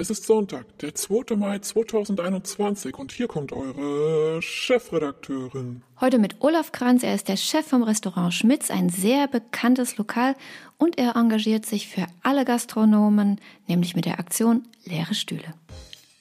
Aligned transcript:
Es 0.00 0.08
ist 0.08 0.24
Sonntag, 0.24 0.78
der 0.78 0.94
2. 0.94 1.36
Mai 1.36 1.58
2021 1.58 2.96
und 2.96 3.12
hier 3.12 3.28
kommt 3.28 3.52
eure 3.52 4.40
Chefredakteurin. 4.40 5.82
Heute 6.00 6.18
mit 6.18 6.36
Olaf 6.40 6.72
Kranz, 6.72 7.02
er 7.02 7.14
ist 7.14 7.28
der 7.28 7.36
Chef 7.36 7.66
vom 7.66 7.82
Restaurant 7.82 8.32
Schmitz, 8.32 8.70
ein 8.70 8.88
sehr 8.88 9.28
bekanntes 9.28 9.98
Lokal 9.98 10.36
und 10.78 10.96
er 10.96 11.16
engagiert 11.16 11.66
sich 11.66 11.88
für 11.88 12.06
alle 12.22 12.46
Gastronomen, 12.46 13.42
nämlich 13.68 13.94
mit 13.94 14.06
der 14.06 14.18
Aktion 14.18 14.66
Leere 14.86 15.12
Stühle. 15.12 15.52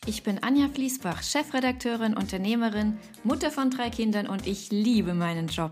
Ich 0.05 0.23
bin 0.23 0.43
Anja 0.43 0.67
Fließbach, 0.67 1.23
Chefredakteurin, 1.23 2.17
Unternehmerin, 2.17 2.97
Mutter 3.23 3.49
von 3.49 3.69
drei 3.69 3.89
Kindern 3.89 4.27
und 4.27 4.45
ich 4.45 4.71
liebe 4.71 5.13
meinen 5.13 5.47
Job. 5.47 5.71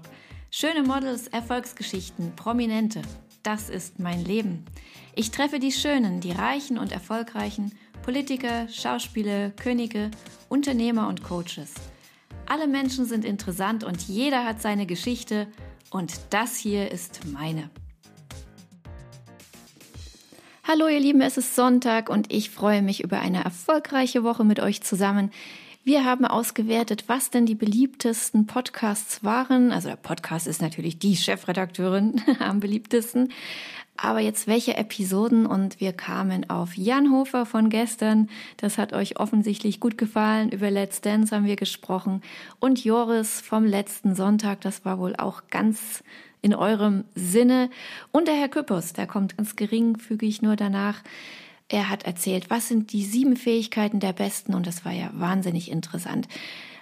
Schöne 0.50 0.84
Models, 0.84 1.28
Erfolgsgeschichten, 1.28 2.38
Prominente, 2.38 3.02
das 3.44 3.70
ist 3.70 4.00
mein 4.00 4.24
Leben. 4.24 4.66
Ich 5.14 5.32
treffe 5.32 5.60
die 5.60 5.72
Schönen, 5.72 6.22
die 6.22 6.32
Reichen 6.32 6.78
und 6.78 6.92
Erfolgreichen 6.92 7.72
Politiker, 8.04 8.68
Schauspieler, 8.70 9.52
Könige, 9.52 10.12
Unternehmer 10.50 11.08
und 11.08 11.24
Coaches. 11.24 11.74
Alle 12.46 12.68
Menschen 12.68 13.06
sind 13.06 13.26
interessant 13.26 13.84
und 13.84 14.08
jeder 14.08 14.46
hat 14.46 14.62
seine 14.62 14.86
Geschichte 14.86 15.48
und 15.90 16.14
das 16.30 16.56
hier 16.58 16.92
ist 16.92 17.26
meine. 17.26 17.70
Hallo 20.64 20.88
ihr 20.88 21.00
Lieben, 21.00 21.22
es 21.22 21.38
ist 21.38 21.56
Sonntag 21.56 22.10
und 22.10 22.32
ich 22.32 22.50
freue 22.50 22.82
mich 22.82 23.04
über 23.04 23.20
eine 23.20 23.44
erfolgreiche 23.44 24.24
Woche 24.24 24.44
mit 24.44 24.60
euch 24.60 24.82
zusammen. 24.82 25.32
Wir 25.88 26.04
haben 26.04 26.26
ausgewertet, 26.26 27.06
was 27.08 27.30
denn 27.30 27.46
die 27.46 27.56
beliebtesten 27.56 28.46
Podcasts 28.46 29.24
waren. 29.24 29.72
Also 29.72 29.88
der 29.88 29.96
Podcast 29.96 30.46
ist 30.46 30.62
natürlich 30.62 31.00
die 31.00 31.16
Chefredakteurin 31.16 32.22
am 32.40 32.60
beliebtesten. 32.60 33.32
Aber 33.98 34.20
jetzt 34.20 34.46
welche 34.46 34.78
Episoden 34.78 35.48
und 35.48 35.80
wir 35.80 35.92
kamen 35.92 36.50
auf 36.50 36.78
Jan 36.78 37.12
Hofer 37.12 37.48
von 37.48 37.70
gestern. 37.70 38.30
Das 38.58 38.78
hat 38.78 38.94
euch 38.94 39.20
offensichtlich 39.20 39.80
gut 39.80 39.98
gefallen. 39.98 40.50
Über 40.50 40.70
Let's 40.70 41.02
Dance 41.02 41.36
haben 41.36 41.46
wir 41.46 41.56
gesprochen. 41.56 42.22
Und 42.60 42.84
Joris 42.84 43.42
vom 43.42 43.66
letzten 43.66 44.14
Sonntag, 44.14 44.62
das 44.62 44.86
war 44.86 45.00
wohl 45.00 45.16
auch 45.16 45.44
ganz 45.50 46.04
in 46.44 46.54
eurem 46.54 47.06
Sinne. 47.16 47.72
Und 48.12 48.28
der 48.28 48.36
Herr 48.36 48.50
Küppers, 48.50 48.94
der 48.94 49.08
kommt 49.08 49.36
ganz 49.36 49.56
geringfügig 49.56 50.44
nur 50.44 50.56
danach. 50.56 51.02
Er 51.68 51.90
hat 51.90 52.04
erzählt, 52.04 52.50
was 52.52 52.68
sind 52.68 52.94
die 52.94 53.04
sieben 53.04 53.36
Fähigkeiten 53.36 54.00
der 54.00 54.14
Besten 54.14 54.54
und 54.54 54.68
das 54.68 54.86
war 54.86 54.94
ja 54.94 55.10
wahnsinnig 55.14 55.70
interessant. 55.72 56.28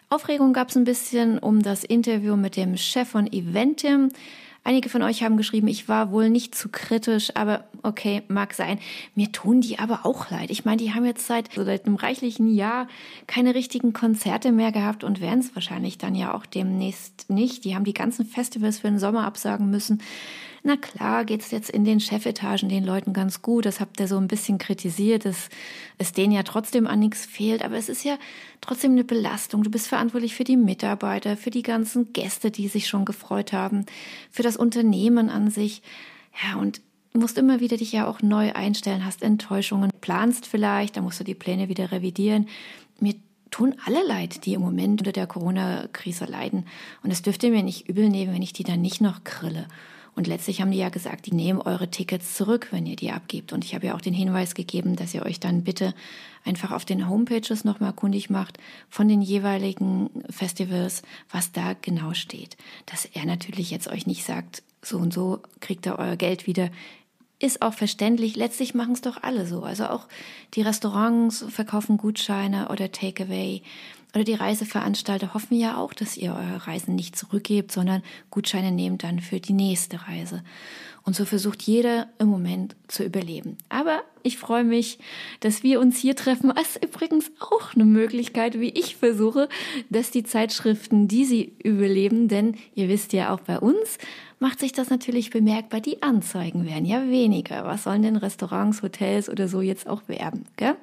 Aufregung 0.09 0.53
gab 0.53 0.69
es 0.69 0.75
ein 0.75 0.83
bisschen 0.83 1.39
um 1.39 1.63
das 1.63 1.83
Interview 1.83 2.35
mit 2.35 2.57
dem 2.57 2.77
Chef 2.77 3.09
von 3.09 3.25
Eventim. 3.25 4.11
Einige 4.67 4.89
von 4.89 5.03
euch 5.03 5.21
haben 5.21 5.38
geschrieben, 5.38 5.67
ich 5.67 5.88
war 5.88 6.11
wohl 6.11 6.31
nicht 6.31 6.55
zu 6.55 6.69
kritisch, 6.69 7.35
aber 7.35 7.66
okay, 7.83 8.23
mag 8.30 8.55
sein. 8.55 8.80
Mir 9.13 9.31
tun 9.31 9.61
die 9.61 9.77
aber 9.77 10.07
auch 10.07 10.31
leid. 10.31 10.49
Ich 10.49 10.66
meine, 10.66 10.77
die 10.77 10.91
haben 10.91 11.05
jetzt 11.05 11.27
seit, 11.27 11.53
seit 11.53 11.85
einem 11.85 11.97
reichlichen 11.97 12.52
Jahr 12.52 12.88
keine 13.27 13.53
richtigen 13.53 13.94
Konzerte 13.94 14.52
mehr 14.52 14.72
gehabt 14.72 15.03
und 15.03 15.22
werden 15.22 15.41
es 15.41 15.53
wahrscheinlich 15.53 15.99
dann 15.99 16.16
ja 16.16 16.33
auch 16.33 16.47
demnächst 16.47 17.30
nicht. 17.30 17.63
Die 17.63 17.75
haben 17.75 17.83
die 17.83 17.94
ganzen 17.94 18.25
Festivals 18.25 18.80
für 18.80 18.88
den 18.88 18.97
Sommer 18.97 19.23
absagen 19.23 19.69
müssen. 19.69 20.02
Na 20.67 20.77
klar, 20.77 21.25
geht's 21.25 21.52
jetzt 21.52 21.69
in 21.69 21.85
den 21.85 21.99
Chefetagen 21.99 22.69
den 22.69 22.83
Leuten 22.83 23.13
ganz 23.13 23.44
gut. 23.44 23.67
Das 23.67 23.80
habt 23.80 23.99
ihr 23.99 24.08
so 24.08 24.17
ein 24.17 24.27
bisschen 24.27 24.58
kritisiert, 24.58 25.23
dass 25.25 25.49
es 25.99 26.11
denen 26.11 26.33
ja 26.33 26.41
trotzdem 26.41 26.88
an 26.88 27.02
nichts 27.02 27.23
fehlt. 27.23 27.63
Aber 27.63 27.77
es 27.77 27.88
ist 27.88 28.03
ja 28.03 28.17
trotzdem 28.61 28.94
eine 28.94 29.03
Belastung. 29.03 29.61
Du 29.61 29.69
bist 29.69 29.85
verantwortlich 29.85 30.33
für 30.33 30.44
die 30.44 30.57
Mitarbeiter, 30.57 31.38
für 31.38 31.52
die 31.52 31.61
ganzen 31.61 32.13
Gäste, 32.13 32.49
die 32.49 32.67
sich 32.67 32.88
schon 32.88 33.05
gefreut 33.05 33.53
haben, 33.53 33.85
für 34.31 34.41
das 34.41 34.57
Unternehmen 34.57 35.30
an 35.30 35.52
sich. 35.52 35.83
Ja, 36.44 36.59
und 36.59 36.81
musst 37.13 37.38
immer 37.38 37.59
wieder 37.59 37.77
dich 37.77 37.91
ja 37.91 38.07
auch 38.07 38.23
neu 38.23 38.52
einstellen, 38.53 39.05
hast 39.05 39.22
Enttäuschungen, 39.22 39.91
planst 40.02 40.47
vielleicht, 40.47 40.97
da 40.97 41.02
musst 41.02 41.19
du 41.19 41.23
die 41.23 41.35
Pläne 41.35 41.69
wieder 41.69 41.91
revidieren. 41.91 42.47
Mir 43.00 43.13
tun 43.52 43.75
alle 43.85 44.03
leid, 44.03 44.47
die 44.47 44.55
im 44.55 44.61
Moment 44.61 45.02
unter 45.02 45.11
der 45.11 45.27
Corona-Krise 45.27 46.25
leiden. 46.25 46.66
Und 47.03 47.11
es 47.11 47.22
dürft 47.22 47.44
ihr 47.44 47.52
mir 47.52 47.61
nicht 47.61 47.88
übel 47.88 48.09
nehmen, 48.09 48.33
wenn 48.33 48.41
ich 48.41 48.53
die 48.53 48.63
dann 48.63 48.81
nicht 48.81 49.00
noch 49.00 49.23
grille. 49.23 49.68
Und 50.15 50.27
letztlich 50.27 50.61
haben 50.61 50.71
die 50.71 50.77
ja 50.77 50.89
gesagt, 50.89 51.25
die 51.25 51.33
nehmen 51.33 51.61
eure 51.61 51.91
Tickets 51.91 52.35
zurück, 52.35 52.69
wenn 52.71 52.85
ihr 52.85 52.95
die 52.95 53.11
abgebt. 53.11 53.51
Und 53.51 53.65
ich 53.65 53.75
habe 53.75 53.87
ja 53.87 53.95
auch 53.95 54.01
den 54.01 54.13
Hinweis 54.13 54.55
gegeben, 54.55 54.95
dass 54.95 55.13
ihr 55.13 55.25
euch 55.25 55.41
dann 55.41 55.63
bitte 55.63 55.93
einfach 56.45 56.71
auf 56.71 56.85
den 56.85 57.09
Homepages 57.09 57.65
nochmal 57.65 57.91
kundig 57.91 58.29
macht 58.29 58.57
von 58.89 59.09
den 59.09 59.21
jeweiligen 59.21 60.09
Festivals, 60.29 61.01
was 61.29 61.51
da 61.51 61.73
genau 61.73 62.13
steht. 62.13 62.55
Dass 62.85 63.05
er 63.05 63.25
natürlich 63.25 63.71
jetzt 63.71 63.89
euch 63.89 64.07
nicht 64.07 64.23
sagt, 64.23 64.63
so 64.81 64.97
und 64.97 65.13
so 65.13 65.41
kriegt 65.59 65.85
ihr 65.85 65.99
euer 65.99 66.15
Geld 66.15 66.47
wieder 66.47 66.69
ist 67.40 67.62
auch 67.62 67.73
verständlich. 67.73 68.35
Letztlich 68.35 68.73
machen 68.73 68.94
es 68.94 69.01
doch 69.01 69.23
alle 69.23 69.46
so. 69.46 69.63
Also 69.63 69.88
auch 69.88 70.07
die 70.53 70.62
Restaurants 70.62 71.46
verkaufen 71.50 71.97
Gutscheine 71.97 72.69
oder 72.69 72.91
Takeaway. 72.91 73.62
Oder 74.13 74.23
die 74.23 74.34
Reiseveranstalter 74.34 75.34
hoffen 75.34 75.59
ja 75.59 75.75
auch, 75.75 75.94
dass 75.94 76.16
ihr 76.16 76.34
eure 76.34 76.68
Reisen 76.68 76.95
nicht 76.95 77.18
zurückgebt, 77.18 77.74
sondern 77.74 78.01
Gutscheine 78.29 78.72
nehmt 78.72 79.03
dann 79.03 79.19
für 79.19 79.41
die 79.41 79.51
nächste 79.51 80.07
Reise. 80.07 80.41
Und 81.03 81.18
so 81.18 81.25
versucht 81.25 81.62
jeder 81.63 82.07
im 82.18 82.29
Moment 82.29 82.78
zu 82.88 83.03
überleben. 83.03 83.57
Aber 83.68 84.03
ich 84.24 84.38
freue 84.38 84.63
mich, 84.63 85.00
dass 85.41 85.62
wir 85.62 85.81
uns 85.81 86.00
hier 86.00 86.16
treffen. 86.16 86.51
Das 86.56 86.78
ist 86.78 86.84
übrigens 86.85 87.29
auch 87.40 87.75
eine 87.75 87.84
Möglichkeit, 87.84 88.59
wie 88.59 88.69
ich 88.69 88.95
versuche, 88.95 89.50
dass 89.90 90.12
die 90.12 90.24
Zeitschriften, 90.24 91.09
die 91.09 91.25
sie 91.25 91.53
überleben, 91.62 92.29
denn 92.29 92.56
ihr 92.74 92.88
wisst 92.88 93.12
ja 93.12 93.34
auch 93.34 93.41
bei 93.41 93.59
uns, 93.59 94.00
macht 94.40 94.59
sich 94.59 94.72
das 94.72 94.90
natürlich 94.90 95.29
bemerkbar. 95.29 95.81
Die 95.81 96.01
Anzeigen 96.01 96.66
werden 96.66 96.85
ja 96.85 97.07
weniger. 97.07 97.66
Was 97.66 97.84
sollen 97.84 98.01
denn 98.01 98.16
Restaurants, 98.16 98.81
Hotels 98.81 99.29
oder 99.29 99.47
so 99.47 99.62
jetzt 99.62 99.88
auch 99.88 100.07
werben? 100.07 100.46
Gell? 100.57 100.75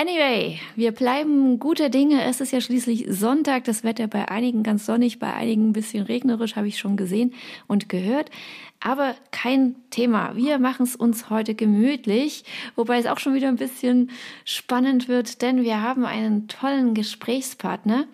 Anyway, 0.00 0.60
wir 0.76 0.92
bleiben 0.92 1.58
guter 1.58 1.88
Dinge. 1.88 2.22
Es 2.22 2.40
ist 2.40 2.52
ja 2.52 2.60
schließlich 2.60 3.06
Sonntag. 3.08 3.64
Das 3.64 3.82
Wetter 3.82 4.06
bei 4.06 4.28
einigen 4.28 4.62
ganz 4.62 4.86
sonnig, 4.86 5.18
bei 5.18 5.34
einigen 5.34 5.70
ein 5.70 5.72
bisschen 5.72 6.04
regnerisch, 6.04 6.54
habe 6.54 6.68
ich 6.68 6.78
schon 6.78 6.96
gesehen 6.96 7.34
und 7.66 7.88
gehört. 7.88 8.30
Aber 8.78 9.16
kein 9.32 9.74
Thema. 9.90 10.36
Wir 10.36 10.60
machen 10.60 10.84
es 10.84 10.94
uns 10.94 11.30
heute 11.30 11.56
gemütlich, 11.56 12.44
wobei 12.76 12.98
es 12.98 13.06
auch 13.06 13.18
schon 13.18 13.34
wieder 13.34 13.48
ein 13.48 13.56
bisschen 13.56 14.10
spannend 14.44 15.08
wird, 15.08 15.42
denn 15.42 15.64
wir 15.64 15.82
haben 15.82 16.04
einen 16.04 16.46
tollen 16.46 16.94
Gesprächspartner. 16.94 18.04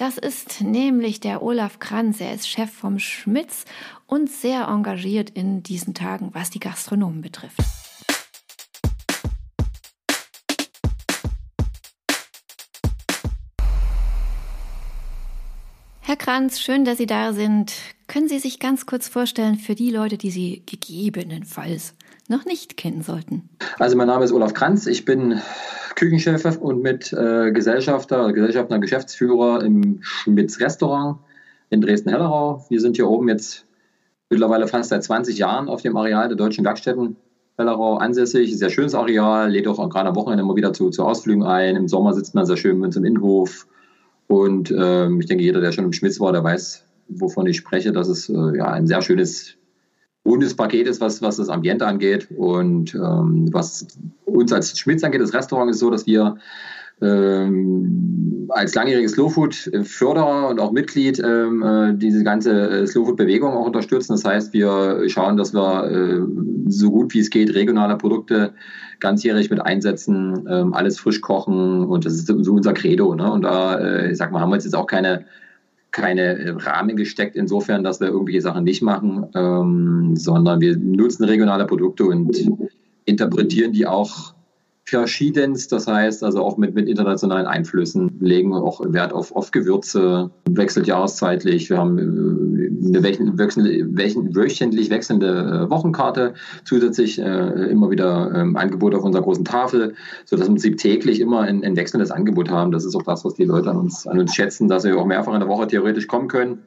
Das 0.00 0.16
ist 0.16 0.62
nämlich 0.62 1.20
der 1.20 1.42
Olaf 1.42 1.78
Kranz. 1.78 2.22
Er 2.22 2.32
ist 2.32 2.48
Chef 2.48 2.72
vom 2.72 2.98
Schmitz 2.98 3.66
und 4.06 4.30
sehr 4.30 4.66
engagiert 4.66 5.28
in 5.28 5.62
diesen 5.62 5.92
Tagen, 5.92 6.30
was 6.32 6.48
die 6.48 6.58
Gastronomen 6.58 7.20
betrifft. 7.20 7.60
Herr 16.00 16.16
Kranz, 16.16 16.60
schön, 16.60 16.86
dass 16.86 16.96
Sie 16.96 17.04
da 17.04 17.34
sind. 17.34 17.74
Können 18.06 18.26
Sie 18.26 18.38
sich 18.38 18.58
ganz 18.58 18.86
kurz 18.86 19.06
vorstellen 19.06 19.56
für 19.56 19.74
die 19.74 19.90
Leute, 19.90 20.16
die 20.16 20.30
Sie 20.30 20.62
gegebenenfalls 20.64 21.94
noch 22.26 22.46
nicht 22.46 22.78
kennen 22.78 23.02
sollten? 23.02 23.50
Also 23.78 23.98
mein 23.98 24.06
Name 24.06 24.24
ist 24.24 24.32
Olaf 24.32 24.54
Kranz, 24.54 24.86
ich 24.86 25.04
bin 25.04 25.42
Küchenchef 26.00 26.56
und 26.56 26.82
mit 26.82 27.12
äh, 27.12 27.52
Gesellschafter, 27.52 28.32
Gesellschafter, 28.32 28.78
Geschäftsführer 28.78 29.62
im 29.62 29.98
Schmitz 30.00 30.58
Restaurant 30.58 31.18
in 31.68 31.82
Dresden-Hellerau. 31.82 32.64
Wir 32.70 32.80
sind 32.80 32.96
hier 32.96 33.06
oben 33.06 33.28
jetzt 33.28 33.66
mittlerweile 34.30 34.66
fast 34.66 34.88
seit 34.88 35.04
20 35.04 35.36
Jahren 35.36 35.68
auf 35.68 35.82
dem 35.82 35.94
Areal 35.98 36.28
der 36.28 36.38
Deutschen 36.38 36.64
Werkstätten 36.64 37.16
Hellerau 37.58 37.98
ansässig. 37.98 38.56
Sehr 38.56 38.70
schönes 38.70 38.94
Areal, 38.94 39.50
lädt 39.50 39.68
auch 39.68 39.76
gerade 39.90 40.08
am 40.08 40.16
Wochenende 40.16 40.42
immer 40.42 40.56
wieder 40.56 40.72
zu, 40.72 40.88
zu 40.88 41.04
Ausflügen 41.04 41.42
ein. 41.42 41.76
Im 41.76 41.86
Sommer 41.86 42.14
sitzt 42.14 42.34
man 42.34 42.46
sehr 42.46 42.56
schön 42.56 42.78
mit 42.78 42.86
uns 42.86 42.96
im 42.96 43.04
Innenhof 43.04 43.66
und 44.26 44.70
ähm, 44.70 45.20
ich 45.20 45.26
denke, 45.26 45.44
jeder, 45.44 45.60
der 45.60 45.72
schon 45.72 45.84
im 45.84 45.92
Schmitz 45.92 46.18
war, 46.18 46.32
der 46.32 46.42
weiß, 46.42 46.82
wovon 47.08 47.46
ich 47.46 47.58
spreche, 47.58 47.92
dass 47.92 48.08
es 48.08 48.30
äh, 48.30 48.56
ja 48.56 48.68
ein 48.68 48.86
sehr 48.86 49.02
schönes 49.02 49.56
rundes 50.24 50.54
Paket 50.54 50.86
ist, 50.86 51.00
was, 51.00 51.22
was 51.22 51.36
das 51.36 51.48
Ambiente 51.48 51.86
angeht. 51.86 52.28
Und 52.36 52.94
ähm, 52.94 53.48
was 53.52 53.86
uns 54.24 54.52
als 54.52 54.78
Schmitz 54.78 55.02
angeht, 55.02 55.20
das 55.20 55.34
Restaurant 55.34 55.70
ist 55.70 55.78
so, 55.78 55.90
dass 55.90 56.06
wir 56.06 56.36
ähm, 57.02 58.48
als 58.50 58.74
langjähriges 58.74 59.12
Slowfood-Förderer 59.12 60.48
und 60.48 60.60
auch 60.60 60.72
Mitglied 60.72 61.20
ähm, 61.24 61.62
äh, 61.62 61.94
diese 61.94 62.22
ganze 62.24 62.52
äh, 62.68 62.86
Slowfood-Bewegung 62.86 63.52
auch 63.52 63.66
unterstützen. 63.66 64.12
Das 64.12 64.24
heißt, 64.24 64.52
wir 64.52 65.08
schauen, 65.08 65.36
dass 65.36 65.54
wir 65.54 65.90
äh, 65.90 66.20
so 66.66 66.90
gut 66.90 67.14
wie 67.14 67.20
es 67.20 67.30
geht 67.30 67.54
regionale 67.54 67.96
Produkte 67.96 68.52
ganzjährig 68.98 69.48
mit 69.50 69.60
einsetzen, 69.60 70.46
ähm, 70.50 70.74
alles 70.74 70.98
frisch 70.98 71.22
kochen 71.22 71.84
und 71.84 72.04
das 72.04 72.14
ist 72.14 72.26
so 72.26 72.52
unser 72.52 72.74
Credo. 72.74 73.14
Ne? 73.14 73.32
Und 73.32 73.42
da, 73.42 73.78
äh, 73.78 74.10
ich 74.10 74.18
sag 74.18 74.30
mal, 74.30 74.40
haben 74.40 74.50
wir 74.50 74.56
jetzt 74.56 74.76
auch 74.76 74.86
keine 74.86 75.24
keine 75.90 76.56
Rahmen 76.64 76.96
gesteckt, 76.96 77.36
insofern, 77.36 77.82
dass 77.82 78.00
wir 78.00 78.08
irgendwelche 78.08 78.42
Sachen 78.42 78.64
nicht 78.64 78.82
machen, 78.82 79.26
ähm, 79.34 80.16
sondern 80.16 80.60
wir 80.60 80.76
nutzen 80.76 81.24
regionale 81.24 81.66
Produkte 81.66 82.04
und 82.04 82.50
interpretieren 83.04 83.72
die 83.72 83.86
auch 83.86 84.34
verschiedenst, 84.90 85.72
das 85.72 85.86
heißt 85.86 86.22
also 86.22 86.42
auch 86.42 86.56
mit, 86.56 86.74
mit 86.74 86.88
internationalen 86.88 87.46
Einflüssen, 87.46 88.18
legen 88.20 88.52
auch 88.54 88.80
Wert 88.92 89.12
auf, 89.12 89.34
auf 89.34 89.50
Gewürze, 89.50 90.30
wechselt 90.48 90.86
jahreszeitlich. 90.86 91.70
Wir 91.70 91.78
haben 91.78 91.98
äh, 91.98 92.96
eine 92.98 93.02
wöchentlich 93.38 94.90
wechselnde 94.90 95.28
äh, 95.66 95.70
Wochenkarte, 95.70 96.34
zusätzlich 96.64 97.18
äh, 97.18 97.70
immer 97.70 97.90
wieder 97.90 98.32
ähm, 98.34 98.56
Angebote 98.56 98.98
auf 98.98 99.04
unserer 99.04 99.22
großen 99.22 99.44
Tafel, 99.44 99.94
sodass 100.24 100.46
wir 100.46 100.48
im 100.48 100.54
Prinzip 100.54 100.78
täglich 100.78 101.20
immer 101.20 101.40
ein, 101.40 101.64
ein 101.64 101.76
wechselndes 101.76 102.10
Angebot 102.10 102.50
haben. 102.50 102.72
Das 102.72 102.84
ist 102.84 102.94
auch 102.94 103.02
das, 103.02 103.24
was 103.24 103.34
die 103.34 103.44
Leute 103.44 103.70
an 103.70 103.76
uns, 103.76 104.06
an 104.06 104.18
uns 104.18 104.34
schätzen, 104.34 104.68
dass 104.68 104.84
wir 104.84 104.98
auch 104.98 105.06
mehrfach 105.06 105.32
in 105.32 105.40
der 105.40 105.48
Woche 105.48 105.66
theoretisch 105.66 106.06
kommen 106.06 106.28
können 106.28 106.58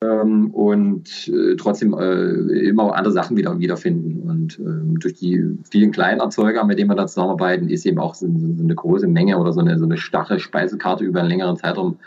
ähm, 0.00 0.50
und 0.52 1.28
äh, 1.28 1.56
trotzdem 1.56 1.92
äh, 1.94 2.68
immer 2.68 2.94
andere 2.94 3.12
Sachen 3.12 3.36
wieder 3.36 3.58
wiederfinden. 3.58 4.28
Und 4.28 4.58
ähm, 4.58 4.98
durch 5.00 5.14
die 5.14 5.58
vielen 5.68 5.90
kleinen 5.90 6.20
Erzeuger, 6.20 6.64
mit 6.64 6.78
denen 6.78 6.90
wir 6.90 6.94
da 6.94 7.06
zusammenarbeiten, 7.06 7.68
ist 7.68 7.84
eben 7.84 7.98
auch 7.98 8.14
so, 8.14 8.26
so 8.26 8.62
eine 8.62 8.74
große 8.74 9.08
Menge 9.08 9.38
oder 9.38 9.52
so 9.52 9.60
eine, 9.60 9.78
so 9.78 9.84
eine 9.84 9.96
starre 9.96 10.38
Speisekarte 10.38 11.04
über 11.04 11.20
einen 11.20 11.30
längeren 11.30 11.56
Zeitraum 11.56 11.98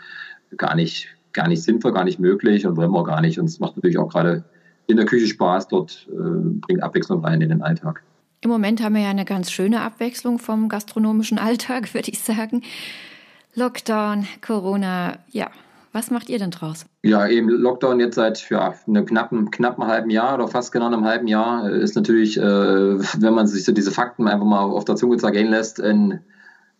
gar 0.56 0.74
nicht, 0.74 1.08
gar 1.32 1.48
nicht 1.48 1.62
sinnvoll, 1.62 1.92
gar 1.92 2.04
nicht 2.04 2.18
möglich 2.18 2.66
und 2.66 2.76
wollen 2.76 2.92
wir 2.92 3.04
gar 3.04 3.20
nicht. 3.20 3.38
Und 3.38 3.46
es 3.46 3.60
macht 3.60 3.76
natürlich 3.76 3.98
auch 3.98 4.08
gerade 4.08 4.44
in 4.86 4.96
der 4.96 5.06
Küche 5.06 5.26
Spaß, 5.26 5.68
dort 5.68 6.08
äh, 6.10 6.48
bringt 6.60 6.82
Abwechslung 6.82 7.24
rein 7.24 7.40
in 7.40 7.50
den 7.50 7.62
Alltag. 7.62 8.02
Im 8.40 8.50
Moment 8.50 8.82
haben 8.82 8.94
wir 8.94 9.02
ja 9.02 9.10
eine 9.10 9.24
ganz 9.24 9.50
schöne 9.50 9.82
Abwechslung 9.82 10.38
vom 10.38 10.68
gastronomischen 10.68 11.38
Alltag, 11.38 11.92
würde 11.92 12.10
ich 12.10 12.20
sagen. 12.20 12.62
Lockdown, 13.54 14.26
Corona, 14.40 15.18
ja, 15.30 15.50
was 15.92 16.10
macht 16.10 16.30
ihr 16.30 16.38
denn 16.38 16.50
draus? 16.50 16.86
Ja, 17.02 17.28
eben 17.28 17.48
Lockdown 17.48 18.00
jetzt 18.00 18.14
seit 18.14 18.48
ja, 18.50 18.74
einem 18.86 19.04
knappen, 19.04 19.50
knappen 19.50 19.86
halben 19.86 20.10
Jahr 20.10 20.34
oder 20.34 20.48
fast 20.48 20.72
genau 20.72 20.86
einem 20.86 21.04
halben 21.04 21.26
Jahr 21.26 21.70
äh, 21.70 21.82
ist 21.82 21.94
natürlich, 21.96 22.38
äh, 22.38 22.42
wenn 22.42 23.34
man 23.34 23.46
sich 23.46 23.64
so 23.64 23.72
diese 23.72 23.90
Fakten 23.90 24.26
einfach 24.26 24.46
mal 24.46 24.60
auf 24.60 24.84
der 24.84 24.96
Zunge 24.96 25.18
zergehen 25.18 25.48
lässt, 25.48 25.80
ein, 25.80 26.20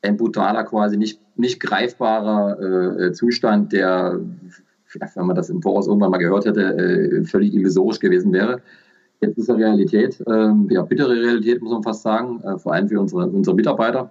ein 0.01 0.17
brutaler, 0.17 0.65
quasi 0.65 0.97
nicht, 0.97 1.21
nicht 1.37 1.61
greifbarer 1.61 3.01
äh, 3.01 3.13
Zustand, 3.13 3.73
der, 3.73 4.19
wenn 5.15 5.27
man 5.27 5.37
das 5.37 5.51
im 5.51 5.63
Voraus 5.63 5.87
irgendwann 5.87 6.11
mal 6.11 6.19
gehört 6.19 6.47
hätte, 6.47 6.63
äh, 6.63 7.25
völlig 7.25 7.55
illusorisch 7.55 8.01
gewesen 8.01 8.33
wäre. 8.33 8.63
Jetzt 9.21 9.39
ist 9.39 9.49
er 9.49 9.57
Realität, 9.57 10.23
ähm, 10.27 10.69
ja, 10.71 10.83
bittere 10.83 11.15
Realität, 11.15 11.63
muss 11.63 11.73
man 11.73 11.83
fast 11.83 12.03
sagen, 12.03 12.41
äh, 12.43 12.59
vor 12.59 12.73
allem 12.73 12.89
für 12.89 12.99
unsere, 12.99 13.27
unsere 13.29 13.55
Mitarbeiter 13.55 14.11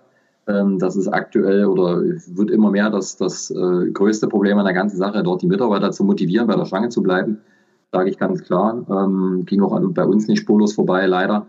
das 0.77 0.95
ist 0.95 1.07
aktuell 1.07 1.65
oder 1.65 2.01
wird 2.01 2.51
immer 2.51 2.71
mehr 2.71 2.89
das, 2.89 3.17
das 3.17 3.51
äh, 3.51 3.89
größte 3.91 4.27
Problem 4.27 4.57
an 4.57 4.65
der 4.65 4.73
ganzen 4.73 4.97
Sache, 4.97 5.23
dort 5.23 5.41
die 5.41 5.47
Mitarbeiter 5.47 5.91
zu 5.91 6.03
motivieren, 6.03 6.47
bei 6.47 6.55
der 6.55 6.65
Stange 6.65 6.89
zu 6.89 7.01
bleiben. 7.01 7.39
Sage 7.91 8.09
ich 8.09 8.17
ganz 8.17 8.43
klar. 8.43 8.85
Ähm, 8.89 9.43
ging 9.45 9.61
auch 9.61 9.79
bei 9.93 10.05
uns 10.05 10.27
nicht 10.27 10.39
spurlos 10.39 10.73
vorbei, 10.73 11.05
leider. 11.05 11.47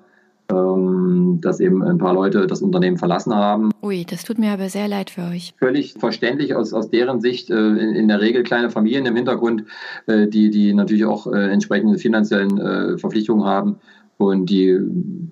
Ähm, 0.50 1.38
dass 1.40 1.60
eben 1.60 1.82
ein 1.82 1.99
paar 1.99 2.12
Leute 2.12 2.46
das 2.46 2.62
Unternehmen 2.62 2.99
verlassen 2.99 3.34
haben. 3.34 3.70
Ui, 3.82 4.04
das 4.04 4.25
tut 4.25 4.38
mir 4.38 4.52
aber 4.52 4.69
sehr 4.69 4.87
leid 4.87 5.08
für 5.08 5.22
euch. 5.22 5.55
Völlig 5.58 5.94
verständlich 5.94 6.55
aus, 6.55 6.75
aus 6.75 6.90
deren 6.90 7.20
Sicht, 7.20 7.48
äh, 7.48 7.55
in, 7.55 7.94
in, 7.94 8.08
der 8.08 8.20
Regel 8.20 8.43
kleine 8.43 8.69
Familien 8.69 9.06
im 9.06 9.16
Hintergrund, 9.16 9.64
äh, 10.06 10.26
die, 10.26 10.50
die 10.50 10.75
natürlich 10.75 11.05
auch 11.05 11.26
äh, 11.26 11.50
entsprechende 11.50 11.96
finanziellen 11.96 12.98
Verpflichtungen 12.98 13.44
haben 13.44 13.76
und 14.18 14.50
die 14.50 14.78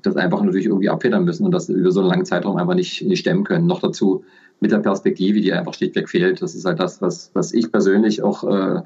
das 0.02 0.16
einfach 0.16 0.42
natürlich 0.42 0.66
irgendwie 0.66 0.88
abfedern 0.88 1.24
müssen 1.24 1.44
und 1.44 1.52
das 1.52 1.68
über 1.68 1.90
so 1.90 2.00
einen 2.00 2.08
langen 2.08 2.24
Zeitraum 2.24 2.56
einfach 2.56 2.74
nicht, 2.74 3.02
nicht 3.02 3.20
stemmen 3.20 3.44
können. 3.44 3.66
Noch 3.66 3.80
dazu 3.80 4.24
mit 4.60 4.72
der 4.72 4.78
Perspektive, 4.78 5.40
die 5.40 5.52
einfach 5.52 5.74
schlichtweg 5.74 6.08
fehlt. 6.08 6.42
Das 6.42 6.54
ist 6.54 6.64
halt 6.64 6.80
das, 6.80 7.00
was, 7.00 7.30
was 7.34 7.52
ich 7.52 7.70
persönlich 7.70 8.22
auch 8.22 8.44
äh, 8.44 8.82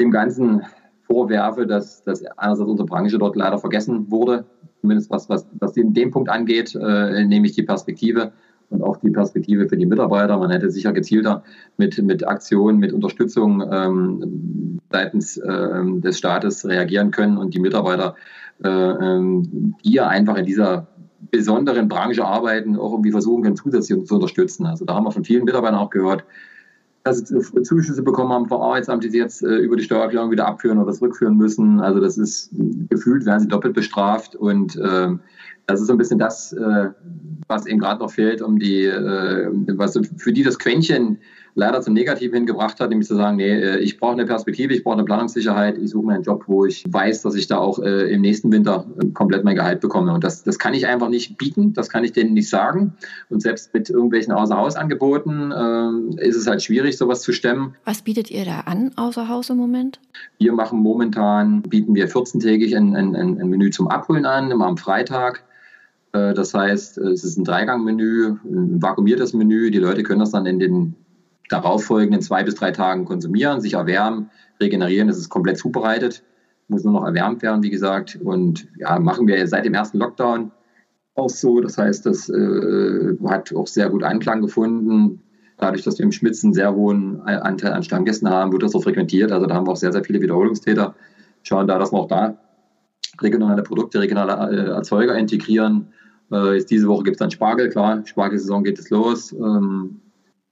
dem 0.00 0.10
Ganzen 0.10 0.62
vorwerfe, 1.02 1.66
dass, 1.66 2.02
dass 2.04 2.24
einerseits 2.36 2.68
unsere 2.68 2.86
Branche 2.86 3.18
dort 3.18 3.36
leider 3.36 3.58
vergessen 3.58 4.10
wurde, 4.10 4.44
zumindest 4.80 5.10
was, 5.10 5.28
was, 5.28 5.46
was 5.58 5.72
den, 5.72 5.94
den 5.94 6.10
Punkt 6.10 6.28
angeht, 6.28 6.74
äh, 6.74 7.24
nämlich 7.24 7.52
die 7.52 7.62
Perspektive 7.62 8.32
und 8.70 8.82
auch 8.82 8.98
die 8.98 9.10
Perspektive 9.10 9.68
für 9.68 9.76
die 9.76 9.86
Mitarbeiter. 9.86 10.36
Man 10.36 10.50
hätte 10.50 10.70
sicher 10.70 10.92
gezielter 10.92 11.42
mit, 11.78 12.00
mit 12.02 12.26
Aktionen, 12.26 12.78
mit 12.78 12.92
Unterstützung 12.92 13.62
ähm, 13.70 14.78
seitens 14.90 15.38
äh, 15.38 16.00
des 16.00 16.18
Staates 16.18 16.66
reagieren 16.66 17.10
können 17.10 17.38
und 17.38 17.54
die 17.54 17.60
Mitarbeiter, 17.60 18.14
äh, 18.64 18.68
ähm, 18.68 19.74
die 19.84 19.92
ja 19.92 20.08
einfach 20.08 20.36
in 20.36 20.46
dieser 20.46 20.88
besonderen 21.30 21.88
Branche 21.88 22.24
arbeiten, 22.24 22.76
auch 22.76 22.92
irgendwie 22.92 23.10
versuchen 23.10 23.42
können, 23.42 23.56
zusätzlich 23.56 24.04
zu 24.06 24.14
unterstützen. 24.14 24.66
Also 24.66 24.84
da 24.84 24.94
haben 24.94 25.04
wir 25.04 25.12
von 25.12 25.24
vielen 25.24 25.44
Mitarbeitern 25.44 25.78
auch 25.78 25.90
gehört, 25.90 26.24
dass 27.04 27.18
sie 27.18 27.62
Zuschüsse 27.62 28.02
bekommen 28.02 28.32
haben 28.32 28.48
vom 28.48 28.60
Arbeitsamt, 28.60 29.04
die 29.04 29.10
sie 29.10 29.18
jetzt 29.18 29.42
äh, 29.42 29.56
über 29.56 29.76
die 29.76 29.82
Steuererklärung 29.82 30.30
wieder 30.30 30.46
abführen 30.46 30.78
oder 30.78 30.92
zurückführen 30.92 31.36
müssen. 31.36 31.80
Also 31.80 32.00
das 32.00 32.18
ist 32.18 32.50
gefühlt, 32.88 33.24
werden 33.24 33.40
sie 33.40 33.48
doppelt 33.48 33.74
bestraft 33.74 34.36
und 34.36 34.76
äh, 34.76 35.08
das 35.66 35.80
ist 35.80 35.86
so 35.86 35.92
ein 35.92 35.98
bisschen 35.98 36.18
das, 36.18 36.52
äh, 36.52 36.88
was 37.46 37.66
eben 37.66 37.78
gerade 37.78 38.00
noch 38.00 38.10
fehlt, 38.10 38.42
um 38.42 38.58
die, 38.58 38.84
äh, 38.84 39.48
was 39.76 39.98
für 40.16 40.32
die 40.32 40.42
das 40.42 40.58
Quäntchen 40.58 41.18
leider 41.58 41.82
zum 41.82 41.92
Negativen 41.92 42.36
hingebracht 42.36 42.78
hat, 42.78 42.90
nämlich 42.90 43.08
zu 43.08 43.16
sagen, 43.16 43.36
nee, 43.36 43.50
äh, 43.50 43.78
ich 43.78 43.98
brauche 43.98 44.12
eine 44.12 44.24
Perspektive, 44.24 44.72
ich 44.72 44.84
brauche 44.84 44.94
eine 44.94 45.04
Planungssicherheit, 45.04 45.76
ich 45.76 45.90
suche 45.90 46.06
mir 46.06 46.14
einen 46.14 46.22
Job, 46.22 46.44
wo 46.46 46.64
ich 46.64 46.84
weiß, 46.88 47.22
dass 47.22 47.34
ich 47.34 47.48
da 47.48 47.58
auch 47.58 47.80
äh, 47.80 48.12
im 48.12 48.20
nächsten 48.20 48.52
Winter 48.52 48.86
äh, 49.02 49.06
komplett 49.08 49.44
mein 49.44 49.56
Gehalt 49.56 49.80
bekomme. 49.80 50.12
Und 50.12 50.22
das, 50.22 50.44
das 50.44 50.58
kann 50.58 50.72
ich 50.72 50.86
einfach 50.86 51.08
nicht 51.08 51.36
bieten, 51.36 51.72
das 51.74 51.90
kann 51.90 52.04
ich 52.04 52.12
denen 52.12 52.32
nicht 52.32 52.48
sagen. 52.48 52.94
Und 53.28 53.42
selbst 53.42 53.74
mit 53.74 53.90
irgendwelchen 53.90 54.32
Außerhausangeboten 54.32 55.52
äh, 56.20 56.24
ist 56.24 56.36
es 56.36 56.46
halt 56.46 56.62
schwierig, 56.62 56.96
sowas 56.96 57.22
zu 57.22 57.32
stemmen. 57.32 57.74
Was 57.84 58.02
bietet 58.02 58.30
ihr 58.30 58.44
da 58.44 58.60
an, 58.60 58.92
außer 58.94 59.28
Haus 59.28 59.50
im 59.50 59.56
Moment? 59.56 59.98
Wir 60.38 60.52
machen 60.52 60.78
momentan, 60.78 61.62
bieten 61.62 61.94
wir 61.94 62.08
14-tägig 62.08 62.76
ein, 62.76 62.94
ein, 62.94 63.16
ein 63.16 63.48
Menü 63.48 63.70
zum 63.70 63.88
Abholen 63.88 64.26
an, 64.26 64.52
immer 64.52 64.66
am 64.66 64.76
Freitag. 64.76 65.42
Äh, 66.12 66.34
das 66.34 66.54
heißt, 66.54 66.98
es 66.98 67.24
ist 67.24 67.36
ein 67.36 67.42
Dreigangmenü, 67.42 68.36
ein 68.44 68.80
vakuumiertes 68.80 69.32
Menü. 69.32 69.72
Die 69.72 69.78
Leute 69.78 70.04
können 70.04 70.20
das 70.20 70.30
dann 70.30 70.46
in 70.46 70.60
den 70.60 70.94
darauffolgenden 71.48 72.20
zwei 72.22 72.44
bis 72.44 72.54
drei 72.54 72.70
Tagen 72.70 73.04
konsumieren, 73.04 73.60
sich 73.60 73.74
erwärmen, 73.74 74.30
regenerieren. 74.60 75.08
Es 75.08 75.18
ist 75.18 75.28
komplett 75.28 75.58
zubereitet, 75.58 76.22
muss 76.68 76.84
nur 76.84 76.92
noch 76.94 77.04
erwärmt 77.04 77.42
werden, 77.42 77.62
wie 77.62 77.70
gesagt. 77.70 78.18
Und 78.22 78.68
ja, 78.78 78.98
machen 78.98 79.26
wir 79.26 79.46
seit 79.46 79.64
dem 79.64 79.74
ersten 79.74 79.98
Lockdown 79.98 80.50
auch 81.14 81.30
so. 81.30 81.60
Das 81.60 81.78
heißt, 81.78 82.06
das 82.06 82.28
äh, 82.28 83.16
hat 83.26 83.54
auch 83.54 83.66
sehr 83.66 83.88
gut 83.88 84.02
Anklang 84.02 84.42
gefunden. 84.42 85.22
Dadurch, 85.56 85.82
dass 85.82 85.98
wir 85.98 86.04
im 86.04 86.12
Schmitz 86.12 86.44
einen 86.44 86.52
sehr 86.54 86.72
hohen 86.72 87.20
Anteil 87.22 87.72
an 87.72 87.82
Stammgästen 87.82 88.30
haben, 88.30 88.52
wird 88.52 88.62
das 88.62 88.72
so 88.72 88.80
frequentiert. 88.80 89.32
Also 89.32 89.46
da 89.46 89.56
haben 89.56 89.66
wir 89.66 89.72
auch 89.72 89.76
sehr, 89.76 89.92
sehr 89.92 90.04
viele 90.04 90.20
Wiederholungstäter. 90.20 90.94
Schauen 91.42 91.66
da, 91.66 91.78
dass 91.78 91.92
wir 91.92 91.98
auch 91.98 92.08
da 92.08 92.38
regionale 93.20 93.62
Produkte, 93.62 94.00
regionale 94.00 94.56
äh, 94.56 94.70
Erzeuger 94.70 95.16
integrieren. 95.16 95.88
Äh, 96.30 96.54
jetzt 96.54 96.70
diese 96.70 96.86
Woche 96.86 97.04
gibt 97.04 97.16
es 97.16 97.18
dann 97.18 97.30
Spargel, 97.30 97.70
klar. 97.70 98.02
Spargelsaison 98.04 98.62
geht 98.62 98.78
es 98.78 98.90
los. 98.90 99.32
Ähm, 99.32 100.00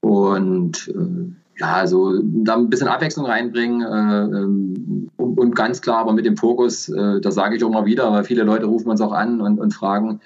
und 0.00 0.88
äh, 0.88 1.60
ja, 1.60 1.75
also 1.75 2.20
da 2.22 2.56
ein 2.56 2.69
bisschen 2.69 2.88
Abwechslung 2.88 3.26
reinbringen 3.26 3.81
äh, 3.81 4.38
ähm, 4.38 5.10
und, 5.16 5.38
und, 5.38 5.56
ganz 5.56 5.81
klar, 5.81 5.98
aber 5.98 6.12
mit 6.12 6.26
dem 6.26 6.37
Fokus, 6.37 6.88
äh, 6.88 7.20
das 7.20 7.34
sage 7.34 7.56
ich 7.56 7.64
auch 7.64 7.70
mal 7.70 7.87
wieder, 7.87 8.12
weil 8.12 8.25
viele 8.25 8.43
Leute 8.43 8.66
rufen 8.66 8.90
uns 8.90 9.00
auch 9.00 9.12
an 9.12 9.40
und, 9.40 9.58
und 9.58 9.72
fragen, 9.72 10.20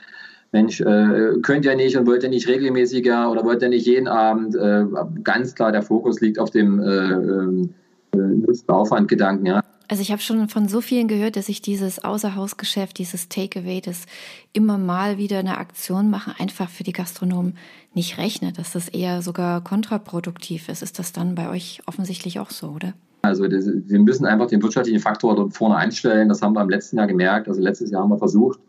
Mensch, 0.52 0.80
äh, 0.80 1.38
könnt 1.42 1.64
ihr 1.64 1.76
nicht 1.76 1.96
und 1.96 2.06
wollt 2.08 2.24
ihr 2.24 2.28
nicht 2.28 2.48
regelmäßiger 2.48 3.30
oder 3.30 3.44
wollt 3.44 3.62
ihr 3.62 3.68
nicht 3.68 3.86
jeden 3.86 4.08
Abend? 4.08 4.56
Äh, 4.56 4.84
ganz 5.22 5.54
klar, 5.54 5.70
der 5.70 5.82
Fokus 5.82 6.20
liegt 6.20 6.40
auf 6.40 6.50
dem 6.50 6.80
äh, 6.82 7.12
äh, 7.12 8.18
Nutzen-Aufwand-Gedanken. 8.18 9.46
Ja. 9.46 9.62
Also 9.90 10.02
ich 10.02 10.12
habe 10.12 10.22
schon 10.22 10.48
von 10.48 10.68
so 10.68 10.80
vielen 10.80 11.08
gehört, 11.08 11.34
dass 11.34 11.48
ich 11.48 11.62
dieses 11.62 12.04
Außerhausgeschäft, 12.04 12.96
dieses 12.96 13.28
Takeaway, 13.28 13.80
das 13.80 14.06
immer 14.52 14.78
mal 14.78 15.18
wieder 15.18 15.40
eine 15.40 15.58
Aktion 15.58 16.10
machen, 16.10 16.32
einfach 16.38 16.70
für 16.70 16.84
die 16.84 16.92
Gastronomen 16.92 17.56
nicht 17.92 18.16
rechne, 18.16 18.52
dass 18.52 18.72
das 18.72 18.88
eher 18.88 19.20
sogar 19.20 19.64
kontraproduktiv 19.64 20.68
ist. 20.68 20.84
Ist 20.84 21.00
das 21.00 21.10
dann 21.10 21.34
bei 21.34 21.50
euch 21.50 21.80
offensichtlich 21.86 22.38
auch 22.38 22.50
so, 22.50 22.68
oder? 22.68 22.94
Also 23.22 23.48
das, 23.48 23.66
wir 23.66 23.98
müssen 23.98 24.26
einfach 24.26 24.46
den 24.46 24.62
wirtschaftlichen 24.62 25.00
Faktor 25.00 25.34
dort 25.34 25.54
vorne 25.54 25.74
einstellen. 25.74 26.28
Das 26.28 26.40
haben 26.40 26.52
wir 26.52 26.62
im 26.62 26.70
letzten 26.70 26.96
Jahr 26.96 27.08
gemerkt. 27.08 27.48
Also 27.48 27.60
letztes 27.60 27.90
Jahr 27.90 28.02
haben 28.02 28.10
wir 28.10 28.18
versucht, 28.18 28.60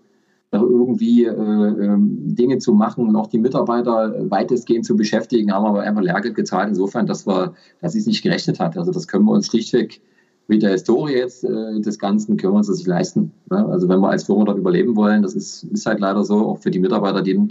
irgendwie 0.51 1.25
äh, 1.25 1.29
ähm, 1.29 2.35
Dinge 2.35 2.57
zu 2.57 2.73
machen 2.73 3.07
und 3.07 3.15
auch 3.15 3.27
die 3.27 3.37
Mitarbeiter 3.37 4.27
weitestgehend 4.31 4.87
zu 4.87 4.95
beschäftigen, 4.95 5.53
haben 5.53 5.67
aber 5.67 5.81
einfach 5.81 6.01
Lehrgeld 6.01 6.33
gezahlt 6.33 6.69
insofern, 6.69 7.05
dass 7.05 7.27
wir, 7.27 7.53
dass 7.79 7.93
es 7.93 8.07
nicht 8.07 8.23
gerechnet 8.23 8.59
hat. 8.59 8.75
Also 8.75 8.91
das 8.91 9.07
können 9.07 9.25
wir 9.25 9.33
uns 9.33 9.45
schlichtweg 9.45 10.01
mit 10.47 10.63
der 10.63 10.71
Historie 10.71 11.13
jetzt 11.13 11.43
äh, 11.43 11.79
des 11.79 11.97
Ganzen 11.97 12.37
können 12.37 12.53
wir 12.53 12.57
uns 12.57 12.67
das 12.67 12.77
nicht 12.77 12.87
leisten. 12.87 13.31
Ne? 13.49 13.65
Also 13.65 13.87
wenn 13.87 13.99
wir 13.99 14.09
als 14.09 14.25
Firma 14.25 14.45
dort 14.45 14.57
überleben 14.57 14.95
wollen, 14.95 15.21
das 15.21 15.33
ist, 15.33 15.63
ist 15.63 15.85
halt 15.85 15.99
leider 15.99 16.23
so, 16.23 16.49
auch 16.49 16.59
für 16.59 16.71
die 16.71 16.79
Mitarbeiter, 16.79 17.21
die, 17.21 17.47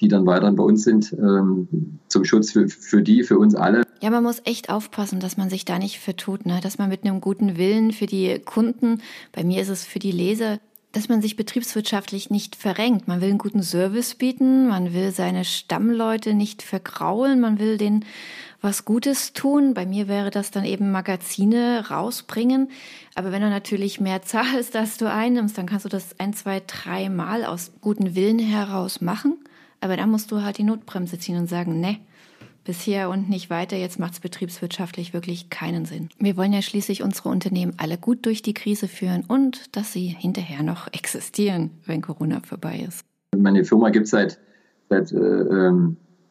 die 0.00 0.08
dann 0.08 0.26
weiterhin 0.26 0.56
bei 0.56 0.62
uns 0.62 0.84
sind, 0.84 1.12
ähm, 1.12 1.98
zum 2.08 2.24
Schutz 2.24 2.52
für, 2.52 2.68
für 2.68 3.02
die, 3.02 3.22
für 3.22 3.38
uns 3.38 3.54
alle. 3.54 3.82
Ja, 4.00 4.10
man 4.10 4.22
muss 4.22 4.42
echt 4.44 4.70
aufpassen, 4.70 5.20
dass 5.20 5.36
man 5.36 5.50
sich 5.50 5.64
da 5.64 5.78
nicht 5.78 5.98
vertut, 5.98 6.46
ne? 6.46 6.60
dass 6.62 6.78
man 6.78 6.88
mit 6.88 7.04
einem 7.04 7.20
guten 7.20 7.56
Willen 7.56 7.92
für 7.92 8.06
die 8.06 8.38
Kunden, 8.38 9.00
bei 9.32 9.44
mir 9.44 9.62
ist 9.62 9.70
es 9.70 9.84
für 9.84 9.98
die 9.98 10.12
Leser, 10.12 10.58
dass 10.94 11.08
man 11.08 11.20
sich 11.20 11.36
betriebswirtschaftlich 11.36 12.30
nicht 12.30 12.56
verrenkt. 12.56 13.08
Man 13.08 13.20
will 13.20 13.30
einen 13.30 13.38
guten 13.38 13.62
Service 13.62 14.14
bieten, 14.14 14.68
man 14.68 14.94
will 14.94 15.10
seine 15.10 15.44
Stammleute 15.44 16.34
nicht 16.34 16.62
vergraulen, 16.62 17.40
man 17.40 17.58
will 17.58 17.76
den 17.76 18.04
was 18.60 18.84
Gutes 18.84 19.32
tun. 19.32 19.74
Bei 19.74 19.84
mir 19.86 20.08
wäre 20.08 20.30
das 20.30 20.50
dann 20.50 20.64
eben 20.64 20.90
Magazine 20.90 21.84
rausbringen. 21.90 22.70
Aber 23.14 23.32
wenn 23.32 23.42
du 23.42 23.50
natürlich 23.50 24.00
mehr 24.00 24.22
zahlst, 24.22 24.74
als 24.76 24.96
du 24.96 25.10
einnimmst, 25.10 25.58
dann 25.58 25.66
kannst 25.66 25.84
du 25.84 25.90
das 25.90 26.18
ein, 26.18 26.32
zwei, 26.32 26.62
drei 26.66 27.08
Mal 27.08 27.44
aus 27.44 27.72
guten 27.80 28.14
Willen 28.14 28.38
heraus 28.38 29.00
machen. 29.00 29.36
Aber 29.80 29.96
da 29.96 30.06
musst 30.06 30.32
du 30.32 30.42
halt 30.42 30.58
die 30.58 30.64
Notbremse 30.64 31.18
ziehen 31.18 31.36
und 31.36 31.48
sagen, 31.48 31.80
ne, 31.80 31.98
bisher 32.64 33.10
und 33.10 33.28
nicht 33.28 33.50
weiter, 33.50 33.76
jetzt 33.76 33.98
macht 33.98 34.14
es 34.14 34.20
betriebswirtschaftlich 34.20 35.12
wirklich 35.12 35.50
keinen 35.50 35.84
Sinn. 35.84 36.08
Wir 36.18 36.36
wollen 36.36 36.52
ja 36.52 36.62
schließlich 36.62 37.02
unsere 37.02 37.28
Unternehmen 37.28 37.74
alle 37.76 37.98
gut 37.98 38.26
durch 38.26 38.42
die 38.42 38.54
Krise 38.54 38.88
führen 38.88 39.24
und 39.28 39.76
dass 39.76 39.92
sie 39.92 40.06
hinterher 40.06 40.62
noch 40.62 40.88
existieren, 40.92 41.70
wenn 41.86 42.00
Corona 42.02 42.40
vorbei 42.40 42.84
ist. 42.86 43.04
Meine 43.36 43.64
Firma 43.64 43.90
gibt 43.90 44.04
es 44.04 44.10
seit, 44.10 44.38
seit 44.88 45.12
äh, 45.12 45.70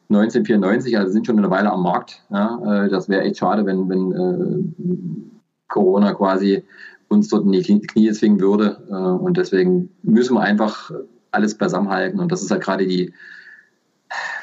1994, 0.10 0.94
ähm, 0.94 1.00
also 1.00 1.12
sind 1.12 1.26
schon 1.26 1.38
eine 1.38 1.50
Weile 1.50 1.72
am 1.72 1.84
Markt. 1.84 2.24
Ja? 2.30 2.86
Äh, 2.86 2.90
das 2.90 3.10
wäre 3.10 3.24
echt 3.24 3.38
schade, 3.38 3.66
wenn, 3.66 3.90
wenn 3.90 4.12
äh, 4.12 5.44
Corona 5.68 6.14
quasi 6.14 6.64
uns 7.10 7.30
dort 7.30 7.46
in 7.46 7.52
die 7.52 7.82
Knie 7.82 8.12
zwingen 8.12 8.40
würde. 8.40 8.84
Äh, 8.90 8.94
und 8.94 9.38
deswegen 9.38 9.90
müssen 10.02 10.36
wir 10.36 10.42
einfach 10.42 10.92
alles 11.32 11.56
beisammenhalten. 11.56 12.20
Und 12.20 12.32
das 12.32 12.42
ist 12.42 12.52
halt 12.52 12.64
gerade 12.64 12.88
die, 12.88 13.14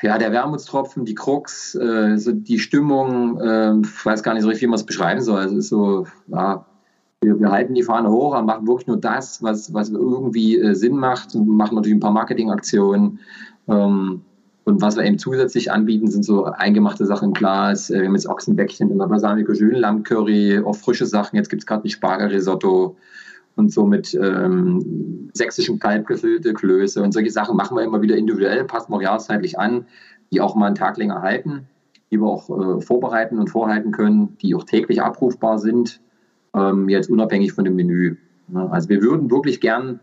ja, 0.02 0.18
der 0.18 0.32
Wermutstropfen, 0.32 1.04
die 1.04 1.14
Krux, 1.14 1.74
äh, 1.74 2.16
so 2.16 2.32
die 2.32 2.58
Stimmung, 2.58 3.40
äh, 3.40 3.78
ich 3.80 4.06
weiß 4.06 4.22
gar 4.22 4.34
nicht 4.34 4.42
so 4.42 4.48
richtig, 4.48 4.62
wie 4.62 4.70
man 4.70 4.78
es 4.78 4.86
beschreiben 4.86 5.20
soll. 5.20 5.40
Also 5.40 5.60
so, 5.60 6.06
ja, 6.28 6.64
wir, 7.20 7.38
wir, 7.38 7.50
halten 7.50 7.74
die 7.74 7.82
Fahne 7.82 8.10
hoch 8.10 8.38
und 8.38 8.46
machen 8.46 8.66
wirklich 8.66 8.86
nur 8.86 8.96
das, 8.96 9.42
was, 9.42 9.74
was 9.74 9.90
irgendwie 9.90 10.58
äh, 10.58 10.74
Sinn 10.74 10.96
macht 10.96 11.34
und 11.34 11.48
machen 11.48 11.74
natürlich 11.74 11.96
ein 11.96 12.00
paar 12.00 12.12
Marketingaktionen. 12.12 13.20
Ähm, 13.68 14.22
und 14.64 14.80
was 14.80 14.96
wir 14.96 15.04
eben 15.04 15.18
zusätzlich 15.18 15.72
anbieten, 15.72 16.10
sind 16.10 16.24
so 16.24 16.44
eingemachte 16.44 17.04
Sachen 17.04 17.28
im 17.28 17.34
Glas. 17.34 17.90
Äh, 17.90 18.00
wir 18.00 18.06
haben 18.06 18.14
jetzt 18.14 18.28
Ochsenbäckchen 18.28 18.90
in 18.90 18.98
der 18.98 19.06
Balsamico 19.06 19.52
Lammcurry, 19.52 20.62
auch 20.64 20.76
frische 20.76 21.06
Sachen. 21.06 21.36
Jetzt 21.36 21.50
gibt 21.50 21.62
es 21.62 21.66
gerade 21.66 21.86
ein 21.86 21.90
Spargelrisotto 21.90 22.96
und 23.60 23.70
so 23.70 23.86
mit 23.86 24.14
ähm, 24.14 25.30
sächsischem 25.34 25.78
Kalb 25.78 26.06
gefüllte 26.06 26.54
Klöße 26.54 27.02
und 27.02 27.12
solche 27.12 27.30
Sachen 27.30 27.56
machen 27.56 27.76
wir 27.76 27.84
immer 27.84 28.00
wieder 28.00 28.16
individuell, 28.16 28.64
passen 28.64 28.92
wir 28.92 29.02
jahreszeitlich 29.02 29.58
an, 29.58 29.86
die 30.32 30.40
auch 30.40 30.56
mal 30.56 30.66
einen 30.66 30.74
Tag 30.74 30.96
länger 30.96 31.20
halten, 31.20 31.68
die 32.10 32.18
wir 32.18 32.26
auch 32.26 32.48
äh, 32.48 32.80
vorbereiten 32.80 33.38
und 33.38 33.50
vorhalten 33.50 33.92
können, 33.92 34.36
die 34.40 34.54
auch 34.54 34.64
täglich 34.64 35.02
abrufbar 35.02 35.58
sind, 35.58 36.00
ähm, 36.54 36.88
jetzt 36.88 37.10
unabhängig 37.10 37.52
von 37.52 37.64
dem 37.64 37.76
Menü. 37.76 38.16
Also 38.54 38.88
wir 38.88 39.02
würden 39.02 39.30
wirklich 39.30 39.60
gern, 39.60 40.00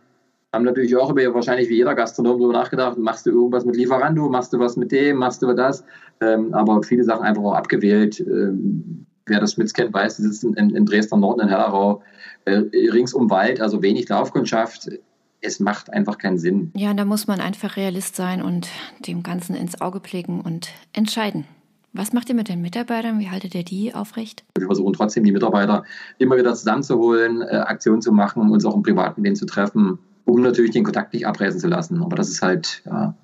haben 0.54 0.64
natürlich 0.64 0.96
auch 0.96 1.10
über 1.10 1.34
wahrscheinlich 1.34 1.68
wie 1.68 1.78
jeder 1.78 1.96
Gastronom 1.96 2.40
darüber 2.40 2.54
nachgedacht, 2.54 2.98
machst 2.98 3.26
du 3.26 3.32
irgendwas 3.32 3.66
mit 3.66 3.76
Lieferando, 3.76 4.30
machst 4.30 4.54
du 4.54 4.60
was 4.60 4.78
mit 4.78 4.92
dem, 4.92 5.18
machst 5.18 5.42
du 5.42 5.52
das, 5.54 5.84
ähm, 6.22 6.54
aber 6.54 6.84
viele 6.84 7.04
Sachen 7.04 7.26
einfach 7.26 7.42
auch 7.42 7.56
abgewählt. 7.56 8.20
Ähm, 8.20 9.07
wer 9.28 9.40
das 9.40 9.56
kennt, 9.74 9.94
weiß, 9.94 10.18
die 10.18 10.24
sitzen 10.24 10.54
in, 10.56 10.76
in 10.76 10.86
Dresden 10.86 11.20
Norden, 11.20 11.42
in 11.42 11.50
Hellerau, 11.50 12.02
äh, 12.46 12.64
ringsum 12.92 13.30
Wald, 13.30 13.62
also 13.62 13.82
wenig 13.82 14.10
Laufkundschaft. 14.10 14.90
Es 15.42 15.60
macht 15.60 15.92
einfach 15.92 16.18
keinen 16.18 16.40
Sinn. 16.40 16.72
Ja, 16.76 16.94
da 16.94 17.06
muss 17.06 17.28
man 17.28 17.40
einfach 17.40 17.78
Realist 17.78 18.16
sein 18.16 18.42
und 18.42 18.68
dem 19.08 19.24
Ganzen 19.24 19.56
ins 19.56 19.80
Auge 19.82 20.00
blicken 20.00 20.42
und 20.42 20.70
entscheiden. 20.94 21.46
Was 21.94 22.14
macht 22.14 22.30
ihr 22.30 22.36
mit 22.36 22.50
den 22.50 22.62
Mitarbeitern? 22.62 23.20
Wie 23.20 23.30
haltet 23.30 23.56
ihr 23.56 23.64
die 23.64 23.94
aufrecht? 23.94 24.44
Wir 24.58 24.68
versuchen 24.68 24.94
trotzdem, 24.94 25.24
die 25.24 25.32
Mitarbeiter 25.32 25.84
immer 26.18 26.38
wieder 26.38 26.54
zusammenzuholen, 26.54 27.42
äh, 27.42 27.56
Aktionen 27.56 28.02
zu 28.02 28.12
machen, 28.12 28.52
uns 28.52 28.66
auch 28.66 28.76
im 28.76 28.84
privaten 28.84 29.24
Leben 29.24 29.36
zu 29.36 29.46
treffen, 29.46 30.00
um 30.26 30.42
natürlich 30.42 30.72
den 30.72 30.84
Kontakt 30.84 31.14
nicht 31.14 31.26
abreißen 31.26 31.60
zu 31.60 31.68
lassen. 31.68 32.04
Aber 32.04 32.16
das 32.16 32.30
ist 32.30 32.42
halt, 32.42 32.84
ja, 32.86 33.16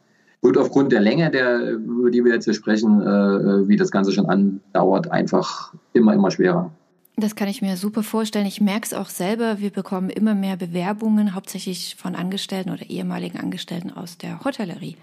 wird 0.44 0.58
aufgrund 0.58 0.92
der 0.92 1.02
Länge, 1.02 1.32
der, 1.32 1.72
über 1.72 2.12
die 2.12 2.24
wir 2.24 2.34
jetzt 2.34 2.46
hier 2.46 2.54
sprechen, 2.54 3.02
äh, 3.02 3.06
äh, 3.06 3.68
wie 3.68 3.78
das 3.78 3.92
Ganze 3.92 4.12
schon 4.12 4.28
andauert, 4.28 5.12
einfach 5.12 5.74
immer, 5.94 6.14
immer 6.14 6.32
schwerer. 6.32 6.72
Das 7.16 7.36
kann 7.36 7.48
ich 7.48 7.62
mir 7.62 7.78
super 7.78 8.04
vorstellen. 8.04 8.48
Ich 8.48 8.60
merke 8.60 8.86
es 8.88 8.94
auch 8.94 9.10
selber. 9.10 9.60
Wir 9.60 9.70
bekommen 9.70 10.10
immer 10.10 10.34
mehr 10.34 10.58
Bewerbungen, 10.58 11.36
hauptsächlich 11.36 11.96
von 11.96 12.16
Angestellten 12.16 12.72
oder 12.72 12.90
ehemaligen 12.90 13.40
Angestellten 13.40 13.92
aus 13.92 14.18
der 14.18 14.44
Hotellerie, 14.44 14.98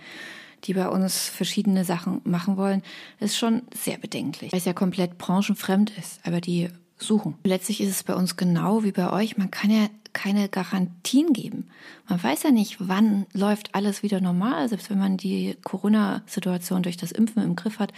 die 0.64 0.74
bei 0.74 0.88
uns 0.88 1.28
verschiedene 1.28 1.84
Sachen 1.84 2.20
machen 2.24 2.56
wollen. 2.56 2.82
Das 3.20 3.30
ist 3.30 3.38
schon 3.38 3.62
sehr 3.72 3.96
bedenklich, 3.96 4.52
weil 4.52 4.58
es 4.58 4.64
ja 4.64 4.72
komplett 4.72 5.18
branchenfremd 5.18 5.92
ist. 5.96 6.20
Aber 6.26 6.40
die 6.40 6.68
suchen. 6.98 7.34
Letztlich 7.44 7.80
ist 7.80 7.90
es 7.90 8.02
bei 8.02 8.14
uns 8.14 8.36
genau 8.36 8.82
wie 8.84 8.92
bei 8.92 9.10
euch. 9.12 9.38
Man 9.38 9.50
kann 9.50 9.70
ja 9.70 9.86
keine 10.12 10.48
Garantien 10.48 11.32
geben. 11.32 11.68
Man 12.08 12.22
weiß 12.22 12.42
ja 12.42 12.50
nicht, 12.50 12.76
wann 12.80 13.26
läuft 13.32 13.74
alles 13.74 14.02
wieder 14.02 14.20
normal. 14.20 14.68
Selbst 14.68 14.90
wenn 14.90 14.98
man 14.98 15.16
die 15.16 15.56
Corona-Situation 15.64 16.82
durch 16.82 16.96
das 16.96 17.12
Impfen 17.12 17.42
im 17.42 17.56
Griff 17.56 17.78
hat, 17.78 17.92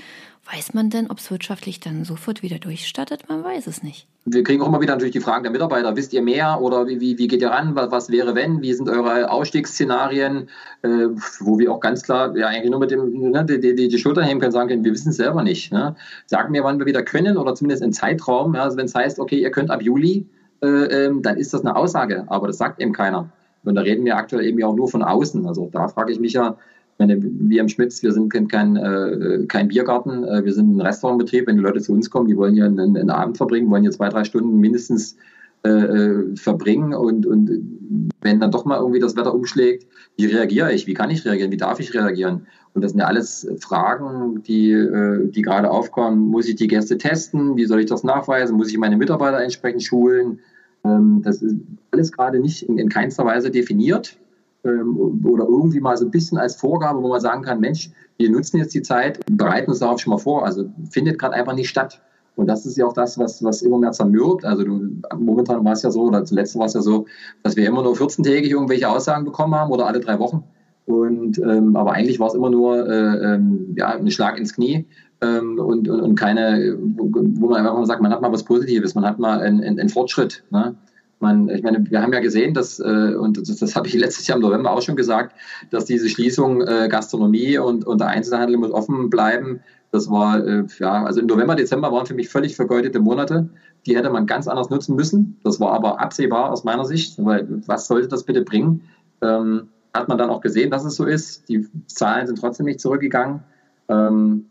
weiß 0.52 0.74
man 0.74 0.90
denn, 0.90 1.10
ob 1.10 1.18
es 1.18 1.30
wirtschaftlich 1.30 1.80
dann 1.80 2.04
sofort 2.04 2.42
wieder 2.42 2.58
durchstattet? 2.58 3.28
Man 3.28 3.42
weiß 3.42 3.66
es 3.66 3.82
nicht. 3.82 4.06
Wir 4.24 4.44
kriegen 4.44 4.62
auch 4.62 4.68
immer 4.68 4.80
wieder 4.80 4.92
natürlich 4.92 5.12
die 5.12 5.20
Fragen 5.20 5.42
der 5.42 5.52
Mitarbeiter. 5.52 5.96
Wisst 5.96 6.12
ihr 6.12 6.22
mehr 6.22 6.60
oder 6.60 6.86
wie, 6.86 7.00
wie, 7.00 7.18
wie 7.18 7.26
geht 7.26 7.42
ihr 7.42 7.50
ran? 7.50 7.74
Was, 7.74 7.90
was 7.90 8.10
wäre 8.10 8.34
wenn? 8.34 8.62
Wie 8.62 8.72
sind 8.72 8.88
eure 8.88 9.30
Ausstiegsszenarien? 9.30 10.48
Äh, 10.82 11.08
wo 11.40 11.58
wir 11.58 11.72
auch 11.72 11.80
ganz 11.80 12.02
klar 12.02 12.36
ja 12.36 12.46
eigentlich 12.46 12.70
nur 12.70 12.80
mit 12.80 12.90
dem 12.90 13.30
ne, 13.30 13.44
die, 13.44 13.74
die, 13.74 13.88
die 13.88 13.98
Schultern 13.98 14.24
heben 14.24 14.40
können, 14.40 14.52
sagen 14.52 14.68
können, 14.68 14.84
wir 14.84 14.92
wissen 14.92 15.10
es 15.10 15.16
selber 15.16 15.42
nicht. 15.42 15.72
Ne? 15.72 15.96
Sagen 16.26 16.52
mir, 16.52 16.62
wann 16.62 16.78
wir 16.78 16.86
wieder 16.86 17.02
können 17.02 17.36
oder 17.36 17.54
zumindest 17.54 17.82
einen 17.82 17.92
Zeitraum. 17.92 18.54
Ja, 18.54 18.62
also 18.62 18.76
wenn 18.76 18.86
es 18.86 18.94
heißt, 18.94 19.18
okay, 19.18 19.40
ihr 19.40 19.50
könnt 19.50 19.70
ab 19.70 19.82
Juli, 19.82 20.26
äh, 20.62 21.06
ähm, 21.06 21.22
dann 21.22 21.36
ist 21.36 21.52
das 21.52 21.62
eine 21.62 21.76
Aussage, 21.76 22.24
aber 22.28 22.46
das 22.46 22.58
sagt 22.58 22.80
eben 22.80 22.92
keiner. 22.92 23.28
Und 23.64 23.74
da 23.74 23.82
reden 23.82 24.04
wir 24.04 24.16
aktuell 24.16 24.44
eben 24.44 24.62
auch 24.64 24.74
nur 24.74 24.88
von 24.88 25.02
außen. 25.02 25.46
Also 25.46 25.68
da 25.72 25.88
frage 25.88 26.12
ich 26.12 26.20
mich 26.20 26.32
ja, 26.32 26.56
meine, 26.98 27.18
wir 27.20 27.60
im 27.60 27.68
Schmitz, 27.68 28.02
wir 28.02 28.12
sind 28.12 28.32
kein, 28.32 28.76
äh, 28.76 29.46
kein 29.48 29.68
Biergarten, 29.68 30.24
äh, 30.24 30.44
wir 30.44 30.52
sind 30.52 30.76
ein 30.76 30.80
Restaurantbetrieb. 30.80 31.46
Wenn 31.46 31.56
die 31.56 31.62
Leute 31.62 31.80
zu 31.80 31.92
uns 31.92 32.10
kommen, 32.10 32.28
die 32.28 32.36
wollen 32.36 32.54
ja 32.54 32.66
einen, 32.66 32.96
einen 32.96 33.10
Abend 33.10 33.36
verbringen, 33.36 33.70
wollen 33.70 33.84
ja 33.84 33.90
zwei, 33.90 34.08
drei 34.08 34.24
Stunden 34.24 34.58
mindestens 34.58 35.16
äh, 35.64 35.70
äh, 35.70 36.36
verbringen. 36.36 36.94
Und, 36.94 37.26
und 37.26 38.10
wenn 38.20 38.40
dann 38.40 38.50
doch 38.50 38.64
mal 38.64 38.78
irgendwie 38.78 39.00
das 39.00 39.16
Wetter 39.16 39.34
umschlägt, 39.34 39.86
wie 40.16 40.26
reagiere 40.26 40.72
ich? 40.72 40.86
Wie 40.86 40.94
kann 40.94 41.10
ich 41.10 41.24
reagieren? 41.24 41.50
Wie 41.50 41.56
darf 41.56 41.80
ich 41.80 41.94
reagieren? 41.94 42.46
Und 42.74 42.82
das 42.82 42.92
sind 42.92 43.00
ja 43.00 43.06
alles 43.06 43.46
Fragen, 43.60 44.42
die, 44.42 44.72
äh, 44.72 45.28
die 45.28 45.42
gerade 45.42 45.70
aufkommen. 45.70 46.18
Muss 46.18 46.48
ich 46.48 46.56
die 46.56 46.68
Gäste 46.68 46.98
testen? 46.98 47.56
Wie 47.56 47.66
soll 47.66 47.80
ich 47.80 47.86
das 47.86 48.04
nachweisen? 48.04 48.56
Muss 48.56 48.70
ich 48.70 48.78
meine 48.78 48.96
Mitarbeiter 48.96 49.42
entsprechend 49.42 49.82
schulen? 49.82 50.40
Ähm, 50.84 51.22
das 51.22 51.42
ist 51.42 51.56
alles 51.90 52.12
gerade 52.12 52.40
nicht 52.40 52.62
in, 52.62 52.78
in 52.78 52.88
keinster 52.88 53.24
Weise 53.24 53.50
definiert 53.50 54.18
ähm, 54.64 55.20
oder 55.24 55.44
irgendwie 55.44 55.80
mal 55.80 55.96
so 55.96 56.04
ein 56.04 56.10
bisschen 56.10 56.38
als 56.38 56.56
Vorgabe, 56.56 57.02
wo 57.02 57.08
man 57.08 57.20
sagen 57.20 57.42
kann, 57.42 57.60
Mensch, 57.60 57.90
wir 58.18 58.30
nutzen 58.30 58.58
jetzt 58.58 58.74
die 58.74 58.82
Zeit, 58.82 59.20
bereiten 59.30 59.70
uns 59.70 59.80
darauf 59.80 60.00
schon 60.00 60.12
mal 60.12 60.18
vor. 60.18 60.44
Also 60.44 60.70
findet 60.90 61.18
gerade 61.18 61.34
einfach 61.34 61.54
nicht 61.54 61.68
statt. 61.68 62.00
Und 62.34 62.46
das 62.46 62.64
ist 62.64 62.76
ja 62.76 62.86
auch 62.86 62.94
das, 62.94 63.18
was, 63.18 63.44
was 63.44 63.62
immer 63.62 63.78
mehr 63.78 63.92
zermürbt. 63.92 64.44
Also 64.44 64.64
du, 64.64 65.02
momentan 65.18 65.64
war 65.64 65.72
es 65.72 65.82
ja 65.82 65.90
so, 65.90 66.02
oder 66.02 66.24
zuletzt 66.24 66.58
war 66.58 66.66
es 66.66 66.74
ja 66.74 66.80
so, 66.80 67.06
dass 67.42 67.56
wir 67.56 67.66
immer 67.66 67.82
nur 67.82 67.94
14-tägig 67.94 68.48
irgendwelche 68.48 68.88
Aussagen 68.88 69.24
bekommen 69.24 69.54
haben 69.54 69.70
oder 69.70 69.86
alle 69.86 70.00
drei 70.00 70.18
Wochen. 70.18 70.44
Und 70.86 71.38
ähm, 71.38 71.76
aber 71.76 71.92
eigentlich 71.92 72.18
war 72.18 72.28
es 72.28 72.34
immer 72.34 72.50
nur 72.50 72.88
äh, 72.88 73.34
ähm, 73.34 73.74
ja, 73.76 73.88
ein 73.90 74.10
Schlag 74.10 74.38
ins 74.38 74.54
Knie 74.54 74.86
ähm, 75.22 75.58
und, 75.58 75.88
und, 75.88 76.00
und 76.00 76.14
keine, 76.16 76.76
wo, 76.96 77.08
wo 77.12 77.48
man 77.48 77.60
einfach 77.60 77.74
mal 77.74 77.86
sagt, 77.86 78.02
man 78.02 78.12
hat 78.12 78.20
mal 78.20 78.32
was 78.32 78.44
Positives, 78.44 78.94
man 78.94 79.04
hat 79.04 79.18
mal 79.18 79.40
einen, 79.40 79.62
einen, 79.62 79.78
einen 79.78 79.88
Fortschritt. 79.88 80.42
Ne? 80.50 80.74
Man, 81.20 81.48
ich 81.48 81.62
meine, 81.62 81.88
wir 81.88 82.02
haben 82.02 82.12
ja 82.12 82.20
gesehen, 82.20 82.52
dass, 82.52 82.80
äh, 82.80 83.14
und 83.14 83.38
das, 83.38 83.56
das 83.56 83.76
habe 83.76 83.86
ich 83.86 83.94
letztes 83.94 84.26
Jahr 84.26 84.36
im 84.36 84.42
November 84.42 84.72
auch 84.72 84.82
schon 84.82 84.96
gesagt, 84.96 85.36
dass 85.70 85.84
diese 85.84 86.08
Schließung 86.08 86.62
äh, 86.62 86.88
Gastronomie 86.90 87.58
und, 87.58 87.86
und 87.86 88.00
der 88.00 88.08
Einzelhandel 88.08 88.56
muss 88.56 88.72
offen 88.72 89.08
bleiben. 89.08 89.60
Das 89.92 90.10
war, 90.10 90.44
äh, 90.44 90.64
ja, 90.80 91.04
also 91.04 91.20
im 91.20 91.26
November, 91.26 91.54
Dezember 91.54 91.92
waren 91.92 92.06
für 92.06 92.14
mich 92.14 92.28
völlig 92.28 92.56
vergeudete 92.56 92.98
Monate. 92.98 93.48
Die 93.86 93.96
hätte 93.96 94.10
man 94.10 94.26
ganz 94.26 94.48
anders 94.48 94.70
nutzen 94.70 94.96
müssen. 94.96 95.38
Das 95.44 95.60
war 95.60 95.72
aber 95.72 96.00
absehbar 96.00 96.50
aus 96.50 96.64
meiner 96.64 96.84
Sicht, 96.84 97.24
weil 97.24 97.46
was 97.66 97.86
sollte 97.86 98.08
das 98.08 98.24
bitte 98.24 98.42
bringen? 98.42 98.82
Ähm, 99.20 99.68
hat 99.94 100.08
man 100.08 100.18
dann 100.18 100.30
auch 100.30 100.40
gesehen, 100.40 100.70
dass 100.70 100.84
es 100.84 100.96
so 100.96 101.04
ist. 101.04 101.48
Die 101.48 101.68
Zahlen 101.86 102.26
sind 102.26 102.40
trotzdem 102.40 102.66
nicht 102.66 102.80
zurückgegangen. 102.80 103.44
Ähm, 103.88 104.46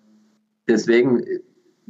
deswegen 0.72 1.24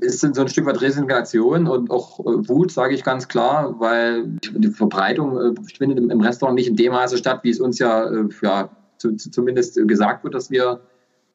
ist 0.01 0.23
es 0.23 0.35
so 0.35 0.41
ein 0.41 0.47
Stück 0.47 0.65
weit 0.65 0.81
Resignation 0.81 1.67
und 1.67 1.91
auch 1.91 2.19
äh, 2.19 2.49
Wut, 2.49 2.71
sage 2.71 2.95
ich 2.95 3.03
ganz 3.03 3.27
klar, 3.27 3.79
weil 3.79 4.25
die 4.25 4.69
Verbreitung 4.69 5.37
äh, 5.37 5.53
findet 5.77 5.99
im, 5.99 6.21
Restaurant 6.21 6.55
nicht 6.55 6.67
in 6.67 6.75
dem 6.75 6.91
Maße 6.91 7.17
statt, 7.17 7.41
wie 7.43 7.49
es 7.49 7.59
uns 7.59 7.79
ja, 7.79 8.05
äh, 8.05 8.27
ja 8.41 8.69
zu, 8.97 9.15
zu, 9.15 9.31
zumindest 9.31 9.75
gesagt 9.87 10.23
wird, 10.23 10.33
dass 10.33 10.51
wir 10.51 10.81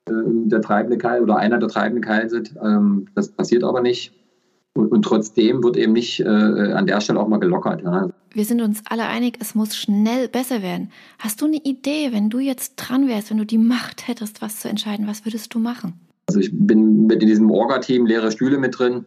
der 0.09 0.61
treibende 0.61 0.99
Keil 0.99 1.21
oder 1.21 1.37
einer 1.37 1.59
der 1.59 1.69
treibenden 1.69 2.05
Keil 2.05 2.31
sind. 2.31 2.55
Ähm, 2.63 3.09
das 3.17 3.33
passiert 3.33 3.65
aber 3.65 3.81
nicht. 3.81 4.13
Und, 4.75 5.03
trotzdem 5.03 5.65
wird 5.65 5.77
eben 5.79 5.95
nicht 5.95 6.25
an 6.25 6.87
der 6.87 7.01
Stelle 7.01 7.19
auch 7.19 7.29
mal 7.29 7.41
gelockert. 7.41 7.83
Ja. 7.83 8.11
Wir 8.31 8.45
sind 8.45 8.61
uns 8.61 8.83
alle 8.91 9.07
einig, 9.07 9.39
es 9.41 9.55
muss 9.55 9.75
schnell 9.75 10.29
besser 10.29 10.61
werden. 10.61 10.91
Hast 11.19 11.41
du 11.41 11.47
eine 11.47 11.57
Idee, 11.57 12.13
wenn 12.13 12.29
du 12.29 12.41
jetzt 12.41 12.77
dran 12.77 13.09
wärst, 13.09 13.31
wenn 13.31 13.39
du 13.39 13.47
die 13.47 13.57
Macht 13.57 14.07
hättest, 14.07 14.43
was 14.43 14.61
zu 14.61 14.69
entscheiden, 14.69 15.07
was 15.07 15.25
würdest 15.25 15.55
du 15.55 15.59
machen? 15.59 16.06
Also 16.29 16.41
ich 16.41 16.51
bin 16.53 17.07
mit 17.07 17.23
in 17.23 17.29
diesem 17.29 17.51
Orga-Team 17.51 18.07
leere 18.07 18.33
Stühle 18.33 18.59
mit 18.59 18.79
drin. 18.79 19.05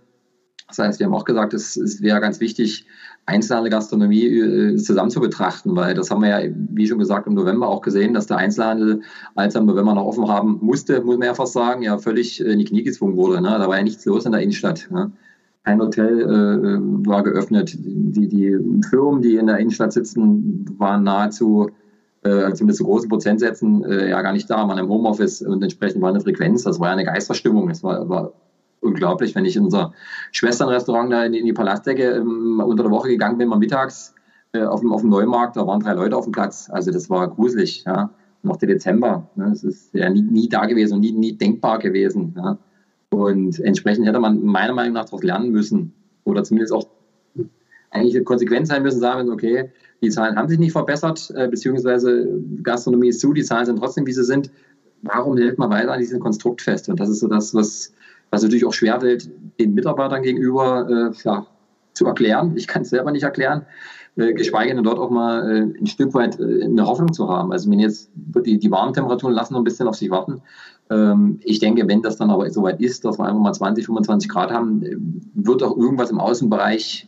Das 0.69 0.77
heißt, 0.77 0.99
wir 0.99 1.07
haben 1.07 1.15
auch 1.15 1.25
gesagt, 1.25 1.53
es, 1.53 1.75
es 1.77 2.01
wäre 2.01 2.21
ganz 2.21 2.39
wichtig, 2.39 2.85
einzelne 3.25 3.69
Gastronomie 3.69 4.25
äh, 4.25 4.75
zusammen 4.77 5.09
zu 5.09 5.19
betrachten, 5.19 5.75
weil 5.75 5.95
das 5.95 6.11
haben 6.11 6.21
wir 6.21 6.29
ja, 6.29 6.53
wie 6.71 6.87
schon 6.87 6.99
gesagt, 6.99 7.27
im 7.27 7.33
November 7.33 7.67
auch 7.67 7.81
gesehen, 7.81 8.13
dass 8.13 8.27
der 8.27 8.37
Einzelhandel, 8.37 9.01
als 9.35 9.55
er 9.55 9.61
im 9.61 9.67
November 9.67 9.95
noch 9.95 10.05
offen 10.05 10.27
haben 10.27 10.59
musste, 10.61 11.01
muss 11.01 11.17
man 11.17 11.27
ja 11.27 11.33
fast 11.33 11.53
sagen, 11.53 11.81
ja 11.81 11.97
völlig 11.97 12.39
in 12.39 12.59
die 12.59 12.65
Knie 12.65 12.83
gezwungen 12.83 13.17
wurde. 13.17 13.41
Ne? 13.41 13.49
Da 13.49 13.67
war 13.67 13.77
ja 13.77 13.83
nichts 13.83 14.05
los 14.05 14.25
in 14.25 14.31
der 14.31 14.41
Innenstadt. 14.41 14.87
Ne? 14.91 15.11
Kein 15.63 15.81
Hotel 15.81 16.21
äh, 16.21 17.07
war 17.07 17.23
geöffnet. 17.23 17.75
Die, 17.77 18.27
die 18.27 18.57
Firmen, 18.89 19.21
die 19.21 19.35
in 19.35 19.47
der 19.47 19.57
Innenstadt 19.57 19.93
sitzen, 19.93 20.65
waren 20.77 21.03
nahezu 21.03 21.69
äh, 22.23 22.51
zumindest 22.53 22.79
zu 22.79 22.83
großen 22.83 23.09
Prozentsätzen, 23.09 23.83
äh, 23.83 24.09
ja 24.09 24.21
gar 24.21 24.33
nicht 24.33 24.49
da, 24.49 24.67
waren 24.67 24.77
im 24.77 24.89
Homeoffice 24.89 25.41
und 25.41 25.61
entsprechend 25.61 26.01
war 26.01 26.09
eine 26.09 26.21
Frequenz. 26.21 26.63
Das 26.63 26.79
war 26.79 26.87
ja 26.87 26.93
eine 26.93 27.05
Geisterstimmung. 27.05 27.69
Es 27.69 27.83
war, 27.83 28.07
war 28.09 28.33
unglaublich, 28.81 29.35
wenn 29.35 29.45
ich 29.45 29.55
in 29.55 29.63
unser 29.63 29.93
Schwesternrestaurant 30.31 31.11
da 31.11 31.23
in, 31.23 31.33
in 31.33 31.45
die 31.45 31.53
Palastdecke 31.53 32.03
ähm, 32.03 32.61
unter 32.65 32.83
der 32.83 32.91
Woche 32.91 33.09
gegangen 33.09 33.37
bin, 33.37 33.47
mal 33.47 33.59
mittags 33.59 34.13
äh, 34.53 34.63
auf, 34.63 34.81
dem, 34.81 34.91
auf 34.91 35.01
dem 35.01 35.09
Neumarkt, 35.09 35.57
da 35.57 35.65
waren 35.65 35.79
drei 35.79 35.93
Leute 35.93 36.17
auf 36.17 36.25
dem 36.25 36.31
Platz. 36.31 36.69
Also 36.69 36.91
das 36.91 37.09
war 37.09 37.27
gruselig. 37.29 37.83
Ja. 37.85 38.11
Noch 38.41 38.55
der 38.55 38.69
Dezember. 38.69 39.29
Ne. 39.35 39.49
Das 39.49 39.63
ist 39.63 39.93
ja 39.93 40.09
nie, 40.09 40.21
nie 40.21 40.47
da 40.47 40.65
gewesen 40.65 40.95
und 40.95 41.01
nie, 41.01 41.11
nie 41.11 41.33
denkbar 41.33 41.79
gewesen. 41.79 42.35
Ja. 42.37 42.57
Und 43.11 43.59
entsprechend 43.59 44.07
hätte 44.07 44.19
man 44.19 44.43
meiner 44.43 44.73
Meinung 44.73 44.93
nach 44.93 45.05
daraus 45.05 45.23
lernen 45.23 45.51
müssen 45.51 45.93
oder 46.23 46.43
zumindest 46.43 46.73
auch 46.73 46.87
eigentlich 47.91 48.23
konsequent 48.23 48.67
sein 48.67 48.83
müssen, 48.83 48.99
sagen, 48.99 49.29
okay, 49.29 49.71
die 50.01 50.09
Zahlen 50.09 50.35
haben 50.37 50.47
sich 50.47 50.59
nicht 50.59 50.71
verbessert, 50.71 51.31
äh, 51.35 51.47
beziehungsweise 51.47 52.27
Gastronomie 52.63 53.09
ist 53.09 53.19
zu, 53.19 53.33
die 53.33 53.43
Zahlen 53.43 53.65
sind 53.65 53.79
trotzdem, 53.79 54.05
wie 54.05 54.13
sie 54.13 54.23
sind. 54.23 54.51
Warum 55.01 55.37
hält 55.37 55.57
man 55.57 55.69
weiter 55.69 55.93
an 55.93 55.99
diesem 55.99 56.19
Konstrukt 56.19 56.61
fest? 56.61 56.89
Und 56.89 56.99
das 56.99 57.09
ist 57.09 57.19
so 57.19 57.27
das, 57.27 57.53
was, 57.53 57.93
was 58.31 58.43
natürlich 58.43 58.65
auch 58.65 58.73
schwerfällt, 58.73 59.29
den 59.59 59.73
Mitarbeitern 59.73 60.23
gegenüber 60.23 61.11
äh, 61.13 61.21
ja, 61.23 61.45
zu 61.93 62.05
erklären. 62.05 62.53
Ich 62.55 62.67
kann 62.67 62.81
es 62.81 62.89
selber 62.89 63.11
nicht 63.11 63.23
erklären, 63.23 63.65
äh, 64.15 64.33
geschweige 64.33 64.73
denn 64.73 64.83
dort 64.83 64.99
auch 64.99 65.09
mal 65.09 65.49
äh, 65.49 65.79
ein 65.79 65.87
Stück 65.87 66.13
weit 66.13 66.39
äh, 66.39 66.63
eine 66.63 66.85
Hoffnung 66.85 67.13
zu 67.13 67.29
haben. 67.29 67.51
Also 67.51 67.69
wenn 67.71 67.79
jetzt 67.79 68.09
die, 68.15 68.57
die 68.57 68.71
warmen 68.71 68.93
Temperaturen 68.93 69.33
lassen 69.33 69.53
noch 69.53 69.61
ein 69.61 69.65
bisschen 69.65 69.87
auf 69.87 69.95
sich 69.95 70.09
warten. 70.09 70.41
Ähm, 70.89 71.39
ich 71.43 71.59
denke, 71.59 71.87
wenn 71.87 72.01
das 72.01 72.17
dann 72.17 72.29
aber 72.29 72.49
soweit 72.49 72.81
ist, 72.81 73.05
dass 73.05 73.19
wir 73.19 73.25
einfach 73.25 73.39
mal 73.39 73.53
20, 73.53 73.85
25 73.85 74.29
Grad 74.29 74.51
haben, 74.51 74.83
äh, 74.83 74.95
wird 75.33 75.63
auch 75.63 75.77
irgendwas 75.77 76.11
im 76.11 76.19
Außenbereich 76.19 77.07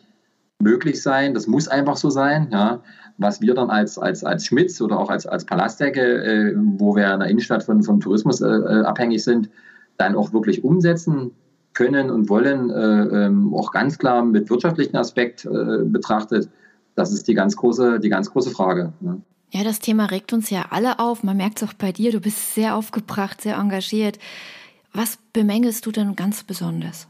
möglich 0.61 1.01
sein. 1.01 1.33
Das 1.33 1.47
muss 1.47 1.67
einfach 1.67 1.97
so 1.97 2.09
sein. 2.09 2.49
Ja. 2.51 2.81
Was 3.17 3.41
wir 3.41 3.53
dann 3.53 3.69
als, 3.69 3.97
als, 3.97 4.23
als 4.23 4.45
Schmitz 4.45 4.81
oder 4.81 4.99
auch 4.99 5.09
als, 5.09 5.25
als 5.25 5.45
Palastdecke, 5.45 6.01
äh, 6.01 6.55
wo 6.55 6.95
wir 6.95 7.13
in 7.13 7.19
der 7.19 7.29
Innenstadt 7.29 7.63
von, 7.63 7.83
vom 7.83 7.99
Tourismus 7.99 8.41
äh, 8.41 8.47
äh, 8.47 8.83
abhängig 8.83 9.23
sind, 9.23 9.49
dann 9.97 10.15
auch 10.15 10.33
wirklich 10.33 10.63
umsetzen 10.63 11.31
können 11.73 12.09
und 12.09 12.29
wollen, 12.29 12.69
äh, 12.69 13.25
ähm, 13.25 13.53
auch 13.53 13.71
ganz 13.71 13.97
klar 13.97 14.23
mit 14.23 14.49
wirtschaftlichen 14.49 14.97
Aspekt 14.97 15.45
äh, 15.45 15.83
betrachtet, 15.83 16.49
das 16.95 17.13
ist 17.13 17.27
die 17.27 17.33
ganz 17.33 17.55
große, 17.55 17.99
die 17.99 18.09
ganz 18.09 18.31
große 18.31 18.51
Frage. 18.51 18.93
Ne? 18.99 19.21
Ja, 19.51 19.63
das 19.63 19.79
Thema 19.79 20.05
regt 20.05 20.33
uns 20.33 20.49
ja 20.49 20.65
alle 20.69 20.99
auf. 20.99 21.23
Man 21.23 21.37
merkt 21.37 21.61
es 21.61 21.67
auch 21.67 21.73
bei 21.73 21.91
dir. 21.91 22.11
Du 22.11 22.19
bist 22.19 22.55
sehr 22.55 22.75
aufgebracht, 22.75 23.41
sehr 23.41 23.57
engagiert. 23.57 24.17
Was 24.93 25.17
bemängelst 25.33 25.85
du 25.85 25.91
denn 25.91 26.15
ganz 26.15 26.43
besonders? 26.43 27.07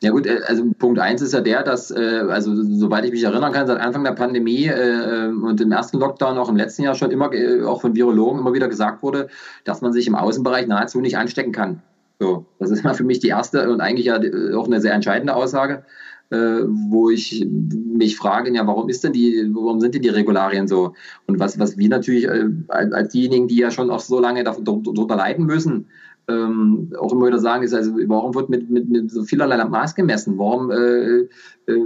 Ja 0.00 0.10
gut, 0.10 0.26
äh, 0.26 0.40
also 0.46 0.64
Punkt 0.78 0.98
eins 0.98 1.22
ist 1.22 1.32
ja 1.32 1.40
der, 1.40 1.62
dass, 1.62 1.90
äh, 1.90 2.24
also 2.28 2.54
soweit 2.54 3.04
ich 3.04 3.12
mich 3.12 3.22
erinnern 3.24 3.52
kann, 3.52 3.66
seit 3.66 3.80
Anfang 3.80 4.04
der 4.04 4.12
Pandemie 4.12 4.66
äh, 4.66 5.28
und 5.28 5.60
im 5.60 5.72
ersten 5.72 5.98
Lockdown, 5.98 6.38
auch 6.38 6.48
im 6.48 6.56
letzten 6.56 6.82
Jahr 6.82 6.94
schon 6.94 7.10
immer, 7.10 7.30
auch 7.66 7.80
von 7.80 7.94
Virologen 7.94 8.40
immer 8.40 8.52
wieder 8.52 8.68
gesagt 8.68 9.02
wurde, 9.02 9.28
dass 9.64 9.80
man 9.80 9.92
sich 9.92 10.06
im 10.06 10.14
Außenbereich 10.14 10.66
nahezu 10.66 11.00
nicht 11.00 11.16
anstecken 11.16 11.52
kann. 11.52 11.82
So, 12.18 12.46
das 12.58 12.70
ist 12.70 12.86
für 12.96 13.04
mich 13.04 13.18
die 13.18 13.28
erste 13.28 13.68
und 13.70 13.80
eigentlich 13.80 14.06
ja 14.06 14.20
auch 14.56 14.66
eine 14.66 14.80
sehr 14.80 14.94
entscheidende 14.94 15.34
Aussage, 15.34 15.84
wo 16.30 17.10
ich 17.10 17.44
mich 17.50 18.16
frage, 18.16 18.54
ja, 18.54 18.64
warum 18.64 18.88
ist 18.88 19.02
denn 19.02 19.12
die, 19.12 19.50
warum 19.52 19.80
sind 19.80 19.96
denn 19.96 20.02
die 20.02 20.08
Regularien 20.08 20.68
so? 20.68 20.94
Und 21.26 21.40
was, 21.40 21.58
was 21.58 21.76
wir 21.78 21.88
natürlich 21.88 22.28
als 22.68 23.08
diejenigen, 23.08 23.48
die 23.48 23.56
ja 23.56 23.72
schon 23.72 23.90
auch 23.90 23.98
so 23.98 24.20
lange 24.20 24.44
darunter 24.44 25.16
leiden 25.16 25.46
müssen, 25.46 25.88
ähm, 26.28 26.92
auch 26.98 27.12
immer 27.12 27.26
wieder 27.26 27.38
sagen, 27.38 27.64
ist 27.64 27.74
also, 27.74 27.92
warum 28.06 28.34
wird 28.34 28.48
mit, 28.48 28.70
mit, 28.70 28.88
mit 28.88 29.10
so 29.10 29.24
vielerlei 29.24 29.62
Maß 29.64 29.94
gemessen? 29.94 30.38
Warum 30.38 30.70
äh, 30.70 31.26
äh, 31.66 31.76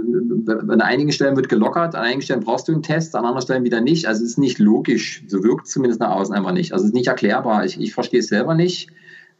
an 0.47 0.81
einigen 0.81 1.11
Stellen 1.11 1.35
wird 1.35 1.49
gelockert, 1.49 1.95
an 1.95 2.03
einigen 2.03 2.21
Stellen 2.21 2.41
brauchst 2.41 2.67
du 2.67 2.73
einen 2.73 2.83
Test, 2.83 3.15
an 3.15 3.25
anderen 3.25 3.41
Stellen 3.41 3.63
wieder 3.63 3.81
nicht. 3.81 4.07
Also 4.07 4.23
es 4.23 4.31
ist 4.31 4.37
nicht 4.37 4.59
logisch. 4.59 5.23
So 5.27 5.43
wirkt 5.43 5.65
es 5.65 5.73
zumindest 5.73 6.01
nach 6.01 6.11
außen 6.11 6.35
einfach 6.35 6.51
nicht. 6.51 6.73
Also 6.73 6.83
es 6.83 6.89
ist 6.89 6.95
nicht 6.95 7.07
erklärbar. 7.07 7.65
Ich, 7.65 7.79
ich 7.79 7.93
verstehe 7.93 8.19
es 8.19 8.27
selber 8.27 8.53
nicht. 8.53 8.89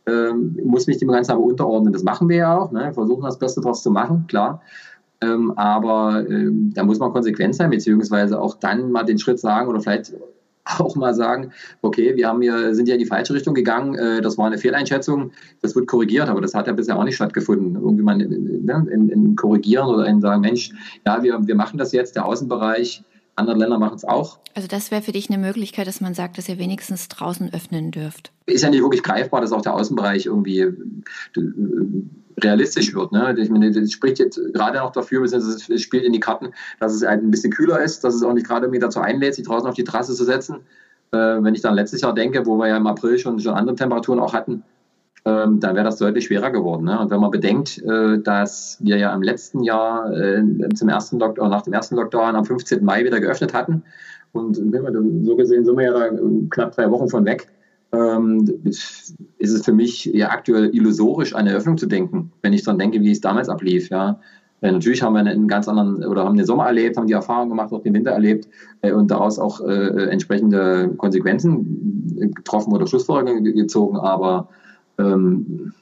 Ähm, 0.07 0.57
muss 0.63 0.87
mich 0.87 0.97
dem 0.97 1.09
Ganzen 1.09 1.31
aber 1.31 1.41
unterordnen. 1.41 1.93
Das 1.93 2.03
machen 2.03 2.29
wir 2.29 2.37
ja 2.37 2.57
auch. 2.57 2.71
Ne? 2.71 2.93
Versuchen 2.93 3.23
das 3.23 3.39
Beste 3.39 3.61
daraus 3.61 3.83
zu 3.83 3.91
machen, 3.91 4.25
klar. 4.27 4.61
Ähm, 5.21 5.51
aber 5.57 6.25
ähm, 6.29 6.71
da 6.73 6.83
muss 6.83 6.99
man 6.99 7.11
konsequent 7.11 7.55
sein, 7.55 7.71
beziehungsweise 7.71 8.39
auch 8.39 8.55
dann 8.55 8.91
mal 8.91 9.03
den 9.03 9.17
Schritt 9.17 9.39
sagen 9.39 9.67
oder 9.67 9.81
vielleicht 9.81 10.13
auch 10.79 10.95
mal 10.95 11.13
sagen, 11.13 11.51
okay, 11.81 12.15
wir 12.15 12.27
haben 12.27 12.41
hier, 12.41 12.73
sind 12.75 12.87
ja 12.87 12.95
in 12.95 12.99
die 12.99 13.05
falsche 13.05 13.33
Richtung 13.33 13.53
gegangen, 13.53 13.95
äh, 13.95 14.21
das 14.21 14.37
war 14.37 14.47
eine 14.47 14.57
Fehleinschätzung, 14.57 15.31
das 15.61 15.75
wird 15.75 15.87
korrigiert, 15.87 16.29
aber 16.29 16.41
das 16.41 16.53
hat 16.53 16.67
ja 16.67 16.73
bisher 16.73 16.97
auch 16.97 17.03
nicht 17.03 17.15
stattgefunden. 17.15 17.75
Irgendwie 17.75 18.03
mal 18.03 18.17
ne, 18.17 18.87
in, 18.91 19.09
in 19.09 19.35
korrigieren 19.35 19.87
oder 19.87 20.05
in 20.05 20.21
sagen, 20.21 20.41
Mensch, 20.41 20.71
ja, 21.05 21.23
wir, 21.23 21.47
wir 21.47 21.55
machen 21.55 21.77
das 21.77 21.91
jetzt, 21.91 22.15
der 22.15 22.25
Außenbereich, 22.25 23.03
andere 23.37 23.57
Länder 23.57 23.77
machen 23.77 23.95
es 23.95 24.03
auch. 24.03 24.39
Also 24.55 24.67
das 24.67 24.91
wäre 24.91 25.01
für 25.01 25.11
dich 25.11 25.29
eine 25.29 25.37
Möglichkeit, 25.37 25.87
dass 25.87 26.01
man 26.01 26.13
sagt, 26.13 26.37
dass 26.37 26.49
ihr 26.49 26.57
wenigstens 26.57 27.07
draußen 27.07 27.53
öffnen 27.53 27.91
dürft. 27.91 28.31
Ist 28.47 28.63
ja 28.63 28.69
nicht 28.69 28.81
wirklich 28.81 29.03
greifbar, 29.03 29.41
dass 29.41 29.51
auch 29.51 29.61
der 29.61 29.75
Außenbereich 29.75 30.25
irgendwie 30.25 30.61
äh, 30.61 30.73
realistisch 32.39 32.93
wird. 32.95 33.11
Ne? 33.11 33.35
Ich 33.37 33.49
meine, 33.49 33.71
das 33.71 33.91
spricht 33.91 34.19
jetzt 34.19 34.39
gerade 34.53 34.79
noch 34.79 34.91
dafür, 34.91 35.21
beziehungsweise 35.21 35.73
es 35.73 35.81
spielt 35.81 36.03
in 36.03 36.13
die 36.13 36.19
Karten, 36.19 36.49
dass 36.79 36.93
es 36.93 37.05
halt 37.05 37.23
ein 37.23 37.31
bisschen 37.31 37.51
kühler 37.51 37.79
ist, 37.79 38.03
dass 38.03 38.15
es 38.15 38.23
auch 38.23 38.33
nicht 38.33 38.47
gerade 38.47 38.65
irgendwie 38.65 38.79
dazu 38.79 38.99
einlädt, 38.99 39.35
sich 39.35 39.45
draußen 39.45 39.67
auf 39.67 39.75
die 39.75 39.83
Trasse 39.83 40.15
zu 40.15 40.23
setzen. 40.23 40.57
Äh, 41.11 41.17
wenn 41.17 41.53
ich 41.53 41.61
dann 41.61 41.75
letztes 41.75 42.01
Jahr 42.01 42.13
denke, 42.13 42.45
wo 42.45 42.57
wir 42.57 42.67
ja 42.67 42.77
im 42.77 42.87
April 42.87 43.17
schon, 43.19 43.39
schon 43.39 43.53
andere 43.53 43.75
Temperaturen 43.75 44.19
auch 44.19 44.33
hatten, 44.33 44.63
ähm, 45.27 45.59
dann 45.59 45.75
wäre 45.75 45.83
das 45.83 45.97
deutlich 45.97 46.25
schwerer 46.25 46.51
geworden. 46.51 46.85
Ne? 46.85 46.97
Und 46.97 47.11
wenn 47.11 47.19
man 47.19 47.31
bedenkt, 47.31 47.83
äh, 47.83 48.17
dass 48.19 48.77
wir 48.79 48.97
ja 48.97 49.13
im 49.13 49.21
letzten 49.21 49.61
Jahr 49.61 50.09
äh, 50.13 50.41
zum 50.73 50.87
ersten 50.87 51.19
Lockdown, 51.19 51.49
nach 51.49 51.63
dem 51.63 51.73
ersten 51.73 51.95
Lockdown 51.95 52.35
am 52.35 52.45
15. 52.45 52.83
Mai 52.83 53.03
wieder 53.03 53.19
geöffnet 53.19 53.53
hatten, 53.53 53.83
und 54.31 54.55
so 54.55 55.35
gesehen 55.35 55.65
sind 55.65 55.77
wir 55.77 55.85
ja 55.85 55.93
da 55.93 56.09
knapp 56.49 56.75
drei 56.75 56.91
Wochen 56.91 57.09
von 57.09 57.25
weg, 57.25 57.47
ähm, 57.91 58.45
ist 58.63 59.15
es 59.39 59.65
für 59.65 59.73
mich 59.73 60.05
ja 60.05 60.29
aktuell 60.29 60.73
illusorisch, 60.73 61.35
eine 61.35 61.51
Eröffnung 61.51 61.77
zu 61.77 61.87
denken, 61.87 62.31
wenn 62.41 62.53
ich 62.53 62.63
dann 62.63 62.77
denke, 62.77 63.01
wie 63.01 63.11
es 63.11 63.21
damals 63.21 63.49
ablief. 63.49 63.89
Ja. 63.89 64.19
Äh, 64.61 64.71
natürlich 64.71 65.01
haben 65.01 65.13
wir 65.13 65.19
einen 65.19 65.47
ganz 65.47 65.67
anderen 65.67 66.05
oder 66.05 66.23
haben 66.23 66.37
den 66.37 66.45
Sommer 66.45 66.67
erlebt, 66.67 66.97
haben 66.97 67.07
die 67.07 67.13
Erfahrung 67.13 67.49
gemacht, 67.49 67.73
auch 67.73 67.81
den 67.81 67.93
Winter 67.93 68.11
erlebt 68.11 68.47
äh, 68.81 68.91
und 68.91 69.11
daraus 69.11 69.39
auch 69.39 69.61
äh, 69.61 70.09
entsprechende 70.09 70.93
Konsequenzen 70.97 72.31
getroffen 72.35 72.73
oder 72.73 72.87
Schlussfolgerungen 72.87 73.43
gezogen. 73.43 73.97
Aber 73.97 74.49
ähm, 74.97 75.73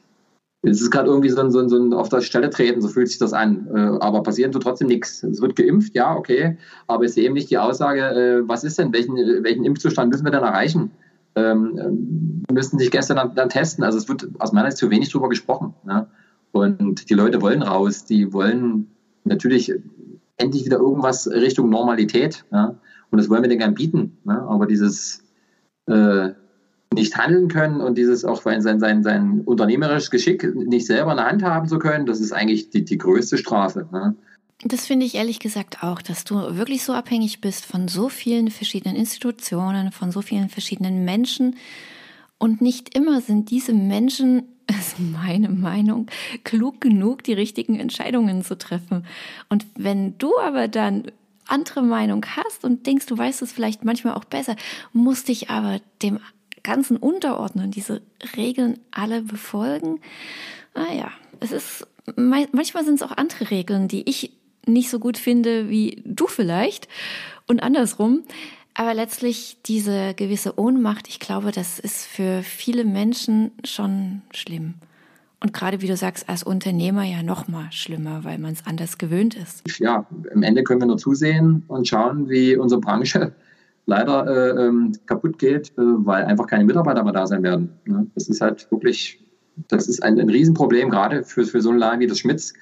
es 0.68 0.82
ist 0.82 0.92
gerade 0.92 1.10
irgendwie 1.10 1.30
so 1.30 1.40
ein, 1.40 1.52
so, 1.52 1.60
ein, 1.60 1.70
so 1.70 1.78
ein 1.78 1.94
auf 1.94 2.10
der 2.10 2.22
Stelle 2.22 2.50
treten, 2.50 2.82
so 2.82 2.88
fühlt 2.88 3.08
sich 3.08 3.20
das 3.20 3.34
an. 3.34 3.68
Äh, 3.74 4.04
aber 4.04 4.24
passiert 4.24 4.54
tut 4.54 4.64
trotzdem 4.64 4.88
nichts. 4.88 5.24
Es 5.24 5.42
wird 5.42 5.56
geimpft, 5.56 5.96
ja, 5.96 6.16
okay. 6.16 6.58
Aber 6.88 7.04
ich 7.04 7.14
sehe 7.14 7.26
eben 7.26 7.36
nicht 7.36 7.52
die 7.52 7.58
Aussage, 7.58 8.02
äh, 8.02 8.48
was 8.48 8.64
ist 8.64 8.80
denn, 8.80 8.92
welchen, 8.92 9.16
welchen 9.44 9.64
Impfzustand 9.64 10.12
müssen 10.12 10.26
wir 10.26 10.32
denn 10.32 10.44
erreichen? 10.44 10.92
Ähm, 11.36 12.44
müssten 12.52 12.80
sich 12.80 12.90
gestern 12.90 13.18
dann, 13.18 13.36
dann, 13.36 13.50
testen. 13.50 13.84
Also 13.84 13.98
es 13.98 14.10
wird 14.10 14.28
aus 14.40 14.54
meiner 14.54 14.72
Sicht 14.72 14.80
zu 14.80 14.90
wenig 14.90 15.12
drüber 15.12 15.30
gesprochen. 15.30 15.76
Ne? 15.86 16.08
Und 16.52 17.10
die 17.10 17.14
Leute 17.14 17.42
wollen 17.42 17.62
raus, 17.62 18.06
die 18.06 18.34
wollen 18.34 18.88
natürlich 19.24 19.74
endlich 20.38 20.66
wieder 20.66 20.78
irgendwas 20.78 21.30
Richtung 21.30 21.70
Normalität. 21.70 22.46
Ja? 22.52 22.76
Und 23.12 23.20
das 23.20 23.30
wollen 23.30 23.44
wir 23.44 23.50
denen 23.50 23.60
gerne 23.60 23.76
bieten. 23.76 24.18
Ne? 24.24 24.42
Aber 24.42 24.66
dieses 24.66 25.24
äh, 25.88 26.30
nicht 26.94 27.18
handeln 27.18 27.48
können 27.48 27.82
und 27.82 27.98
dieses 27.98 28.26
auch 28.26 28.42
sein, 28.42 28.62
sein, 28.62 29.04
sein 29.04 29.42
unternehmerisches 29.42 30.12
Geschick 30.12 30.56
nicht 30.56 30.86
selber 30.86 31.12
in 31.12 31.18
der 31.18 31.28
Hand 31.28 31.44
haben 31.44 31.68
zu 31.68 31.80
können, 31.80 32.06
das 32.06 32.20
ist 32.20 32.32
eigentlich 32.32 32.70
die, 32.70 32.86
die 32.86 32.98
größte 32.98 33.38
Strafe. 33.38 33.88
Ne? 33.92 34.16
Das 34.64 34.86
finde 34.86 35.06
ich 35.06 35.16
ehrlich 35.16 35.40
gesagt 35.40 35.84
auch, 35.84 36.02
dass 36.02 36.24
du 36.24 36.36
wirklich 36.58 36.84
so 36.84 36.94
abhängig 36.94 37.42
bist 37.42 37.66
von 37.66 37.88
so 37.88 38.10
vielen 38.10 38.50
verschiedenen 38.50 38.96
Institutionen, 38.96 39.92
von 39.92 40.12
so 40.12 40.22
vielen 40.22 40.50
verschiedenen 40.50 41.04
Menschen. 41.04 41.58
Und 42.38 42.62
nicht 42.62 42.96
immer 42.98 43.22
sind 43.22 43.52
diese 43.52 43.74
Menschen, 43.74 44.44
ist 44.70 45.00
meine 45.00 45.50
Meinung, 45.50 46.08
klug 46.44 46.82
genug, 46.82 47.24
die 47.24 47.34
richtigen 47.34 47.80
Entscheidungen 47.80 48.44
zu 48.44 48.58
treffen. 48.58 49.06
Und 49.50 49.66
wenn 49.76 50.18
du 50.18 50.38
aber 50.40 50.68
dann 50.68 51.12
andere 51.48 51.84
Meinung 51.84 52.26
hast 52.26 52.64
und 52.64 52.88
denkst, 52.88 53.06
du 53.06 53.18
weißt 53.18 53.42
es 53.42 53.52
vielleicht 53.52 53.86
manchmal 53.86 54.16
auch 54.16 54.24
besser, 54.24 54.56
musst 54.94 55.28
dich 55.28 55.50
aber 55.50 55.80
dem 56.02 56.20
Ganzen 56.66 56.98
unterordnen, 56.98 57.72
diese 57.72 58.02
Regeln 58.36 58.80
alle 58.92 59.22
befolgen. 59.22 60.02
Naja, 60.74 61.06
ah 61.06 61.26
es 61.40 61.52
ist, 61.52 61.88
manchmal 62.16 62.84
sind 62.86 62.96
es 62.96 63.04
auch 63.04 63.16
andere 63.16 63.52
Regeln, 63.52 63.88
die 63.88 64.08
ich 64.10 64.32
nicht 64.66 64.90
so 64.90 65.00
gut 65.00 65.18
finde 65.18 65.70
wie 65.70 66.02
du 66.06 66.28
vielleicht 66.28 66.88
und 67.48 67.62
andersrum. 67.62 68.24
Aber 68.74 68.94
letztlich 68.94 69.58
diese 69.66 70.14
gewisse 70.16 70.60
Ohnmacht, 70.60 71.08
ich 71.08 71.20
glaube, 71.20 71.52
das 71.52 71.80
ist 71.80 72.06
für 72.06 72.44
viele 72.44 72.84
Menschen 72.84 73.52
schon 73.64 74.22
schlimm. 74.32 74.74
Und 75.40 75.54
gerade 75.54 75.82
wie 75.82 75.88
du 75.88 75.96
sagst, 75.96 76.28
als 76.28 76.44
Unternehmer 76.44 77.04
ja 77.04 77.24
noch 77.24 77.48
mal 77.48 77.72
schlimmer, 77.72 78.24
weil 78.24 78.38
man 78.38 78.54
es 78.54 78.66
anders 78.66 78.98
gewöhnt 78.98 79.36
ist. 79.36 79.64
Ja, 79.80 80.06
am 80.34 80.44
Ende 80.44 80.64
können 80.64 80.82
wir 80.82 80.88
nur 80.88 80.98
zusehen 80.98 81.64
und 81.68 81.88
schauen, 81.88 82.30
wie 82.30 82.58
unsere 82.58 82.82
Branche 82.82 83.34
leider 83.86 84.28
äh, 84.28 84.66
ähm, 84.66 84.94
kaputt 85.06 85.38
geht, 85.38 85.70
äh, 85.78 85.82
weil 85.82 86.26
einfach 86.26 86.48
keine 86.48 86.66
Mitarbeiter 86.66 87.04
mehr 87.04 87.14
da 87.14 87.28
sein 87.28 87.44
werden. 87.44 87.70
Ne? 87.86 88.08
Das 88.16 88.28
ist 88.28 88.42
halt 88.42 88.70
wirklich, 88.72 89.24
das 89.68 89.88
ist 89.88 90.02
ein, 90.04 90.20
ein 90.20 90.30
Riesenproblem, 90.30 90.90
gerade 90.90 91.24
für, 91.24 91.46
für 91.46 91.62
so 91.62 91.70
einen 91.70 91.80
Laden 91.80 92.00
wie 92.00 92.08
das 92.08 92.20
Schmitz, 92.20 92.54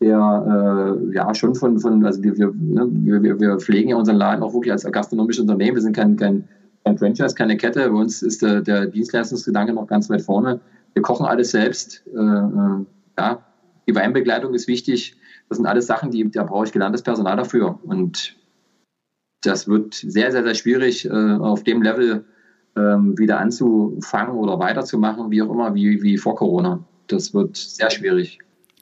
der 0.00 0.98
äh, 1.08 1.14
ja 1.14 1.34
schon 1.34 1.54
von, 1.54 1.78
von 1.78 2.04
also 2.04 2.22
wir, 2.22 2.36
wir, 2.36 2.52
ne, 2.56 2.88
wir, 2.90 3.40
wir 3.40 3.58
pflegen 3.58 3.90
ja 3.90 3.96
unseren 3.96 4.16
Laden 4.16 4.42
auch 4.42 4.52
wirklich 4.52 4.72
als 4.72 4.84
gastronomisches 4.84 5.42
Unternehmen. 5.42 5.76
Wir 5.76 5.82
sind 5.82 5.94
kein, 5.94 6.16
kein 6.16 6.48
kein 6.84 6.98
Franchise, 6.98 7.34
keine 7.34 7.56
Kette. 7.56 7.88
Bei 7.88 7.96
uns 7.96 8.22
ist 8.22 8.42
der, 8.42 8.60
der 8.60 8.86
Dienstleistungsgedanke 8.86 9.72
noch 9.72 9.86
ganz 9.86 10.10
weit 10.10 10.22
vorne. 10.22 10.60
Wir 10.92 11.02
kochen 11.02 11.26
alles 11.26 11.50
selbst. 11.50 12.04
Äh, 12.14 12.18
äh, 12.18 12.84
ja, 13.18 13.42
die 13.88 13.94
Weinbegleitung 13.94 14.54
ist 14.54 14.68
wichtig. 14.68 15.16
Das 15.48 15.56
sind 15.56 15.66
alles 15.66 15.86
Sachen, 15.86 16.10
die, 16.10 16.30
da 16.30 16.44
brauche 16.44 16.66
ich 16.66 16.72
gelerntes 16.72 17.02
Personal 17.02 17.36
dafür. 17.36 17.78
Und 17.84 18.36
das 19.46 19.68
wird 19.68 19.94
sehr, 19.94 20.32
sehr, 20.32 20.42
sehr 20.42 20.54
schwierig, 20.54 21.06
äh, 21.06 21.10
auf 21.10 21.64
dem 21.64 21.82
Level 21.82 22.24
ähm, 22.76 23.16
wieder 23.18 23.38
anzufangen 23.38 24.36
oder 24.36 24.58
weiterzumachen, 24.58 25.30
wie 25.30 25.42
auch 25.42 25.50
immer, 25.50 25.74
wie, 25.74 26.02
wie 26.02 26.18
vor 26.18 26.34
Corona. 26.34 26.84
Das 27.06 27.34
wird 27.34 27.56
sehr 27.56 27.90
schwierig. 27.90 28.38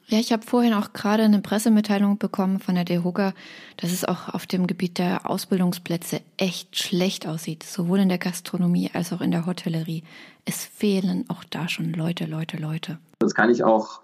Ja, 0.07 0.19
ich 0.19 0.31
habe 0.31 0.45
vorhin 0.45 0.73
auch 0.73 0.93
gerade 0.93 1.23
eine 1.23 1.39
Pressemitteilung 1.39 2.17
bekommen 2.17 2.59
von 2.59 2.75
der 2.75 2.83
DEHOGA, 2.83 3.33
dass 3.77 3.91
es 3.91 4.03
auch 4.05 4.29
auf 4.29 4.45
dem 4.45 4.67
Gebiet 4.67 4.99
der 4.99 5.29
Ausbildungsplätze 5.29 6.21
echt 6.37 6.77
schlecht 6.77 7.25
aussieht, 7.25 7.63
sowohl 7.63 7.99
in 7.99 8.09
der 8.09 8.17
Gastronomie 8.17 8.91
als 8.93 9.13
auch 9.13 9.21
in 9.21 9.31
der 9.31 9.45
Hotellerie. 9.45 10.03
Es 10.45 10.65
fehlen 10.65 11.25
auch 11.29 11.43
da 11.45 11.69
schon 11.69 11.93
Leute, 11.93 12.25
Leute, 12.25 12.57
Leute. 12.57 12.99
Das 13.19 13.33
kann 13.33 13.49
ich 13.49 13.63
auch 13.63 14.02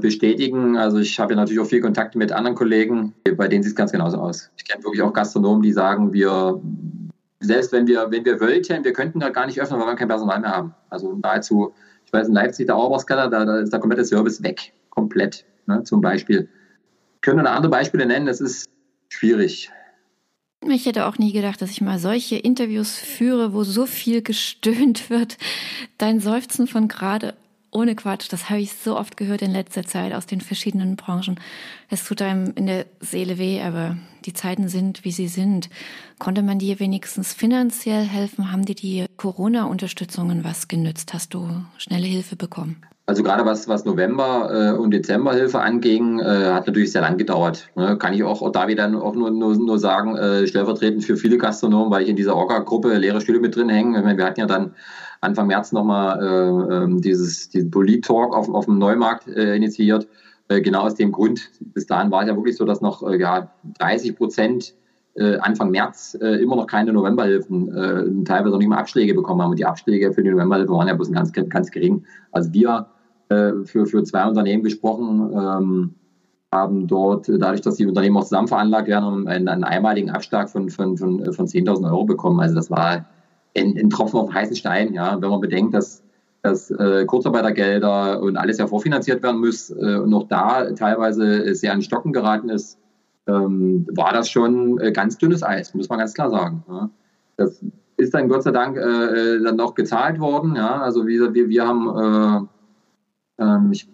bestätigen. 0.00 0.76
Also 0.76 0.98
ich 0.98 1.18
habe 1.18 1.32
ja 1.32 1.36
natürlich 1.36 1.60
auch 1.60 1.66
viel 1.66 1.80
Kontakt 1.80 2.14
mit 2.16 2.32
anderen 2.32 2.56
Kollegen, 2.56 3.14
bei 3.36 3.48
denen 3.48 3.62
sieht 3.62 3.72
es 3.72 3.76
ganz 3.76 3.92
genauso 3.92 4.18
aus. 4.18 4.50
Ich 4.56 4.64
kenne 4.64 4.82
wirklich 4.84 5.02
auch 5.02 5.12
Gastronomen, 5.12 5.62
die 5.62 5.72
sagen, 5.72 6.12
wir, 6.12 6.60
selbst 7.40 7.72
wenn 7.72 7.86
wir, 7.86 8.10
wenn 8.10 8.24
wir 8.24 8.40
wollten, 8.40 8.84
wir 8.84 8.92
könnten 8.92 9.20
da 9.20 9.30
gar 9.30 9.46
nicht 9.46 9.60
öffnen, 9.60 9.80
weil 9.80 9.86
wir 9.86 9.94
kein 9.94 10.08
Personal 10.08 10.40
mehr 10.40 10.50
haben. 10.50 10.74
Also 10.90 11.18
nahezu, 11.22 11.72
ich 12.06 12.12
weiß 12.12 12.28
in 12.28 12.34
Leipzig, 12.34 12.66
der 12.66 12.76
Auerbachskeller, 12.76 13.28
da, 13.28 13.44
da 13.44 13.58
ist 13.58 13.72
der 13.72 13.80
komplette 13.80 14.04
Service 14.04 14.42
weg, 14.42 14.72
komplett, 14.90 15.44
ne, 15.66 15.82
zum 15.84 16.00
Beispiel. 16.00 16.48
Können 17.20 17.42
wir 17.42 17.50
andere 17.50 17.70
Beispiele 17.70 18.06
nennen, 18.06 18.26
das 18.26 18.40
ist 18.40 18.68
schwierig. 19.08 19.70
Ich 20.66 20.86
hätte 20.86 21.06
auch 21.06 21.18
nie 21.18 21.32
gedacht, 21.32 21.62
dass 21.62 21.70
ich 21.70 21.80
mal 21.80 21.98
solche 21.98 22.36
Interviews 22.36 22.96
führe, 22.96 23.52
wo 23.52 23.62
so 23.62 23.86
viel 23.86 24.22
gestöhnt 24.22 25.08
wird. 25.08 25.38
Dein 25.98 26.18
Seufzen 26.18 26.66
von 26.66 26.88
gerade 26.88 27.34
ohne 27.70 27.94
Quatsch, 27.94 28.28
das 28.30 28.48
habe 28.48 28.60
ich 28.60 28.72
so 28.72 28.96
oft 28.96 29.16
gehört 29.16 29.42
in 29.42 29.52
letzter 29.52 29.84
Zeit 29.84 30.14
aus 30.14 30.26
den 30.26 30.40
verschiedenen 30.40 30.96
Branchen. 30.96 31.38
Es 31.90 32.04
tut 32.04 32.22
einem 32.22 32.52
in 32.54 32.66
der 32.66 32.86
Seele 33.00 33.38
weh, 33.38 33.60
aber 33.60 33.96
die 34.24 34.32
Zeiten 34.32 34.68
sind, 34.68 35.04
wie 35.04 35.12
sie 35.12 35.28
sind. 35.28 35.68
Konnte 36.18 36.42
man 36.42 36.58
dir 36.58 36.80
wenigstens 36.80 37.34
finanziell 37.34 38.04
helfen? 38.04 38.52
Haben 38.52 38.64
dir 38.64 38.74
die 38.74 39.06
Corona-Unterstützungen 39.16 40.44
was 40.44 40.68
genützt? 40.68 41.12
Hast 41.12 41.34
du 41.34 41.48
schnelle 41.76 42.06
Hilfe 42.06 42.36
bekommen? 42.36 42.82
Also 43.08 43.22
gerade 43.22 43.46
was, 43.46 43.68
was 43.68 43.86
November 43.86 44.50
äh, 44.52 44.78
und 44.78 44.90
Dezemberhilfe 44.90 45.60
anging, 45.60 46.20
äh, 46.20 46.52
hat 46.52 46.66
natürlich 46.66 46.92
sehr 46.92 47.00
lang 47.00 47.16
gedauert. 47.16 47.70
Ne? 47.74 47.96
Kann 47.96 48.12
ich 48.12 48.22
auch, 48.22 48.52
da 48.52 48.68
wieder 48.68 48.84
auch 49.02 49.14
nur, 49.14 49.30
nur, 49.30 49.56
nur 49.56 49.78
sagen, 49.78 50.14
äh, 50.14 50.46
stellvertretend 50.46 51.02
für 51.06 51.16
viele 51.16 51.38
Gastronomen, 51.38 51.90
weil 51.90 52.02
ich 52.02 52.10
in 52.10 52.16
dieser 52.16 52.36
Orga-Gruppe 52.36 52.94
leere 52.98 53.22
Stühle 53.22 53.40
mit 53.40 53.56
drin 53.56 53.70
hänge. 53.70 54.04
wir 54.04 54.24
hatten 54.24 54.40
ja 54.40 54.46
dann 54.46 54.74
Anfang 55.20 55.48
März 55.48 55.72
nochmal 55.72 56.22
äh, 56.22 56.74
ähm, 56.74 57.00
dieses, 57.00 57.48
diesen 57.48 57.70
Polit-Talk 57.70 58.34
auf, 58.34 58.48
auf 58.48 58.66
dem 58.66 58.78
Neumarkt 58.78 59.26
äh, 59.28 59.56
initiiert. 59.56 60.06
Äh, 60.48 60.60
genau 60.60 60.82
aus 60.82 60.94
dem 60.94 61.12
Grund. 61.12 61.50
Bis 61.60 61.86
dahin 61.86 62.10
war 62.10 62.22
es 62.22 62.28
ja 62.28 62.36
wirklich 62.36 62.56
so, 62.56 62.64
dass 62.64 62.80
noch 62.80 63.02
äh, 63.02 63.18
ja, 63.18 63.50
30 63.78 64.16
Prozent 64.16 64.74
äh, 65.14 65.36
Anfang 65.38 65.70
März 65.70 66.16
äh, 66.20 66.40
immer 66.42 66.56
noch 66.56 66.66
keine 66.66 66.92
Novemberhilfen, 66.92 68.24
teilweise 68.24 68.50
noch 68.50 68.58
nicht 68.58 68.68
mal 68.68 68.78
Abschläge 68.78 69.14
bekommen 69.14 69.42
haben. 69.42 69.50
Und 69.50 69.58
die 69.58 69.66
Abschläge 69.66 70.12
für 70.12 70.22
die 70.22 70.30
Novemberhilfe 70.30 70.72
waren 70.72 70.88
ja 70.88 70.94
bloß 70.94 71.12
ganz, 71.12 71.32
ganz 71.32 71.70
gering. 71.70 72.04
Also 72.32 72.52
wir 72.52 72.86
für, 73.30 73.84
für 73.84 74.02
zwei 74.04 74.26
Unternehmen 74.26 74.62
gesprochen, 74.62 75.30
ähm, 75.34 75.94
haben 76.50 76.86
dort, 76.86 77.28
dadurch, 77.28 77.60
dass 77.60 77.76
die 77.76 77.84
Unternehmen 77.84 78.16
auch 78.16 78.22
zusammen 78.22 78.48
veranlagt 78.48 78.88
werden, 78.88 79.28
einen, 79.28 79.48
einen 79.48 79.64
einmaligen 79.64 80.08
Abschlag 80.08 80.48
von, 80.48 80.70
von, 80.70 80.96
von, 80.96 81.32
von 81.32 81.46
10.000 81.46 81.90
Euro 81.90 82.04
bekommen. 82.04 82.40
Also 82.40 82.54
das 82.54 82.70
war 82.70 83.04
ein, 83.56 83.90
Tropfen 83.90 84.18
auf 84.20 84.32
heißen 84.32 84.56
Stein, 84.56 84.92
ja, 84.94 85.20
wenn 85.20 85.30
man 85.30 85.40
bedenkt, 85.40 85.74
dass, 85.74 86.02
dass 86.42 86.70
äh, 86.70 87.04
Kurzarbeitergelder 87.06 88.20
und 88.20 88.36
alles 88.36 88.58
ja 88.58 88.66
vorfinanziert 88.66 89.22
werden 89.22 89.40
muss 89.40 89.70
äh, 89.70 89.96
und 89.96 90.10
noch 90.10 90.28
da 90.28 90.70
teilweise 90.72 91.54
sehr 91.54 91.72
an 91.72 91.82
Stocken 91.82 92.12
geraten 92.12 92.48
ist, 92.48 92.78
ähm, 93.26 93.86
war 93.94 94.12
das 94.12 94.30
schon 94.30 94.80
äh, 94.80 94.92
ganz 94.92 95.18
dünnes 95.18 95.42
Eis, 95.42 95.74
muss 95.74 95.88
man 95.88 95.98
ganz 95.98 96.14
klar 96.14 96.30
sagen. 96.30 96.64
Ja. 96.68 96.90
Das 97.36 97.62
ist 97.96 98.14
dann 98.14 98.28
Gott 98.28 98.42
sei 98.42 98.52
Dank 98.52 98.76
äh, 98.76 98.80
äh 98.80 99.42
dann 99.42 99.56
noch 99.56 99.74
gezahlt 99.74 100.18
worden. 100.18 100.56
Ja. 100.56 100.80
Also 100.80 101.06
wir, 101.06 101.34
wir, 101.34 101.48
wir 101.48 101.66
haben 101.66 102.48
äh, 103.38 103.42
ähm, 103.42 103.72
ich, 103.72 103.88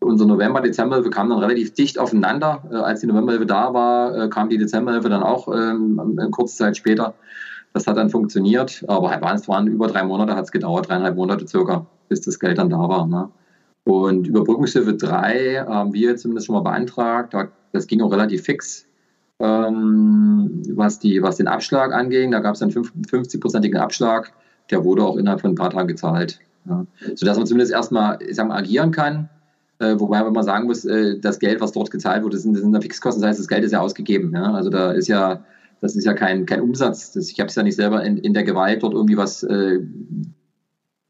unser 0.00 0.26
November, 0.26 0.60
Dezemberhilfe 0.60 1.10
kam 1.10 1.30
dann 1.30 1.38
relativ 1.38 1.72
dicht 1.72 1.98
aufeinander. 1.98 2.62
Äh, 2.70 2.76
als 2.76 3.00
die 3.00 3.06
Novemberhilfe 3.06 3.46
da 3.46 3.72
war, 3.72 4.28
kam 4.28 4.48
die 4.48 4.58
Dezemberhilfe 4.58 5.08
dann 5.08 5.22
auch 5.22 5.48
ähm, 5.48 6.18
kurze 6.32 6.56
Zeit 6.56 6.76
später. 6.76 7.14
Das 7.72 7.86
hat 7.86 7.96
dann 7.96 8.10
funktioniert, 8.10 8.84
aber 8.88 9.12
es 9.32 9.48
waren 9.48 9.66
über 9.68 9.86
drei 9.86 10.02
Monate, 10.02 10.34
hat 10.34 10.44
es 10.44 10.50
gedauert, 10.50 10.88
dreieinhalb 10.88 11.14
Monate 11.14 11.46
circa, 11.46 11.86
bis 12.08 12.20
das 12.20 12.40
Geld 12.40 12.58
dann 12.58 12.68
da 12.68 12.78
war. 12.78 13.06
Ne? 13.06 13.30
Und 13.84 14.26
Überbrückungshilfe 14.26 14.94
3 14.94 15.64
haben 15.66 15.92
wir 15.92 16.16
zumindest 16.16 16.46
schon 16.46 16.54
mal 16.56 16.62
beantragt. 16.62 17.34
Das 17.72 17.86
ging 17.86 18.02
auch 18.02 18.12
relativ 18.12 18.42
fix, 18.42 18.86
ähm, 19.38 20.62
was, 20.74 20.98
die, 20.98 21.22
was 21.22 21.36
den 21.36 21.48
Abschlag 21.48 21.92
anging. 21.92 22.32
Da 22.32 22.40
gab 22.40 22.54
es 22.54 22.62
einen 22.62 22.72
50-prozentigen 22.72 23.78
Abschlag. 23.78 24.32
Der 24.70 24.84
wurde 24.84 25.04
auch 25.04 25.16
innerhalb 25.16 25.40
von 25.40 25.52
ein 25.52 25.56
paar 25.56 25.70
Tagen 25.70 25.88
gezahlt. 25.88 26.40
Ja. 26.68 26.84
Sodass 27.14 27.38
man 27.38 27.46
zumindest 27.46 27.72
erstmal 27.72 28.18
ich 28.20 28.36
sag 28.36 28.48
mal, 28.48 28.58
agieren 28.58 28.90
kann. 28.90 29.28
Äh, 29.78 29.98
wobei 29.98 30.22
man 30.22 30.44
sagen 30.44 30.66
muss, 30.66 30.84
äh, 30.84 31.18
das 31.18 31.38
Geld, 31.38 31.60
was 31.60 31.72
dort 31.72 31.90
gezahlt 31.90 32.22
wurde, 32.22 32.36
sind, 32.36 32.56
sind 32.56 32.82
Fixkosten. 32.82 33.22
Das 33.22 33.30
heißt, 33.30 33.40
das 33.40 33.48
Geld 33.48 33.64
ist 33.64 33.72
ja 33.72 33.80
ausgegeben. 33.80 34.32
Ja. 34.34 34.52
Also 34.52 34.68
da 34.68 34.92
ist 34.92 35.08
ja 35.08 35.42
das 35.80 35.96
ist 35.96 36.04
ja 36.04 36.14
kein, 36.14 36.46
kein 36.46 36.60
Umsatz. 36.60 37.12
Das, 37.12 37.30
ich 37.30 37.40
habe 37.40 37.48
es 37.48 37.54
ja 37.54 37.62
nicht 37.62 37.76
selber 37.76 38.04
in, 38.04 38.18
in 38.18 38.34
der 38.34 38.44
Gewalt, 38.44 38.82
dort 38.82 38.94
irgendwie 38.94 39.16
was 39.16 39.42
äh, 39.42 39.80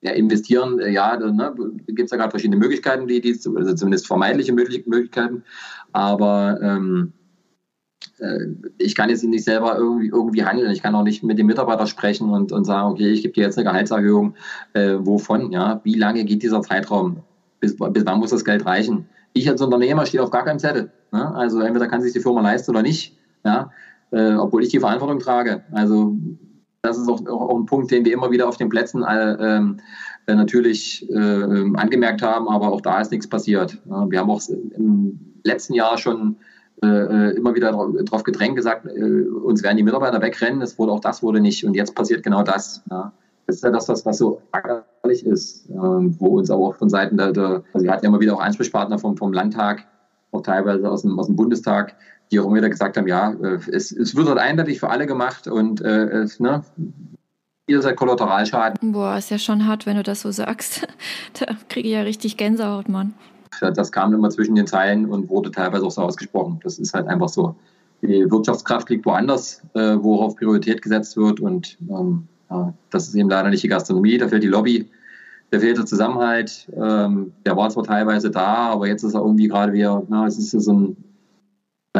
ja, 0.01 0.13
investieren. 0.13 0.79
Äh, 0.79 0.91
ja, 0.91 1.17
ne, 1.17 1.55
gibt 1.87 2.03
es 2.07 2.11
ja 2.11 2.17
gerade 2.17 2.31
verschiedene 2.31 2.57
Möglichkeiten, 2.57 3.07
die, 3.07 3.21
die 3.21 3.33
also 3.33 3.75
zumindest 3.75 4.07
vermeidliche 4.07 4.53
Möglichkeiten. 4.53 5.43
Aber 5.93 6.59
ähm, 6.63 7.13
äh, 8.19 8.47
ich 8.79 8.95
kann 8.95 9.11
jetzt 9.11 9.25
nicht 9.25 9.45
selber 9.45 9.77
irgendwie, 9.77 10.09
irgendwie 10.09 10.45
handeln. 10.45 10.71
Ich 10.71 10.83
kann 10.83 10.95
auch 10.95 11.03
nicht 11.03 11.23
mit 11.23 11.39
dem 11.39 11.47
Mitarbeiter 11.47 11.87
sprechen 11.87 12.31
und, 12.31 12.53
und 12.53 12.65
sagen, 12.65 12.93
okay, 12.93 13.11
ich 13.11 13.23
gebe 13.23 13.35
dir 13.35 13.45
jetzt 13.45 13.59
eine 13.59 13.69
Gehaltserhöhung. 13.69 14.35
Äh, 14.73 14.97
wovon? 15.01 15.53
Ja, 15.53 15.81
wie 15.85 15.95
lange 15.95 16.25
geht 16.25 16.43
dieser 16.43 16.63
Zeitraum? 16.63 17.23
Bis, 17.61 17.77
bis 17.77 18.07
wann 18.07 18.21
muss 18.21 18.31
das 18.31 18.45
Geld 18.45 18.65
reichen? 18.65 19.09
Ich 19.33 19.49
als 19.49 19.61
Unternehmer 19.61 20.07
stehe 20.07 20.23
auf 20.23 20.31
gar 20.31 20.45
keinem 20.45 20.59
Zettel. 20.59 20.91
Ne? 21.13 21.35
Also 21.35 21.61
entweder 21.61 21.89
kann 21.89 22.03
sich 22.03 22.13
die 22.13 22.21
Firma 22.21 22.41
leisten 22.41 22.71
oder 22.71 22.83
nicht. 22.83 23.17
Ja, 23.45 23.71
äh, 24.13 24.35
obwohl 24.35 24.63
ich 24.63 24.71
die 24.71 24.81
Verantwortung 24.81 25.19
trage. 25.19 25.63
Also 25.73 26.17
das 26.83 26.99
ist 26.99 27.09
auch, 27.09 27.25
auch, 27.27 27.57
ein 27.57 27.67
Punkt, 27.67 27.91
den 27.91 28.05
wir 28.05 28.13
immer 28.13 28.31
wieder 28.31 28.49
auf 28.49 28.57
den 28.57 28.69
Plätzen 28.69 29.03
äh, 29.03 29.33
ähm, 29.35 29.81
äh, 30.27 30.35
natürlich 30.35 31.09
äh, 31.11 31.75
angemerkt 31.75 32.23
haben, 32.23 32.49
aber 32.49 32.73
auch 32.73 32.81
da 32.81 33.01
ist 33.01 33.11
nichts 33.11 33.29
passiert. 33.29 33.79
wir 33.85 34.19
haben 34.19 34.31
auch 34.31 34.41
im 34.49 35.21
letzten 35.45 35.75
Jahr 35.75 35.99
schon 35.99 36.37
äh, 36.83 36.87
äh, 36.87 37.37
immer 37.37 37.55
wieder 37.55 37.73
darauf 37.73 38.23
gedrängt, 38.23 38.57
gesagt, 38.57 38.87
uns 38.87 39.63
werden 39.63 39.77
die 39.77 39.83
Mitarbeiter 39.83 40.23
wegrennen. 40.23 40.63
Es 40.63 40.79
wurde 40.79 40.93
auch 40.93 41.01
das 41.01 41.23
wurde 41.23 41.41
nicht 41.41 41.65
und 41.65 41.75
jetzt 41.75 41.95
passiert 41.95 42.23
genau 42.23 42.43
das. 42.43 42.83
Ja. 42.91 43.13
Das 43.47 43.57
ist 43.57 43.65
ja 43.65 43.71
das, 43.71 43.89
was, 43.89 44.07
was 44.07 44.19
so 44.19 44.41
ärgerlich 44.53 45.27
ist, 45.27 45.69
ähm, 45.71 46.15
wo 46.21 46.39
uns 46.39 46.51
aber 46.51 46.69
auch 46.69 46.77
von 46.77 46.89
Seiten 46.89 47.17
der, 47.17 47.33
der 47.33 47.65
also 47.75 47.85
wir 47.85 47.91
hatten 47.91 48.05
ja 48.05 48.09
immer 48.09 48.21
wieder 48.21 48.35
auch 48.35 48.41
Ansprechpartner 48.41 48.99
vom, 48.99 49.17
vom 49.17 49.33
Landtag, 49.33 49.87
auch 50.31 50.43
teilweise 50.43 50.89
aus 50.89 51.03
dem, 51.03 51.19
aus 51.19 51.27
dem 51.27 51.37
Bundestag, 51.37 51.97
die 52.31 52.39
auch 52.39 52.47
immer 52.47 52.57
wieder 52.57 52.71
gesagt 52.71 52.97
haben, 52.97 53.09
ja, 53.09 53.33
äh, 53.33 53.59
es, 53.73 53.93
es 53.93 54.15
wird 54.15 54.29
dort 54.29 54.39
eindeutig 54.39 54.81
für 54.81 54.89
alle 54.89 55.07
gemacht 55.07 55.47
und 55.47 55.81
äh, 55.81 56.07
es, 56.23 56.41
ne, 56.41 56.65
ihr 57.67 57.83
seid 57.83 57.97
Kollateralschaden. 57.97 58.93
Boah, 58.93 59.17
ist 59.17 59.31
ja 59.31 59.39
schon 59.39 59.67
hart, 59.67 59.87
wenn 59.87 59.97
du 59.97 60.03
das 60.03 60.21
so 60.21 60.31
sagst. 60.31 60.87
da 61.39 61.47
kriege 61.69 61.89
ich 61.89 61.95
ja 61.95 62.03
richtig 62.03 62.37
Gänsehaut, 62.37 62.89
Mann. 62.89 63.15
Das 63.61 63.91
kam 63.91 64.15
immer 64.15 64.31
zwischen 64.31 64.55
den 64.55 64.67
Zeilen 64.67 65.07
und 65.07 65.29
wurde 65.29 65.51
teilweise 65.51 65.85
auch 65.85 65.91
so 65.91 66.03
ausgesprochen. 66.03 66.61
Das 66.63 66.79
ist 66.79 66.95
halt 66.95 67.09
einfach 67.09 67.29
so. 67.29 67.57
Die 68.03 68.31
Wirtschaftskraft 68.31 68.89
liegt 68.89 69.05
woanders, 69.05 69.63
äh, 69.75 69.97
worauf 70.01 70.37
Priorität 70.37 70.81
gesetzt 70.81 71.17
wird 71.19 71.41
und 71.41 71.77
ähm, 71.91 72.29
ja, 72.49 72.73
das 72.89 73.09
ist 73.09 73.15
eben 73.15 73.29
leider 73.29 73.51
nicht 73.51 73.63
die 73.63 73.69
Gastronomie, 73.69 74.17
da 74.17 74.29
fehlt 74.29 74.43
die 74.43 74.49
Lobby, 74.49 74.89
da 75.51 75.61
fehlt 75.61 75.77
der 75.77 75.85
Zusammenhalt. 75.85 76.67
Ähm, 76.75 77.33
der 77.45 77.57
war 77.57 77.69
zwar 77.69 77.85
teilweise 77.85 78.31
da, 78.31 78.71
aber 78.71 78.89
jetzt 78.89 79.03
ist 79.03 79.15
er 79.15 79.21
irgendwie 79.21 79.49
gerade 79.49 79.73
wieder, 79.73 80.03
na, 80.09 80.27
es 80.27 80.39
ist 80.39 80.51
so 80.51 80.73
ein 80.73 80.97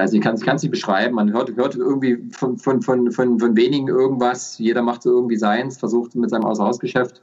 weiß 0.01 0.13
ich 0.13 0.21
kann 0.21 0.35
es 0.35 0.63
nicht 0.63 0.71
beschreiben. 0.71 1.15
Man 1.15 1.33
hört, 1.33 1.55
hört 1.57 1.75
irgendwie 1.75 2.19
von, 2.33 2.59
von, 2.59 2.83
von, 2.83 3.11
von, 3.11 3.39
von 3.39 3.57
wenigen 3.57 3.89
irgendwas. 3.89 4.59
Jeder 4.59 4.83
macht 4.83 5.03
so 5.03 5.11
irgendwie 5.11 5.37
seins, 5.37 5.79
versucht 5.79 6.15
mit 6.15 6.31
seinem 6.31 6.45
Außerhausgeschäft 6.45 7.23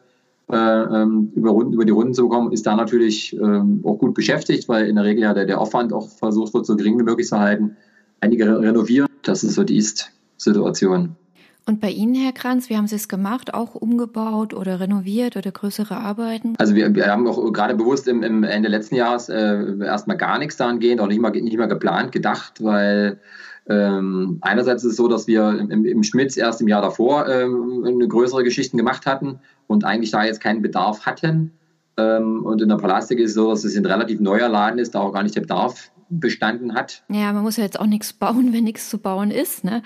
äh, 0.50 0.56
ähm, 0.56 1.32
über, 1.36 1.52
über 1.52 1.86
die 1.86 1.92
Runden 1.92 2.14
zu 2.14 2.30
kommen, 2.30 2.52
ist 2.52 2.66
da 2.66 2.76
natürlich 2.76 3.34
ähm, 3.34 3.82
auch 3.84 3.98
gut 3.98 4.14
beschäftigt, 4.14 4.70
weil 4.70 4.88
in 4.88 4.96
der 4.96 5.04
Regel 5.04 5.24
ja 5.24 5.34
der, 5.34 5.46
der 5.46 5.60
Aufwand 5.60 5.92
auch 5.94 6.08
versucht 6.08 6.54
wird, 6.54 6.66
so 6.66 6.76
gering 6.76 6.98
wie 7.00 7.04
möglich 7.04 7.28
zu 7.28 7.38
halten. 7.38 7.76
Einige 8.22 8.60
renovieren, 8.60 9.10
das 9.24 9.44
ist 9.44 9.56
so 9.56 9.64
die 9.64 9.78
Ist-Situation. 9.78 11.16
Und 11.68 11.82
bei 11.82 11.92
Ihnen, 11.92 12.16
Herr 12.16 12.32
Kranz, 12.32 12.70
wie 12.70 12.78
haben 12.78 12.88
Sie 12.88 12.96
es 12.96 13.08
gemacht? 13.08 13.54
Auch 13.54 13.76
umgebaut 13.76 14.54
oder 14.54 14.80
renoviert 14.80 15.36
oder 15.38 15.52
größere 15.52 15.98
Arbeiten? 15.98 16.56
Also 16.58 16.74
wir, 16.74 16.96
wir 16.96 17.08
haben 17.08 17.28
auch 17.28 17.52
gerade 17.52 17.76
bewusst 17.76 18.08
im, 18.08 18.24
im 18.24 18.44
Ende 18.44 18.70
letzten 18.70 18.96
Jahres 18.96 19.30
äh, 19.30 19.78
erstmal 19.84 20.18
gar 20.18 20.40
nichts 20.40 20.58
daran 20.58 20.80
gehend, 20.80 21.02
auch 21.02 21.08
nicht 21.08 21.22
mal, 21.22 21.32
nicht 21.32 21.58
mal 21.58 21.68
geplant, 21.68 22.12
gedacht, 22.12 22.64
weil 22.64 23.20
Ähm, 23.70 24.38
einerseits 24.42 24.86
ist 24.86 24.92
es 24.92 24.96
so, 24.96 25.10
dass 25.10 25.28
wir 25.28 25.60
im, 25.60 25.84
im 25.84 26.04
Schmitz 26.04 26.38
erst 26.38 26.62
im 26.62 26.70
Jahr 26.70 26.82
davor 26.82 27.28
ähm, 27.28 27.84
eine 27.86 28.08
größere 28.08 28.46
Geschichten 28.46 28.78
gemacht 28.78 29.06
hatten 29.06 29.40
und 29.68 29.84
eigentlich 29.84 30.12
da 30.12 30.24
jetzt 30.24 30.40
keinen 30.40 30.62
Bedarf 30.62 31.06
hatten. 31.06 31.52
Ähm, 31.98 32.46
und 32.46 32.62
in 32.62 32.70
der 32.70 32.78
Palastik 32.78 33.20
ist 33.20 33.32
es 33.32 33.36
so, 33.36 33.50
dass 33.50 33.66
es 33.66 33.76
ein 33.76 33.86
relativ 33.86 34.22
neuer 34.22 34.48
Laden 34.48 34.80
ist, 34.80 34.96
da 34.96 35.02
auch 35.02 35.12
gar 35.12 35.24
nicht 35.24 35.36
der 35.36 35.42
Bedarf 35.42 35.92
bestanden 36.10 36.76
hat. 36.76 37.04
Ja, 37.10 37.34
man 37.34 37.44
muss 37.44 37.58
ja 37.58 37.66
jetzt 37.66 37.78
auch 37.78 37.86
nichts 37.86 38.14
bauen, 38.14 38.54
wenn 38.54 38.64
nichts 38.64 38.90
zu 38.90 39.00
bauen 39.00 39.32
ist. 39.32 39.66
Ne? 39.66 39.84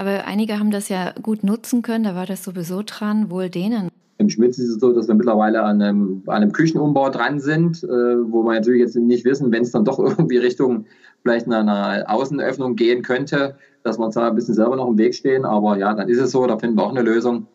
Aber 0.00 0.24
einige 0.24 0.58
haben 0.58 0.70
das 0.70 0.88
ja 0.88 1.12
gut 1.20 1.44
nutzen 1.44 1.82
können, 1.82 2.04
da 2.04 2.14
war 2.14 2.24
das 2.24 2.42
sowieso 2.42 2.82
dran, 2.86 3.30
wohl 3.30 3.50
denen. 3.50 3.90
Im 4.16 4.30
Schmitz 4.30 4.56
ist 4.56 4.70
es 4.70 4.80
so, 4.80 4.94
dass 4.94 5.08
wir 5.08 5.14
mittlerweile 5.14 5.62
an 5.62 5.82
einem, 5.82 6.22
an 6.26 6.36
einem 6.36 6.52
Küchenumbau 6.52 7.10
dran 7.10 7.38
sind, 7.38 7.84
äh, 7.84 7.86
wo 7.86 8.42
wir 8.42 8.54
natürlich 8.54 8.80
jetzt 8.80 8.96
nicht 8.96 9.26
wissen, 9.26 9.52
wenn 9.52 9.60
es 9.60 9.72
dann 9.72 9.84
doch 9.84 9.98
irgendwie 9.98 10.38
Richtung 10.38 10.86
vielleicht 11.20 11.46
einer 11.48 12.04
Außenöffnung 12.06 12.76
gehen 12.76 13.02
könnte, 13.02 13.56
dass 13.82 13.98
wir 13.98 14.06
uns 14.06 14.14
da 14.14 14.28
ein 14.28 14.34
bisschen 14.34 14.54
selber 14.54 14.74
noch 14.74 14.88
im 14.88 14.96
Weg 14.96 15.14
stehen. 15.14 15.44
Aber 15.44 15.76
ja, 15.76 15.92
dann 15.92 16.08
ist 16.08 16.18
es 16.18 16.30
so, 16.30 16.46
da 16.46 16.56
finden 16.56 16.78
wir 16.78 16.84
auch 16.84 16.96
eine 16.96 17.02
Lösung. 17.02 17.46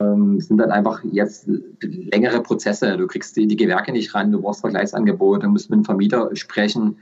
Ähm, 0.00 0.38
es 0.38 0.48
sind 0.48 0.58
dann 0.58 0.72
einfach 0.72 1.00
jetzt 1.04 1.48
längere 1.80 2.42
Prozesse. 2.42 2.96
Du 2.96 3.06
kriegst 3.06 3.36
die, 3.36 3.46
die 3.46 3.54
Gewerke 3.54 3.92
nicht 3.92 4.12
ran, 4.16 4.32
du 4.32 4.42
brauchst 4.42 4.62
Vergleichsangebote, 4.62 5.46
du 5.46 5.52
musst 5.52 5.70
mit 5.70 5.76
dem 5.76 5.84
Vermieter 5.84 6.28
sprechen 6.34 6.96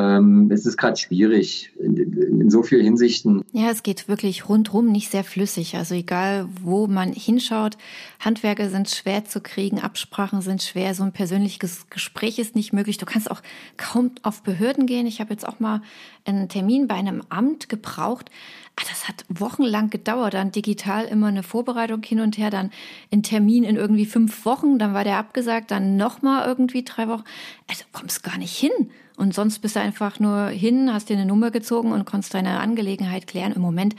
ähm, 0.00 0.50
es 0.50 0.66
ist 0.66 0.76
gerade 0.76 0.96
schwierig 0.96 1.72
in, 1.78 1.96
in, 1.96 2.50
so 2.50 2.62
vielen 2.62 2.84
Hinsichten. 2.84 3.44
Ja, 3.52 3.70
es 3.70 3.82
geht 3.82 4.08
wirklich 4.08 4.48
rundrum 4.48 4.90
nicht 4.90 5.10
sehr 5.10 5.24
flüssig. 5.24 5.76
Also 5.76 5.94
egal, 5.94 6.48
wo 6.62 6.86
man 6.86 7.12
hinschaut, 7.12 7.76
Handwerker 8.18 8.70
sind 8.70 8.88
schwer 8.88 9.24
zu 9.24 9.40
kriegen, 9.40 9.80
Absprachen 9.80 10.40
sind 10.40 10.62
schwer, 10.62 10.94
so 10.94 11.02
ein 11.02 11.12
persönliches 11.12 11.88
Gespräch 11.90 12.38
ist 12.38 12.56
nicht 12.56 12.72
möglich. 12.72 12.98
Du 12.98 13.06
kannst 13.06 13.30
auch 13.30 13.42
kaum 13.76 14.12
auf 14.22 14.42
Behörden 14.42 14.86
gehen. 14.86 15.06
Ich 15.06 15.20
habe 15.20 15.32
jetzt 15.32 15.46
auch 15.46 15.60
mal 15.60 15.82
einen 16.24 16.48
Termin 16.48 16.86
bei 16.88 16.94
einem 16.94 17.22
Amt 17.28 17.68
gebraucht. 17.68 18.30
Ah, 18.76 18.84
das 18.88 19.08
hat 19.08 19.24
wochenlang 19.28 19.90
gedauert. 19.90 20.34
Dann 20.34 20.52
digital 20.52 21.04
immer 21.04 21.26
eine 21.26 21.42
Vorbereitung 21.42 22.02
hin 22.02 22.20
und 22.20 22.38
her, 22.38 22.50
dann 22.50 22.70
ein 23.12 23.22
Termin 23.22 23.64
in 23.64 23.76
irgendwie 23.76 24.06
fünf 24.06 24.44
Wochen, 24.44 24.78
dann 24.78 24.94
war 24.94 25.04
der 25.04 25.18
abgesagt, 25.18 25.70
dann 25.70 25.96
nochmal 25.96 26.46
irgendwie 26.46 26.82
drei 26.82 27.08
Wochen. 27.08 27.24
Also 27.68 27.84
kommst 27.92 28.22
gar 28.22 28.38
nicht 28.38 28.56
hin. 28.56 28.90
Und 29.20 29.34
sonst 29.34 29.58
bist 29.58 29.76
du 29.76 29.80
einfach 29.80 30.18
nur 30.18 30.46
hin, 30.46 30.90
hast 30.92 31.10
dir 31.10 31.16
eine 31.16 31.26
Nummer 31.26 31.50
gezogen 31.50 31.92
und 31.92 32.06
konntest 32.06 32.32
deine 32.32 32.58
Angelegenheit 32.58 33.26
klären. 33.26 33.52
Im 33.52 33.60
Moment, 33.60 33.94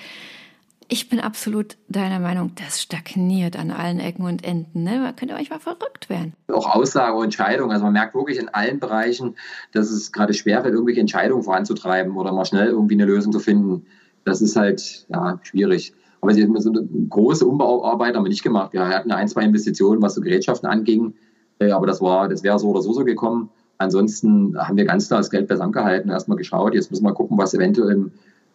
ich 0.88 1.10
bin 1.10 1.20
absolut 1.20 1.78
deiner 1.88 2.20
Meinung, 2.20 2.54
das 2.56 2.82
stagniert 2.82 3.56
an 3.56 3.70
allen 3.70 4.00
Ecken 4.00 4.26
und 4.26 4.44
Enden. 4.44 4.84
Ne? 4.84 5.00
Man 5.00 5.16
könnte 5.16 5.36
manchmal 5.36 5.60
verrückt 5.60 6.10
werden. 6.10 6.34
Auch 6.48 6.76
Aussage 6.76 7.16
und 7.16 7.26
Entscheidung. 7.26 7.72
Also 7.72 7.84
man 7.84 7.94
merkt 7.94 8.16
wirklich 8.16 8.40
in 8.40 8.50
allen 8.50 8.80
Bereichen, 8.80 9.36
dass 9.74 9.92
es 9.92 10.12
gerade 10.12 10.34
schwerfällt, 10.34 10.74
irgendwelche 10.74 11.02
Entscheidungen 11.02 11.44
voranzutreiben 11.44 12.18
oder 12.18 12.32
mal 12.32 12.46
schnell 12.46 12.70
irgendwie 12.70 12.96
eine 12.96 13.06
Lösung 13.06 13.32
zu 13.32 13.40
finden. 13.40 13.86
Das 14.26 14.42
ist 14.42 14.56
halt 14.56 15.06
ja, 15.08 15.40
schwierig. 15.44 15.94
Aber 16.20 16.34
sie 16.34 16.44
eine 16.44 16.88
große 17.10 17.46
Umbauarbeit 17.46 18.16
haben 18.16 18.26
wir 18.26 18.30
nicht 18.30 18.44
gemacht. 18.44 18.74
Wir 18.74 18.88
hatten 18.88 19.12
ein, 19.12 19.28
zwei 19.28 19.44
Investitionen, 19.44 20.02
was 20.02 20.16
so 20.16 20.22
Gerätschaften 20.22 20.68
anging. 20.68 21.14
Äh, 21.60 21.72
aber 21.72 21.86
das 21.86 22.02
war, 22.02 22.28
das 22.28 22.42
wäre 22.42 22.58
so 22.58 22.70
oder 22.70 22.82
so 22.82 22.92
so 22.92 23.06
gekommen. 23.06 23.52
Ansonsten 23.82 24.56
haben 24.58 24.78
wir 24.78 24.86
ganz 24.86 25.08
klar 25.08 25.20
das 25.20 25.32
Geld 25.32 25.48
beisammen 25.48 25.72
gehalten, 25.72 26.10
erstmal 26.10 26.38
geschaut. 26.38 26.76
Jetzt 26.76 26.92
müssen 26.92 27.04
wir 27.04 27.14
gucken, 27.14 27.38
was 27.38 27.54
eventuell 27.54 27.92
im, 27.92 28.12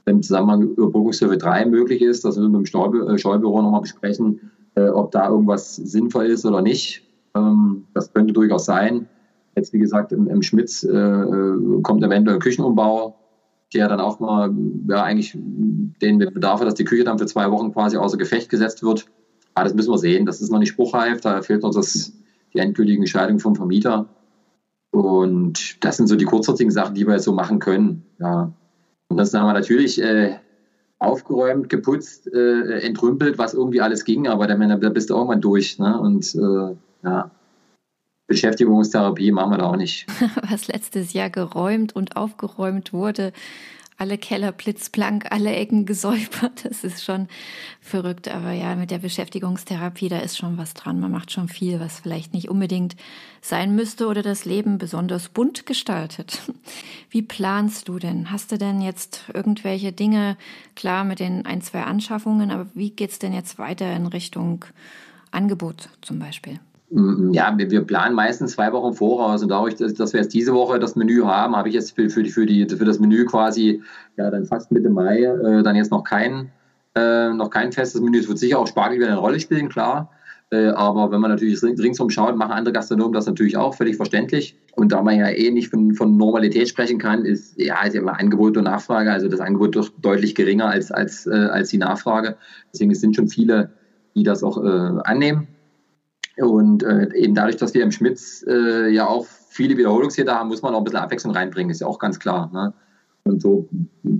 im 0.06 0.22
Zusammenhang 0.22 0.62
Überbrückungshilfe 0.62 1.36
3 1.36 1.66
möglich 1.66 2.00
ist. 2.00 2.24
Das 2.24 2.36
müssen 2.36 2.52
wir 2.52 2.58
mit 2.60 2.72
dem 2.72 3.08
äh, 3.08 3.18
Steuerbüro 3.18 3.60
nochmal 3.60 3.80
besprechen, 3.80 4.52
äh, 4.76 4.88
ob 4.88 5.10
da 5.10 5.28
irgendwas 5.28 5.74
sinnvoll 5.76 6.26
ist 6.26 6.46
oder 6.46 6.62
nicht. 6.62 7.02
Ähm, 7.34 7.86
das 7.92 8.12
könnte 8.12 8.32
durchaus 8.32 8.64
sein. 8.64 9.08
Jetzt, 9.56 9.72
wie 9.72 9.78
gesagt, 9.78 10.12
im, 10.12 10.28
im 10.28 10.42
Schmitz 10.42 10.84
äh, 10.84 10.96
äh 10.96 11.82
kommt 11.82 12.04
eventuell 12.04 12.36
ein 12.36 12.40
Küchenumbau, 12.40 13.16
der 13.74 13.88
dann 13.88 14.00
auch 14.00 14.20
mal 14.20 14.54
ja, 14.88 15.02
eigentlich 15.02 15.36
den 15.36 16.18
Bedarf 16.18 16.60
hat, 16.60 16.68
dass 16.68 16.74
die 16.74 16.84
Küche 16.84 17.04
dann 17.04 17.18
für 17.18 17.26
zwei 17.26 17.50
Wochen 17.50 17.72
quasi 17.72 17.96
außer 17.96 18.16
Gefecht 18.16 18.48
gesetzt 18.48 18.84
wird. 18.84 19.06
Aber 19.54 19.64
das 19.64 19.74
müssen 19.74 19.90
wir 19.90 19.98
sehen. 19.98 20.26
Das 20.26 20.40
ist 20.40 20.52
noch 20.52 20.60
nicht 20.60 20.68
spruchreif. 20.68 21.20
Da 21.20 21.42
fehlt 21.42 21.62
noch 21.62 21.74
das, 21.74 22.12
die 22.54 22.58
endgültige 22.58 22.98
Entscheidung 22.98 23.40
vom 23.40 23.56
Vermieter. 23.56 24.08
Und 25.02 25.84
das 25.84 25.96
sind 25.96 26.06
so 26.06 26.16
die 26.16 26.24
kurzfristigen 26.24 26.70
Sachen, 26.70 26.94
die 26.94 27.06
wir 27.06 27.14
jetzt 27.14 27.24
so 27.24 27.32
machen 27.32 27.58
können. 27.58 28.04
Ja. 28.18 28.52
Und 29.08 29.16
das 29.16 29.34
haben 29.34 29.46
wir 29.46 29.52
natürlich 29.52 30.00
äh, 30.00 30.36
aufgeräumt, 30.98 31.68
geputzt, 31.68 32.32
äh, 32.32 32.80
entrümpelt, 32.80 33.38
was 33.38 33.54
irgendwie 33.54 33.80
alles 33.80 34.04
ging, 34.04 34.26
aber 34.26 34.46
da, 34.46 34.56
da 34.56 34.88
bist 34.88 35.10
du 35.10 35.14
irgendwann 35.14 35.40
durch. 35.40 35.78
Ne? 35.78 35.98
Und 36.00 36.34
äh, 36.34 36.76
ja, 37.04 37.30
Beschäftigungstherapie 38.26 39.30
machen 39.30 39.50
wir 39.52 39.58
da 39.58 39.66
auch 39.66 39.76
nicht. 39.76 40.06
was 40.50 40.66
letztes 40.66 41.12
Jahr 41.12 41.30
geräumt 41.30 41.94
und 41.94 42.16
aufgeräumt 42.16 42.92
wurde, 42.92 43.32
alle 43.98 44.18
Keller 44.18 44.52
blitzblank, 44.52 45.26
alle 45.30 45.54
Ecken 45.54 45.86
gesäubert. 45.86 46.64
Das 46.66 46.84
ist 46.84 47.04
schon 47.04 47.28
verrückt. 47.80 48.28
Aber 48.28 48.52
ja, 48.52 48.74
mit 48.74 48.90
der 48.90 48.98
Beschäftigungstherapie, 48.98 50.08
da 50.08 50.18
ist 50.18 50.36
schon 50.36 50.58
was 50.58 50.74
dran. 50.74 51.00
Man 51.00 51.10
macht 51.10 51.32
schon 51.32 51.48
viel, 51.48 51.80
was 51.80 52.00
vielleicht 52.00 52.34
nicht 52.34 52.48
unbedingt 52.48 52.96
sein 53.40 53.74
müsste 53.74 54.08
oder 54.08 54.22
das 54.22 54.44
Leben 54.44 54.78
besonders 54.78 55.28
bunt 55.28 55.64
gestaltet. 55.64 56.40
Wie 57.10 57.22
planst 57.22 57.88
du 57.88 57.98
denn? 57.98 58.30
Hast 58.30 58.52
du 58.52 58.58
denn 58.58 58.80
jetzt 58.80 59.24
irgendwelche 59.32 59.92
Dinge, 59.92 60.36
klar 60.74 61.04
mit 61.04 61.20
den 61.20 61.46
ein, 61.46 61.62
zwei 61.62 61.84
Anschaffungen, 61.84 62.50
aber 62.50 62.66
wie 62.74 62.90
geht's 62.90 63.18
denn 63.18 63.32
jetzt 63.32 63.58
weiter 63.58 63.94
in 63.94 64.06
Richtung 64.06 64.64
Angebot 65.30 65.88
zum 66.02 66.18
Beispiel? 66.18 66.58
Mm, 66.90 67.32
ja, 67.32 67.52
wir, 67.56 67.84
planen 67.84 68.14
meistens 68.14 68.52
zwei 68.52 68.72
Wochen 68.72 68.94
voraus 68.94 69.42
und 69.42 69.48
dadurch, 69.48 69.74
dass, 69.74 69.94
dass, 69.94 70.12
wir 70.12 70.20
jetzt 70.20 70.32
diese 70.34 70.54
Woche 70.54 70.78
das 70.78 70.94
Menü 70.94 71.22
haben, 71.22 71.56
habe 71.56 71.68
ich 71.68 71.74
jetzt 71.74 71.96
für, 71.96 72.08
für, 72.08 72.22
die, 72.22 72.30
für, 72.30 72.46
die, 72.46 72.68
für 72.68 72.84
das 72.84 73.00
Menü 73.00 73.24
quasi 73.24 73.82
ja 74.16 74.30
dann 74.30 74.46
fast 74.46 74.70
Mitte 74.70 74.90
Mai 74.90 75.22
äh, 75.22 75.62
dann 75.62 75.74
jetzt 75.74 75.90
noch 75.90 76.04
kein, 76.04 76.52
äh, 76.94 77.30
noch 77.30 77.50
kein 77.50 77.72
festes 77.72 78.00
Menü. 78.00 78.18
Es 78.18 78.28
wird 78.28 78.38
sicher 78.38 78.58
auch 78.58 78.66
Spargel 78.68 78.98
wieder 78.98 79.08
eine 79.08 79.18
Rolle 79.18 79.40
spielen, 79.40 79.68
klar. 79.68 80.10
Äh, 80.50 80.68
aber 80.68 81.10
wenn 81.10 81.20
man 81.20 81.32
natürlich 81.32 81.60
ringsum 81.62 82.08
schaut, 82.08 82.36
machen 82.36 82.52
andere 82.52 82.72
Gastronomen 82.72 83.12
das 83.12 83.26
natürlich 83.26 83.56
auch, 83.56 83.74
völlig 83.74 83.96
verständlich. 83.96 84.56
Und 84.76 84.92
da 84.92 85.02
man 85.02 85.18
ja 85.18 85.28
eh 85.28 85.50
nicht 85.50 85.70
von, 85.70 85.94
von 85.94 86.16
Normalität 86.16 86.68
sprechen 86.68 86.98
kann, 86.98 87.24
ist 87.24 87.60
ja, 87.60 87.82
ist 87.82 87.94
ja 87.94 88.00
immer 88.00 88.20
Angebot 88.20 88.56
und 88.56 88.64
Nachfrage. 88.64 89.10
Also 89.10 89.28
das 89.28 89.40
Angebot 89.40 89.74
doch 89.74 89.88
deutlich 90.00 90.36
geringer 90.36 90.68
als, 90.68 90.92
als, 90.92 91.26
äh, 91.26 91.30
als 91.30 91.70
die 91.70 91.78
Nachfrage. 91.78 92.36
Deswegen 92.72 92.94
sind 92.94 93.16
schon 93.16 93.26
viele, 93.26 93.72
die 94.14 94.22
das 94.22 94.44
auch 94.44 94.62
äh, 94.62 95.00
annehmen. 95.02 95.48
Und 96.38 96.82
äh, 96.82 97.08
eben 97.14 97.34
dadurch, 97.34 97.56
dass 97.56 97.74
wir 97.74 97.82
im 97.82 97.92
Schmitz 97.92 98.44
äh, 98.46 98.88
ja 98.88 99.06
auch 99.06 99.26
viele 99.48 99.76
Wiederholungstäter 99.76 100.34
haben, 100.34 100.48
muss 100.48 100.62
man 100.62 100.74
auch 100.74 100.78
ein 100.78 100.84
bisschen 100.84 101.00
Abwechslung 101.00 101.34
reinbringen, 101.34 101.70
ist 101.70 101.80
ja 101.80 101.86
auch 101.86 101.98
ganz 101.98 102.18
klar. 102.18 102.50
Ne? 102.52 102.74
Und 103.24 103.42
so, 103.42 103.68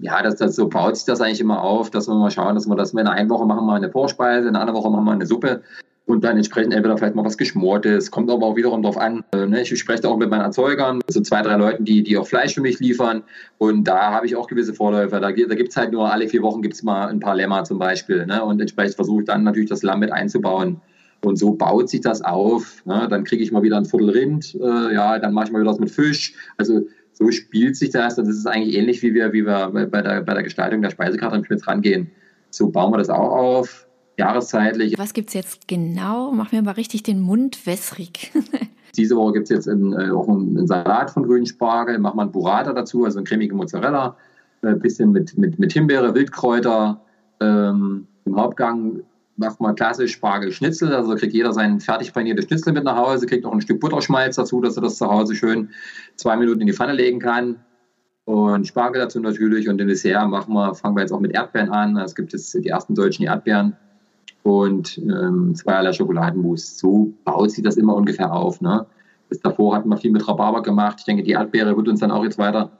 ja, 0.01 0.23
das, 0.23 0.37
das, 0.37 0.57
so 0.57 0.69
baut 0.69 0.97
sich 0.97 1.05
das 1.05 1.21
eigentlich 1.21 1.41
immer 1.41 1.63
auf, 1.63 1.91
dass 1.91 2.09
wir 2.09 2.15
mal 2.15 2.31
schauen, 2.31 2.55
dass 2.55 2.67
wir 2.67 2.75
das 2.75 2.93
in 2.93 2.99
einer 2.99 3.31
Woche 3.31 3.47
machen 3.47 3.67
wir 3.67 3.75
eine 3.75 3.91
Vorspeise, 3.91 4.49
in 4.49 4.57
einer 4.57 4.61
anderen 4.61 4.83
Woche 4.83 4.91
machen 4.91 5.05
wir 5.05 5.13
eine 5.13 5.27
Suppe 5.27 5.63
und 6.07 6.23
dann 6.25 6.37
entsprechend 6.37 6.73
entweder 6.73 6.97
vielleicht 6.97 7.17
mal 7.17 7.25
was 7.25 7.37
Geschmortes, 7.37 8.11
kommt 8.11 8.31
aber 8.31 8.47
auch 8.47 8.57
wiederum 8.57 8.83
darauf 8.83 8.97
an. 8.97 9.25
Äh, 9.33 9.47
ne? 9.47 9.63
Ich 9.63 9.79
spreche 9.79 10.09
auch 10.09 10.17
mit 10.17 10.31
meinen 10.31 10.43
Erzeugern, 10.43 11.01
so 11.09 11.21
zwei, 11.21 11.43
drei 11.43 11.57
Leuten, 11.57 11.85
die, 11.85 12.03
die 12.03 12.17
auch 12.17 12.27
Fleisch 12.27 12.55
für 12.55 12.61
mich 12.61 12.81
liefern 12.81 13.23
und 13.59 13.85
da 13.85 14.13
habe 14.13 14.27
ich 14.27 14.37
auch 14.37 14.47
gewisse 14.47 14.73
Vorläufer. 14.73 15.21
Da, 15.21 15.31
da 15.33 15.55
gibt 15.55 15.69
es 15.71 15.77
halt 15.77 15.93
nur 15.93 16.11
alle 16.11 16.29
vier 16.29 16.43
Wochen 16.43 16.63
gibt's 16.63 16.83
mal 16.83 17.09
ein 17.09 17.21
paar 17.21 17.37
Lämmer 17.37 17.65
zum 17.65 17.79
Beispiel 17.79 18.27
ne? 18.27 18.43
und 18.43 18.61
entsprechend 18.61 18.95
versuche 18.97 19.23
ich 19.23 19.27
dann 19.27 19.45
natürlich 19.45 19.69
das 19.69 19.83
Lamm 19.83 20.01
mit 20.01 20.13
einzubauen. 20.13 20.81
Und 21.27 21.37
so 21.37 21.55
baut 21.55 21.89
sich 21.89 22.03
das 22.03 22.23
auf. 22.23 22.85
Ne? 22.85 23.09
Dann 23.11 23.25
kriege 23.25 23.43
ich 23.43 23.51
mal 23.51 23.65
wieder 23.65 23.77
ein 23.77 23.85
Viertel 23.85 24.11
Rind, 24.11 24.55
äh, 24.55 24.95
ja, 24.95 25.19
dann 25.19 25.35
mache 25.35 25.47
ich 25.47 25.53
mal 25.53 25.61
wieder 25.61 25.73
was 25.73 25.81
mit 25.81 25.91
Fisch. 25.91 26.35
Also 26.57 26.87
so 27.15 27.33
spielt 27.33 27.75
sich 27.75 27.91
das. 27.91 28.15
Das 28.15 28.29
ist 28.29 28.47
eigentlich 28.47 28.77
ähnlich, 28.77 29.03
wie 29.03 29.13
wir, 29.13 29.33
wie 29.33 29.45
wir 29.45 29.89
bei, 29.91 30.03
der, 30.03 30.23
bei 30.23 30.35
der 30.35 30.45
Gestaltung 30.45 30.83
der 30.83 30.91
Speisekarte 30.91 31.43
mit 31.49 31.67
rangehen. 31.67 32.13
So 32.51 32.71
bauen 32.71 32.93
wir 32.93 32.99
das 32.99 33.11
auch 33.11 33.33
auf, 33.33 33.89
jahreszeitlich. 34.17 34.97
Was 34.99 35.15
gibt 35.15 35.31
es 35.31 35.35
jetzt 35.35 35.67
genau? 35.67 36.31
Mach 36.31 36.53
mir 36.53 36.63
mal 36.63 36.75
richtig 36.75 37.03
den 37.03 37.19
Mund 37.19 37.67
wässrig. 37.67 38.31
Diese 38.97 39.17
Woche 39.17 39.33
gibt 39.33 39.51
es 39.51 39.51
jetzt 39.51 39.67
in, 39.67 39.95
äh, 39.95 40.11
auch 40.11 40.29
einen, 40.29 40.57
einen, 40.57 40.69
Salat 40.69 41.11
von 41.11 41.25
grünen 41.25 41.47
Spargel, 41.47 41.99
machen 41.99 42.19
wir 42.19 42.23
einen 42.23 42.31
Burrata 42.31 42.73
dazu, 42.73 43.05
also 43.05 43.19
einen 43.19 43.27
cremigen 43.27 43.57
Mozzarella, 43.57 44.17
ein 44.63 44.77
äh, 44.77 44.79
bisschen 44.79 45.11
mit, 45.11 45.37
mit, 45.37 45.59
mit 45.59 45.73
Himbeere, 45.73 46.15
Wildkräuter. 46.15 47.01
Ähm, 47.41 48.07
Im 48.25 48.37
Hauptgang 48.37 49.01
macht 49.37 49.61
man 49.61 49.75
klassisch 49.75 50.13
Spargelschnitzel. 50.13 50.95
Also 50.95 51.15
kriegt 51.15 51.33
jeder 51.33 51.53
sein 51.53 51.81
fertig 51.81 52.13
paniertes 52.13 52.47
Schnitzel 52.47 52.73
mit 52.73 52.85
nach 52.85 52.97
Hause, 52.97 53.27
kriegt 53.27 53.45
noch 53.45 53.53
ein 53.53 53.61
Stück 53.61 53.81
Butterschmalz 53.81 54.37
dazu, 54.37 54.61
dass 54.61 54.77
er 54.77 54.83
das 54.83 54.97
zu 54.97 55.07
Hause 55.07 55.35
schön 55.35 55.71
zwei 56.17 56.37
Minuten 56.37 56.61
in 56.61 56.67
die 56.67 56.73
Pfanne 56.73 56.93
legen 56.93 57.19
kann. 57.19 57.57
Und 58.25 58.67
Spargel 58.67 59.01
dazu 59.01 59.21
natürlich. 59.21 59.69
Und 59.69 59.79
den 59.79 59.89
Dessert 59.89 60.29
machen 60.29 60.53
wir, 60.53 60.75
fangen 60.75 60.97
wir 60.97 61.03
jetzt 61.03 61.13
auch 61.13 61.21
mit 61.21 61.33
Erdbeeren 61.33 61.71
an. 61.71 61.97
Es 61.97 62.15
gibt 62.15 62.33
jetzt 62.33 62.53
die 62.55 62.67
ersten 62.67 62.95
deutschen 62.95 63.25
Erdbeeren 63.25 63.77
und 64.43 64.99
ähm, 64.99 65.55
zweierlei 65.55 65.93
Schokoladenmus. 65.93 66.79
So 66.79 67.13
baut 67.25 67.51
sich 67.51 67.63
das 67.63 67.77
immer 67.77 67.95
ungefähr 67.95 68.33
auf. 68.33 68.61
Ne? 68.61 68.87
Bis 69.29 69.41
davor 69.41 69.77
hatten 69.77 69.89
wir 69.89 69.97
viel 69.97 70.11
mit 70.11 70.27
Rhabarber 70.27 70.63
gemacht. 70.63 70.97
Ich 71.01 71.05
denke, 71.05 71.23
die 71.23 71.33
Erdbeere 71.33 71.77
wird 71.77 71.89
uns 71.89 72.01
dann 72.01 72.11
auch 72.11 72.25
jetzt 72.25 72.39
weiter, 72.39 72.71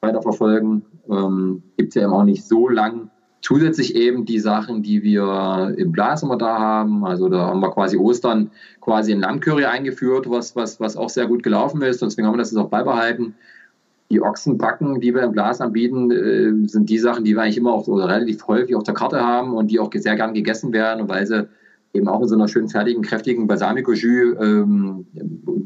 weiter 0.00 0.22
verfolgen. 0.22 0.84
Ähm, 1.08 1.62
Gibt 1.76 1.90
es 1.90 1.94
ja 1.94 2.06
immer 2.06 2.18
auch 2.18 2.24
nicht 2.24 2.44
so 2.44 2.68
lang 2.68 3.10
Zusätzlich 3.42 3.96
eben 3.96 4.24
die 4.24 4.38
Sachen, 4.38 4.84
die 4.84 5.02
wir 5.02 5.74
im 5.76 5.92
Glas 5.92 6.22
immer 6.22 6.38
da 6.38 6.58
haben. 6.58 7.04
Also 7.04 7.28
da 7.28 7.46
haben 7.46 7.60
wir 7.60 7.72
quasi 7.72 7.96
Ostern 7.96 8.52
quasi 8.80 9.12
ein 9.12 9.20
Lammcurry 9.20 9.64
eingeführt, 9.64 10.30
was, 10.30 10.54
was, 10.54 10.78
was 10.78 10.96
auch 10.96 11.08
sehr 11.08 11.26
gut 11.26 11.42
gelaufen 11.42 11.82
ist. 11.82 12.00
Deswegen 12.02 12.26
haben 12.26 12.34
wir 12.34 12.38
das 12.38 12.52
jetzt 12.52 12.60
auch 12.60 12.70
beibehalten. 12.70 13.34
die 14.12 14.22
Ochsenbacken, 14.22 15.00
die 15.00 15.12
wir 15.12 15.22
im 15.24 15.32
Glas 15.32 15.60
anbieten, 15.60 16.10
äh, 16.12 16.68
sind 16.68 16.88
die 16.88 16.98
Sachen, 16.98 17.24
die 17.24 17.34
wir 17.34 17.42
eigentlich 17.42 17.56
immer 17.56 17.72
auch 17.72 17.88
oder 17.88 18.08
relativ 18.08 18.46
häufig 18.46 18.76
auf 18.76 18.84
der 18.84 18.94
Karte 18.94 19.20
haben 19.20 19.54
und 19.54 19.70
die 19.70 19.80
auch 19.80 19.90
sehr 19.92 20.16
gern 20.16 20.34
gegessen 20.34 20.72
werden, 20.72 21.08
weil 21.08 21.26
sie 21.26 21.48
eben 21.94 22.08
auch 22.08 22.20
in 22.20 22.28
so 22.28 22.34
einer 22.36 22.48
schön 22.48 22.68
fertigen, 22.68 23.02
kräftigen 23.02 23.46
Balsamico-Jus 23.46 24.36
ähm, 24.40 25.06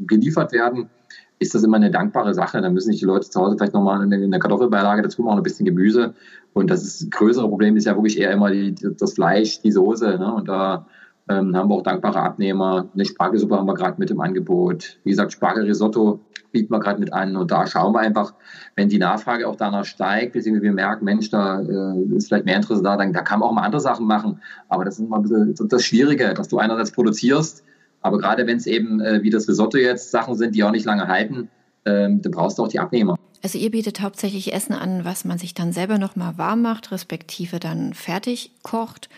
geliefert 0.07 0.51
werden, 0.51 0.89
ist 1.39 1.53
das 1.53 1.63
immer 1.63 1.77
eine 1.77 1.91
dankbare 1.91 2.33
Sache. 2.33 2.61
Dann 2.61 2.73
müssen 2.73 2.91
sich 2.91 2.99
die 2.99 3.05
Leute 3.05 3.29
zu 3.29 3.39
Hause 3.39 3.55
vielleicht 3.57 3.73
nochmal 3.73 4.01
eine, 4.01 4.39
Kartoffelbeilage 4.39 5.03
dazu 5.03 5.21
machen, 5.21 5.37
ein 5.37 5.43
bisschen 5.43 5.65
Gemüse. 5.65 6.13
Und 6.53 6.69
das, 6.69 6.83
ist, 6.83 7.11
größere 7.11 7.47
Problem 7.47 7.75
ist 7.77 7.85
ja 7.85 7.95
wirklich 7.95 8.19
eher 8.19 8.31
immer 8.31 8.49
die, 8.51 8.73
das 8.73 9.13
Fleisch, 9.13 9.61
die 9.61 9.71
Soße. 9.71 10.17
Ne? 10.17 10.33
Und 10.33 10.47
da 10.47 10.87
ähm, 11.29 11.55
haben 11.55 11.69
wir 11.69 11.75
auch 11.75 11.83
dankbare 11.83 12.19
Abnehmer. 12.19 12.87
Eine 12.93 13.05
Spargelsuppe 13.05 13.57
haben 13.57 13.67
wir 13.67 13.75
gerade 13.75 13.99
mit 13.99 14.09
im 14.09 14.21
Angebot. 14.21 14.97
Wie 15.03 15.11
gesagt, 15.11 15.33
Spargelrisotto 15.33 16.19
bieten 16.51 16.73
wir 16.73 16.79
gerade 16.79 16.99
mit 16.99 17.13
an. 17.13 17.35
Und 17.35 17.51
da 17.51 17.67
schauen 17.67 17.93
wir 17.93 17.99
einfach, 17.99 18.33
wenn 18.75 18.89
die 18.89 18.97
Nachfrage 18.97 19.47
auch 19.47 19.55
danach 19.55 19.85
steigt, 19.85 20.33
beziehungsweise 20.33 20.63
wir 20.63 20.73
merken, 20.73 21.05
Mensch, 21.05 21.29
da 21.29 21.61
äh, 21.61 22.15
ist 22.15 22.29
vielleicht 22.29 22.45
mehr 22.45 22.55
Interesse 22.55 22.81
da, 22.81 22.97
dann 22.97 23.13
da 23.13 23.21
kann 23.21 23.39
man 23.39 23.49
auch 23.49 23.53
mal 23.53 23.63
andere 23.63 23.81
Sachen 23.81 24.07
machen. 24.07 24.41
Aber 24.69 24.85
das 24.85 24.97
ist 24.97 25.05
immer 25.05 25.17
ein 25.17 25.23
bisschen 25.23 25.67
das 25.67 25.83
Schwierige, 25.83 26.33
dass 26.33 26.47
du 26.47 26.57
einerseits 26.57 26.91
produzierst, 26.91 27.63
aber 28.07 28.17
gerade 28.17 28.47
wenn 28.47 28.57
es 28.57 28.65
eben 28.65 28.99
äh, 29.01 29.21
wie 29.21 29.29
das 29.29 29.47
Risotto 29.47 29.77
jetzt 29.77 30.11
Sachen 30.11 30.35
sind, 30.35 30.55
die 30.55 30.63
auch 30.63 30.71
nicht 30.71 30.85
lange 30.85 31.07
halten, 31.07 31.49
ähm, 31.85 32.21
dann 32.21 32.31
brauchst 32.31 32.57
du 32.57 32.63
auch 32.63 32.67
die 32.67 32.79
Abnehmer. 32.79 33.15
Also 33.43 33.57
ihr 33.57 33.71
bietet 33.71 34.01
hauptsächlich 34.01 34.53
Essen 34.53 34.73
an, 34.73 35.05
was 35.05 35.23
man 35.23 35.37
sich 35.37 35.53
dann 35.53 35.71
selber 35.71 35.97
nochmal 35.97 36.37
warm 36.37 36.61
macht, 36.61 36.91
respektive 36.91 37.59
dann 37.59 37.93
fertig 37.93 38.51
kocht 38.63 39.09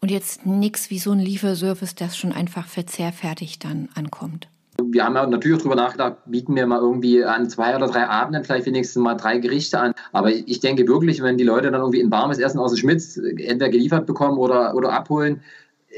und 0.00 0.10
jetzt 0.10 0.46
nichts 0.46 0.90
wie 0.90 0.98
so 0.98 1.12
ein 1.12 1.18
Lieferservice, 1.18 1.94
das 1.94 2.16
schon 2.16 2.32
einfach 2.32 2.66
verzehrfertig 2.66 3.58
dann 3.58 3.88
ankommt. 3.94 4.48
Wir 4.82 5.04
haben 5.04 5.14
ja 5.14 5.24
natürlich 5.26 5.56
auch 5.56 5.62
darüber 5.62 5.76
nachgedacht, 5.76 6.16
bieten 6.26 6.56
wir 6.56 6.66
mal 6.66 6.80
irgendwie 6.80 7.24
an 7.24 7.48
zwei 7.48 7.76
oder 7.76 7.86
drei 7.86 8.06
Abenden 8.08 8.42
vielleicht 8.42 8.66
wenigstens 8.66 9.00
mal 9.00 9.14
drei 9.14 9.38
Gerichte 9.38 9.78
an. 9.78 9.94
Aber 10.12 10.30
ich 10.30 10.60
denke 10.60 10.86
wirklich, 10.88 11.22
wenn 11.22 11.38
die 11.38 11.44
Leute 11.44 11.70
dann 11.70 11.80
irgendwie 11.80 12.02
ein 12.02 12.10
warmes 12.10 12.38
Essen 12.38 12.58
aus 12.58 12.72
dem 12.72 12.78
Schmitz 12.78 13.16
entweder 13.16 13.68
geliefert 13.68 14.04
bekommen 14.04 14.36
oder, 14.36 14.74
oder 14.74 14.92
abholen, 14.92 15.42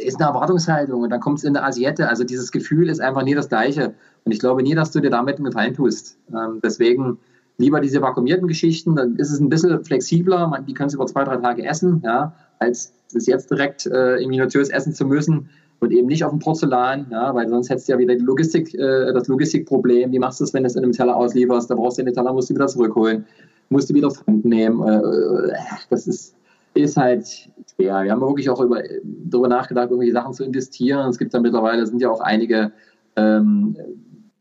ist 0.04 0.20
eine 0.20 0.28
Erwartungshaltung 0.28 1.02
und 1.02 1.10
dann 1.10 1.20
kommt 1.20 1.38
es 1.38 1.44
in 1.44 1.54
der 1.54 1.64
Asiette. 1.64 2.08
Also 2.08 2.24
dieses 2.24 2.52
Gefühl 2.52 2.88
ist 2.88 3.00
einfach 3.00 3.22
nie 3.22 3.34
das 3.34 3.48
gleiche. 3.48 3.94
Und 4.24 4.32
ich 4.32 4.40
glaube 4.40 4.62
nie, 4.62 4.74
dass 4.74 4.90
du 4.90 5.00
dir 5.00 5.10
damit 5.10 5.36
einen 5.36 5.46
Gefallen 5.46 5.74
tust. 5.74 6.18
Ähm, 6.30 6.60
deswegen 6.62 7.18
lieber 7.58 7.80
diese 7.80 8.02
vakuumierten 8.02 8.48
Geschichten, 8.48 8.96
dann 8.96 9.16
ist 9.16 9.30
es 9.30 9.40
ein 9.40 9.48
bisschen 9.48 9.82
flexibler, 9.84 10.46
man, 10.48 10.66
die 10.66 10.74
können 10.74 10.88
es 10.88 10.94
über 10.94 11.06
zwei, 11.06 11.24
drei 11.24 11.36
Tage 11.36 11.64
essen, 11.64 12.02
ja, 12.04 12.34
als 12.58 12.92
es 13.14 13.26
jetzt 13.26 13.50
direkt 13.50 13.86
äh, 13.86 14.16
im 14.16 14.30
minutiös 14.30 14.68
essen 14.68 14.92
zu 14.92 15.06
müssen 15.06 15.48
und 15.78 15.92
eben 15.92 16.06
nicht 16.06 16.24
auf 16.24 16.30
dem 16.30 16.38
Porzellan, 16.38 17.06
ja, 17.10 17.34
weil 17.34 17.48
sonst 17.48 17.70
hättest 17.70 17.88
du 17.88 17.92
ja 17.92 17.98
wieder 17.98 18.14
die 18.14 18.24
Logistik, 18.24 18.74
äh, 18.74 19.12
das 19.12 19.28
Logistikproblem. 19.28 20.12
Wie 20.12 20.18
machst 20.18 20.40
du 20.40 20.44
es, 20.44 20.54
wenn 20.54 20.62
du 20.62 20.68
es 20.68 20.76
in 20.76 20.82
einem 20.82 20.92
Teller 20.92 21.16
auslieferst? 21.16 21.70
Da 21.70 21.74
brauchst 21.74 21.98
du 21.98 22.02
den 22.02 22.14
Teller, 22.14 22.32
musst 22.32 22.50
du 22.50 22.54
wieder 22.54 22.66
zurückholen, 22.66 23.24
musst 23.68 23.90
du 23.90 23.94
wieder 23.94 24.08
auf 24.08 24.26
Hand 24.26 24.44
nehmen. 24.44 24.82
Äh, 24.86 25.52
das 25.90 26.06
ist, 26.06 26.34
ist 26.74 26.96
halt 26.96 27.48
schwer. 27.76 28.02
Wir 28.02 28.12
haben 28.12 28.20
wirklich 28.20 28.50
auch 28.50 28.60
über, 28.60 28.82
darüber 29.04 29.48
nachgedacht, 29.48 29.90
irgendwelche 29.90 30.12
Sachen 30.12 30.32
zu 30.32 30.44
investieren. 30.44 31.08
Es 31.08 31.18
gibt 31.18 31.32
da 31.34 31.40
mittlerweile, 31.40 31.86
sind 31.86 32.00
ja 32.00 32.10
auch 32.10 32.20
einige 32.20 32.72
ähm, 33.16 33.76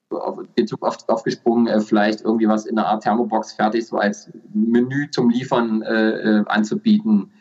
auf 0.09 0.39
den 0.57 0.67
Zug 0.67 0.83
auf, 0.83 0.97
aufgesprungen, 1.07 1.67
äh, 1.67 1.81
vielleicht 1.81 2.21
irgendwie 2.21 2.47
was 2.47 2.65
in 2.65 2.77
einer 2.77 2.87
Art 2.87 3.03
Thermobox 3.03 3.53
fertig, 3.53 3.85
so 3.85 3.97
als 3.97 4.31
Menü 4.53 5.09
zum 5.11 5.29
Liefern 5.29 5.81
äh, 5.81 6.39
äh 6.39 6.43
anzubieten. 6.47 7.31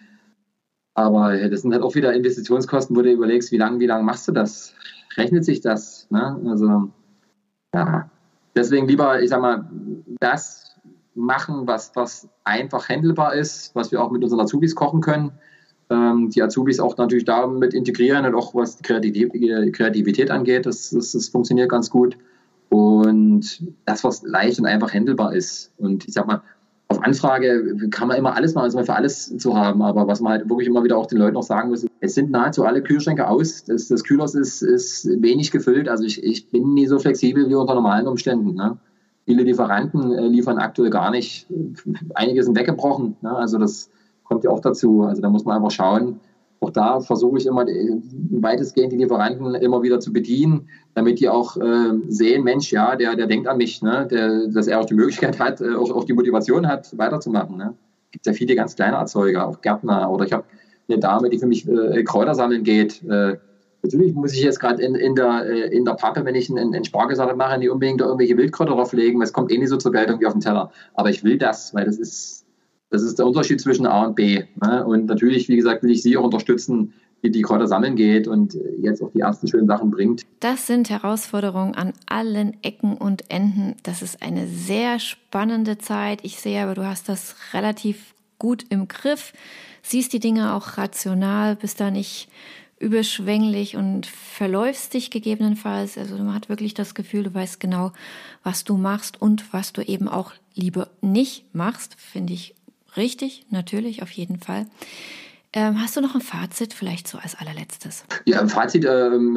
Aber 0.94 1.37
das 1.48 1.62
sind 1.62 1.72
halt 1.72 1.83
auch 1.83 1.94
wieder 1.96 2.14
Investitionskosten, 2.14 2.96
wo 2.96 3.02
du 3.02 3.11
überlegst, 3.11 3.50
wie 3.50 3.59
lange 3.59 3.80
wie 3.80 3.87
lang 3.87 4.04
machst 4.04 4.28
du 4.28 4.33
das? 4.33 4.74
Rechnet 5.16 5.44
sich 5.44 5.61
das? 5.61 6.07
Ne? 6.11 6.40
Also, 6.46 6.90
ja. 7.74 8.11
Deswegen 8.54 8.87
lieber, 8.87 9.20
ich 9.20 9.30
sag 9.30 9.40
mal, 9.40 9.68
das 10.20 10.76
machen, 11.16 11.66
was, 11.66 11.94
was 11.96 12.28
einfach 12.44 12.88
handelbar 12.88 13.35
ist, 13.35 13.74
was 13.74 13.90
wir 13.90 14.02
auch 14.02 14.12
mit 14.12 14.22
unseren 14.22 14.40
Azubis 14.40 14.76
kochen 14.76 15.00
können. 15.00 15.33
Ähm, 15.90 16.31
die 16.31 16.42
Azubis 16.42 16.81
auch 16.81 16.97
natürlich 16.97 17.25
damit 17.25 17.75
integrieren 17.75 18.25
und 18.25 18.35
auch 18.35 18.55
was 18.55 18.79
die 18.79 18.83
Kreativität 18.83 20.31
angeht, 20.31 20.66
das, 20.66 20.90
das, 20.90 21.12
das 21.12 21.29
funktioniert 21.29 21.68
ganz 21.68 21.90
gut. 21.90 22.16
Und 22.70 23.62
das, 23.85 24.03
was 24.03 24.23
leicht 24.23 24.59
und 24.59 24.66
einfach 24.66 24.92
handelbar 24.92 25.35
ist. 25.35 25.73
Und 25.79 26.09
ich 26.09 26.14
sag 26.14 26.27
mal, 26.27 26.42
auf 26.88 27.03
Anfrage 27.03 27.88
kann 27.90 28.09
man 28.09 28.16
immer 28.16 28.35
alles 28.35 28.55
machen, 28.55 28.64
also 28.64 28.83
für 28.83 28.94
alles 28.94 29.37
zu 29.38 29.57
haben. 29.57 29.83
Aber 29.83 30.07
was 30.07 30.20
man 30.20 30.33
halt 30.33 30.49
wirklich 30.49 30.68
immer 30.68 30.85
wieder 30.85 30.97
auch 30.97 31.07
den 31.07 31.18
Leuten 31.18 31.35
noch 31.35 31.42
sagen 31.42 31.70
muss, 31.70 31.87
es 32.01 32.14
sind 32.14 32.31
nahezu 32.31 32.64
alle 32.64 32.83
Kühlschränke 32.83 33.29
aus. 33.29 33.64
Das, 33.64 33.88
das 33.88 34.05
Kühlers 34.05 34.35
ist, 34.35 34.62
ist 34.62 35.07
wenig 35.23 35.51
gefüllt. 35.51 35.88
Also 35.88 36.05
ich, 36.05 36.23
ich 36.23 36.51
bin 36.51 36.75
nie 36.75 36.87
so 36.87 36.99
flexibel 36.99 37.49
wie 37.49 37.55
unter 37.55 37.75
normalen 37.75 38.07
Umständen. 38.07 38.55
Ne? 38.55 38.77
Viele 39.25 39.42
Lieferanten 39.42 40.12
äh, 40.12 40.27
liefern 40.29 40.59
aktuell 40.59 40.90
gar 40.90 41.11
nicht. 41.11 41.47
Einige 42.14 42.42
sind 42.42 42.57
weggebrochen. 42.57 43.16
Ne? 43.23 43.35
Also 43.35 43.59
das 43.59 43.90
kommt 44.35 44.44
ja 44.44 44.51
auch 44.51 44.61
dazu. 44.61 45.03
Also 45.03 45.23
da 45.23 45.31
muss 45.31 45.44
man 45.44 45.57
einfach 45.57 45.70
schauen, 45.70 46.18
auch 46.59 46.70
da 46.70 47.01
versuche 47.01 47.38
ich 47.38 47.47
immer 47.47 47.68
äh, 47.68 48.01
weitestgehend 48.31 48.92
die 48.92 48.97
Lieferanten 48.97 49.55
immer 49.55 49.83
wieder 49.83 50.01
zu 50.01 50.12
bedienen, 50.12 50.68
damit 50.94 51.20
die 51.20 51.29
auch 51.29 51.57
äh, 51.57 51.92
sehen, 52.09 52.42
Mensch, 52.42 52.73
ja, 52.73 52.97
der, 52.97 53.14
der 53.14 53.27
denkt 53.27 53.47
an 53.47 53.59
mich, 53.59 53.81
ne? 53.83 54.09
der, 54.11 54.49
dass 54.49 54.66
er 54.66 54.81
auch 54.81 54.87
die 54.87 54.94
Möglichkeit 54.94 55.38
hat, 55.38 55.61
äh, 55.61 55.75
auch, 55.75 55.90
auch 55.92 56.05
die 56.05 56.14
Motivation 56.14 56.66
hat, 56.66 56.97
weiterzumachen. 56.99 57.57
Ne? 57.57 57.75
Gibt 58.11 58.27
ja 58.27 58.33
viele 58.33 58.57
ganz 58.57 58.75
kleine 58.75 58.97
Erzeuger, 58.97 59.47
auch 59.47 59.61
Gärtner 59.61 60.11
oder 60.11 60.25
ich 60.25 60.33
habe 60.33 60.44
eine 60.88 60.99
Dame, 60.99 61.31
die 61.31 61.38
für 61.38 61.47
mich 61.47 61.68
äh, 61.68 62.03
Kräuter 62.03 62.35
sammeln 62.35 62.64
geht. 62.64 63.03
Äh, 63.05 63.37
natürlich 63.83 64.14
muss 64.14 64.33
ich 64.33 64.42
jetzt 64.42 64.59
gerade 64.59 64.83
in, 64.83 64.94
in, 64.94 65.14
der, 65.14 65.47
äh, 65.47 65.77
in 65.77 65.85
der 65.85 65.94
Pappe, 65.94 66.25
wenn 66.25 66.35
ich 66.35 66.51
einen, 66.51 66.75
einen 66.75 66.85
Spargelsalat 66.85 67.37
mache, 67.37 67.59
nicht 67.59 67.70
unbedingt 67.70 68.01
irgendwelche 68.01 68.37
Wildkräuter 68.37 68.73
drauflegen, 68.73 69.23
es 69.23 69.33
kommt 69.33 69.53
eh 69.53 69.59
nicht 69.59 69.68
so 69.68 69.77
zur 69.77 69.92
Geltung 69.92 70.18
wie 70.20 70.27
auf 70.27 70.33
den 70.33 70.40
Teller. 70.40 70.73
Aber 70.94 71.11
ich 71.11 71.23
will 71.23 71.38
das, 71.38 71.75
weil 71.75 71.85
das 71.85 71.99
ist 71.99 72.43
das 72.94 73.02
ist 73.02 73.18
der 73.18 73.26
Unterschied 73.26 73.61
zwischen 73.61 73.87
A 73.87 74.07
und 74.07 74.14
B. 74.14 74.44
Ne? 74.62 74.85
Und 74.87 75.07
natürlich, 75.07 75.48
wie 75.48 75.57
gesagt, 75.57 75.83
will 75.83 75.90
ich 75.90 76.02
Sie 76.02 76.16
auch 76.16 76.24
unterstützen, 76.24 76.94
wie 77.22 77.30
die 77.30 77.42
Kräuter 77.42 77.66
sammeln 77.66 77.96
geht 77.96 78.28
und 78.28 78.57
jetzt 78.80 79.02
auch 79.02 79.11
die 79.11 79.20
ersten 79.20 79.48
schönen 79.48 79.66
Sachen 79.66 79.90
bringt. 79.90 80.22
Das 80.40 80.66
sind 80.66 80.90
Herausforderungen 80.90 81.74
an 81.74 81.92
allen 82.07 82.62
Ecken 82.62 82.96
und 82.96 83.30
Enden. 83.30 83.74
Das 83.83 84.02
ist 84.02 84.22
eine 84.22 84.46
sehr 84.46 84.98
spannende 85.00 85.78
Zeit. 85.78 86.20
Ich 86.22 86.38
sehe 86.38 86.62
aber, 86.62 86.74
du 86.74 86.87
hast 86.87 87.09
das 87.09 87.35
relativ 87.52 88.14
gut 88.38 88.66
im 88.68 88.88
Griff, 88.88 89.33
siehst 89.83 90.12
die 90.12 90.20
Dinge 90.20 90.54
auch 90.54 90.76
rational, 90.76 91.57
bist 91.57 91.80
da 91.80 91.90
nicht 91.90 92.28
überschwänglich 92.78 93.76
und 93.76 94.07
verläufst 94.07 94.94
dich 94.94 95.11
gegebenenfalls. 95.11 95.96
Also 95.96 96.16
man 96.18 96.35
hat 96.35 96.48
wirklich 96.48 96.74
das 96.74 96.94
Gefühl, 96.94 97.24
du 97.24 97.35
weißt 97.35 97.59
genau, 97.59 97.92
was 98.42 98.64
du 98.64 98.76
machst 98.76 99.20
und 99.20 99.52
was 99.52 99.72
du 99.72 99.80
eben 99.80 100.09
auch 100.09 100.33
lieber 100.54 100.90
nicht 101.00 101.54
machst, 101.54 101.96
finde 101.98 102.35
ich 102.35 102.54
Richtig, 102.96 103.46
natürlich, 103.50 104.02
auf 104.02 104.11
jeden 104.11 104.38
Fall. 104.38 104.66
Ähm, 105.57 105.80
hast 105.80 105.96
du 105.96 106.00
noch 106.00 106.16
ein 106.16 106.20
Fazit 106.20 106.74
vielleicht 106.74 107.07
so 107.07 107.16
als 107.16 107.37
allerletztes? 107.37 108.04
Ja, 108.24 108.40
ein 108.40 108.48
Fazit, 108.48 108.85
ähm, 108.85 109.37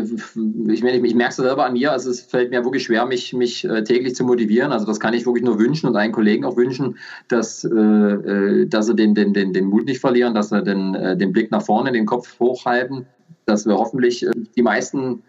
ich, 0.67 0.83
ich, 0.83 1.03
ich 1.03 1.15
merke 1.15 1.29
es 1.29 1.35
selber 1.35 1.65
an 1.65 1.73
mir, 1.73 1.91
also 1.91 2.09
es 2.09 2.21
fällt 2.21 2.49
mir 2.49 2.63
wirklich 2.63 2.85
schwer, 2.85 3.05
mich, 3.05 3.33
mich 3.33 3.63
äh, 3.65 3.83
täglich 3.83 4.15
zu 4.15 4.23
motivieren. 4.23 4.71
Also 4.71 4.87
das 4.87 4.99
kann 4.99 5.13
ich 5.13 5.27
wirklich 5.27 5.43
nur 5.43 5.59
wünschen 5.59 5.87
und 5.87 5.95
einen 5.95 6.13
Kollegen 6.13 6.43
auch 6.43 6.57
wünschen, 6.57 6.97
dass, 7.27 7.63
äh, 7.63 7.69
äh 7.69 8.65
dass 8.65 8.87
sie 8.87 8.95
den, 8.95 9.13
den, 9.13 9.33
den, 9.33 9.53
den 9.53 9.65
Mut 9.65 9.85
nicht 9.85 10.01
verlieren, 10.01 10.33
dass 10.33 10.49
sie 10.49 10.63
den, 10.63 10.93
den 11.19 11.31
Blick 11.31 11.51
nach 11.51 11.61
vorne, 11.61 11.91
den 11.91 12.07
Kopf 12.07 12.39
hochhalten, 12.39 13.05
dass 13.45 13.67
wir 13.67 13.77
hoffentlich 13.77 14.25
die 14.55 14.63
meisten 14.63 15.21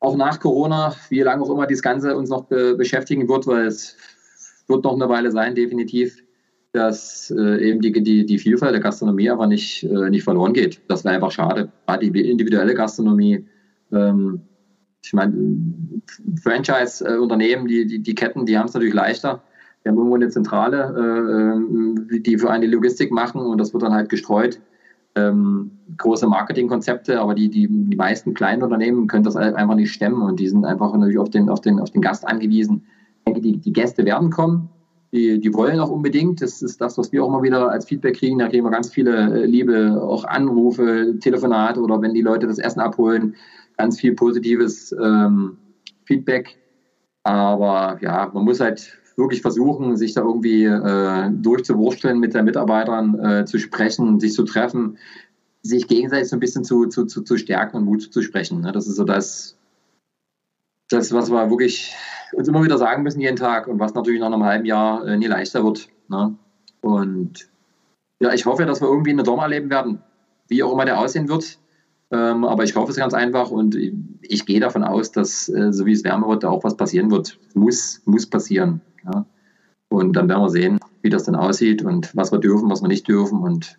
auch 0.00 0.16
nach 0.16 0.40
Corona, 0.40 0.94
wie 1.10 1.20
lange 1.20 1.42
auch 1.42 1.50
immer 1.50 1.66
das 1.66 1.82
Ganze 1.82 2.16
uns 2.16 2.30
noch 2.30 2.44
be 2.44 2.74
beschäftigen 2.74 3.28
wird, 3.28 3.46
weil 3.46 3.66
es 3.66 3.96
wird 4.66 4.84
noch 4.84 4.94
eine 4.94 5.08
Weile 5.08 5.30
sein, 5.30 5.54
definitiv, 5.54 6.22
dass 6.76 7.30
äh, 7.30 7.70
eben 7.70 7.80
die, 7.80 7.92
die, 7.92 8.26
die 8.26 8.38
Vielfalt 8.38 8.74
der 8.74 8.80
Gastronomie 8.80 9.30
aber 9.30 9.46
nicht, 9.46 9.82
äh, 9.84 10.10
nicht 10.10 10.24
verloren 10.24 10.52
geht. 10.52 10.80
Das 10.88 11.04
wäre 11.04 11.14
einfach 11.14 11.30
schade. 11.30 11.72
Gerade 11.86 12.10
die 12.10 12.30
individuelle 12.30 12.74
Gastronomie, 12.74 13.46
ähm, 13.92 14.42
ich 15.02 15.12
meine, 15.12 15.34
Franchise-Unternehmen, 16.42 17.66
die, 17.66 17.86
die, 17.86 18.00
die 18.00 18.14
Ketten, 18.14 18.44
die 18.44 18.58
haben 18.58 18.66
es 18.66 18.74
natürlich 18.74 18.94
leichter. 18.94 19.42
Wir 19.82 19.90
haben 19.92 19.98
irgendwo 19.98 20.16
eine 20.16 20.28
Zentrale, 20.28 21.58
äh, 22.10 22.20
die 22.20 22.38
für 22.38 22.50
eine 22.50 22.66
Logistik 22.66 23.10
machen 23.10 23.40
und 23.40 23.58
das 23.58 23.72
wird 23.72 23.82
dann 23.82 23.94
halt 23.94 24.08
gestreut. 24.08 24.60
Ähm, 25.14 25.70
große 25.96 26.26
Marketingkonzepte, 26.26 27.20
aber 27.20 27.34
die, 27.34 27.48
die, 27.48 27.68
die 27.70 27.96
meisten 27.96 28.34
kleinen 28.34 28.62
Unternehmen 28.62 29.06
können 29.06 29.24
das 29.24 29.36
einfach 29.36 29.76
nicht 29.76 29.92
stemmen 29.92 30.20
und 30.20 30.38
die 30.38 30.48
sind 30.48 30.66
einfach 30.66 30.92
natürlich 30.92 31.18
auf 31.18 31.30
den, 31.30 31.48
auf 31.48 31.62
den, 31.62 31.80
auf 31.80 31.90
den 31.90 32.02
Gast 32.02 32.26
angewiesen. 32.26 32.84
Ich 33.18 33.24
denke, 33.24 33.40
die, 33.40 33.56
die 33.56 33.72
Gäste 33.72 34.04
werden 34.04 34.28
kommen, 34.28 34.68
die, 35.12 35.40
die 35.40 35.54
wollen 35.54 35.80
auch 35.80 35.90
unbedingt. 35.90 36.42
Das 36.42 36.62
ist 36.62 36.80
das, 36.80 36.98
was 36.98 37.12
wir 37.12 37.22
auch 37.22 37.28
immer 37.28 37.42
wieder 37.42 37.70
als 37.70 37.86
Feedback 37.86 38.16
kriegen. 38.16 38.38
Da 38.38 38.48
kriegen 38.48 38.64
wir 38.64 38.70
ganz 38.70 38.90
viele 38.90 39.42
äh, 39.42 39.46
liebe 39.46 40.00
auch 40.02 40.24
Anrufe, 40.24 41.16
Telefonate 41.20 41.80
oder 41.80 42.00
wenn 42.02 42.14
die 42.14 42.22
Leute 42.22 42.46
das 42.46 42.58
Essen 42.58 42.80
abholen, 42.80 43.36
ganz 43.76 44.00
viel 44.00 44.14
positives 44.14 44.92
ähm, 44.92 45.58
Feedback. 46.04 46.56
Aber 47.22 47.98
ja, 48.02 48.30
man 48.32 48.44
muss 48.44 48.60
halt 48.60 48.98
wirklich 49.16 49.42
versuchen, 49.42 49.96
sich 49.96 50.14
da 50.14 50.22
irgendwie 50.22 50.64
äh, 50.64 51.30
durchzuwursteln, 51.30 52.18
mit 52.18 52.34
den 52.34 52.44
Mitarbeitern 52.44 53.18
äh, 53.18 53.44
zu 53.46 53.58
sprechen, 53.58 54.20
sich 54.20 54.32
zu 54.32 54.44
treffen, 54.44 54.98
sich 55.62 55.88
gegenseitig 55.88 56.28
so 56.28 56.36
ein 56.36 56.40
bisschen 56.40 56.64
zu, 56.64 56.86
zu, 56.86 57.06
zu, 57.06 57.22
zu 57.22 57.36
stärken 57.36 57.78
und 57.78 57.84
Mut 57.84 58.02
zu 58.02 58.22
sprechen. 58.22 58.60
Ne? 58.60 58.72
Das 58.72 58.86
ist 58.86 58.96
so 58.96 59.04
das, 59.04 59.56
das, 60.88 61.12
was 61.12 61.30
wir 61.30 61.50
wirklich 61.50 61.94
uns 62.32 62.48
immer 62.48 62.62
wieder 62.62 62.78
sagen 62.78 63.02
müssen 63.02 63.20
jeden 63.20 63.36
Tag 63.36 63.66
und 63.68 63.78
was 63.78 63.94
natürlich 63.94 64.20
nach 64.20 64.32
einem 64.32 64.44
halben 64.44 64.64
Jahr 64.64 65.06
äh, 65.06 65.16
nie 65.16 65.26
leichter 65.26 65.64
wird. 65.64 65.88
Ne? 66.08 66.34
Und 66.80 67.48
ja, 68.20 68.32
ich 68.32 68.46
hoffe, 68.46 68.64
dass 68.64 68.80
wir 68.80 68.88
irgendwie 68.88 69.10
einen 69.10 69.24
Sommer 69.24 69.44
erleben 69.44 69.70
werden, 69.70 70.02
wie 70.48 70.62
auch 70.62 70.72
immer 70.72 70.84
der 70.84 70.98
aussehen 70.98 71.28
wird. 71.28 71.58
Ähm, 72.10 72.44
aber 72.44 72.64
ich 72.64 72.76
hoffe 72.76 72.92
es 72.92 72.96
ganz 72.96 73.14
einfach 73.14 73.50
und 73.50 73.74
ich, 73.74 73.92
ich 74.22 74.46
gehe 74.46 74.60
davon 74.60 74.84
aus, 74.84 75.10
dass 75.10 75.48
äh, 75.48 75.72
so 75.72 75.86
wie 75.86 75.92
es 75.92 76.04
wärmer 76.04 76.28
wird, 76.28 76.44
da 76.44 76.50
auch 76.50 76.62
was 76.62 76.76
passieren 76.76 77.10
wird. 77.10 77.38
Muss, 77.54 78.00
muss 78.04 78.26
passieren. 78.26 78.80
Ja? 79.04 79.26
Und 79.88 80.14
dann 80.14 80.28
werden 80.28 80.42
wir 80.42 80.50
sehen, 80.50 80.78
wie 81.02 81.10
das 81.10 81.24
dann 81.24 81.34
aussieht 81.34 81.82
und 81.82 82.14
was 82.16 82.32
wir 82.32 82.38
dürfen, 82.38 82.70
was 82.70 82.80
wir 82.80 82.88
nicht 82.88 83.08
dürfen. 83.08 83.40
Und 83.40 83.78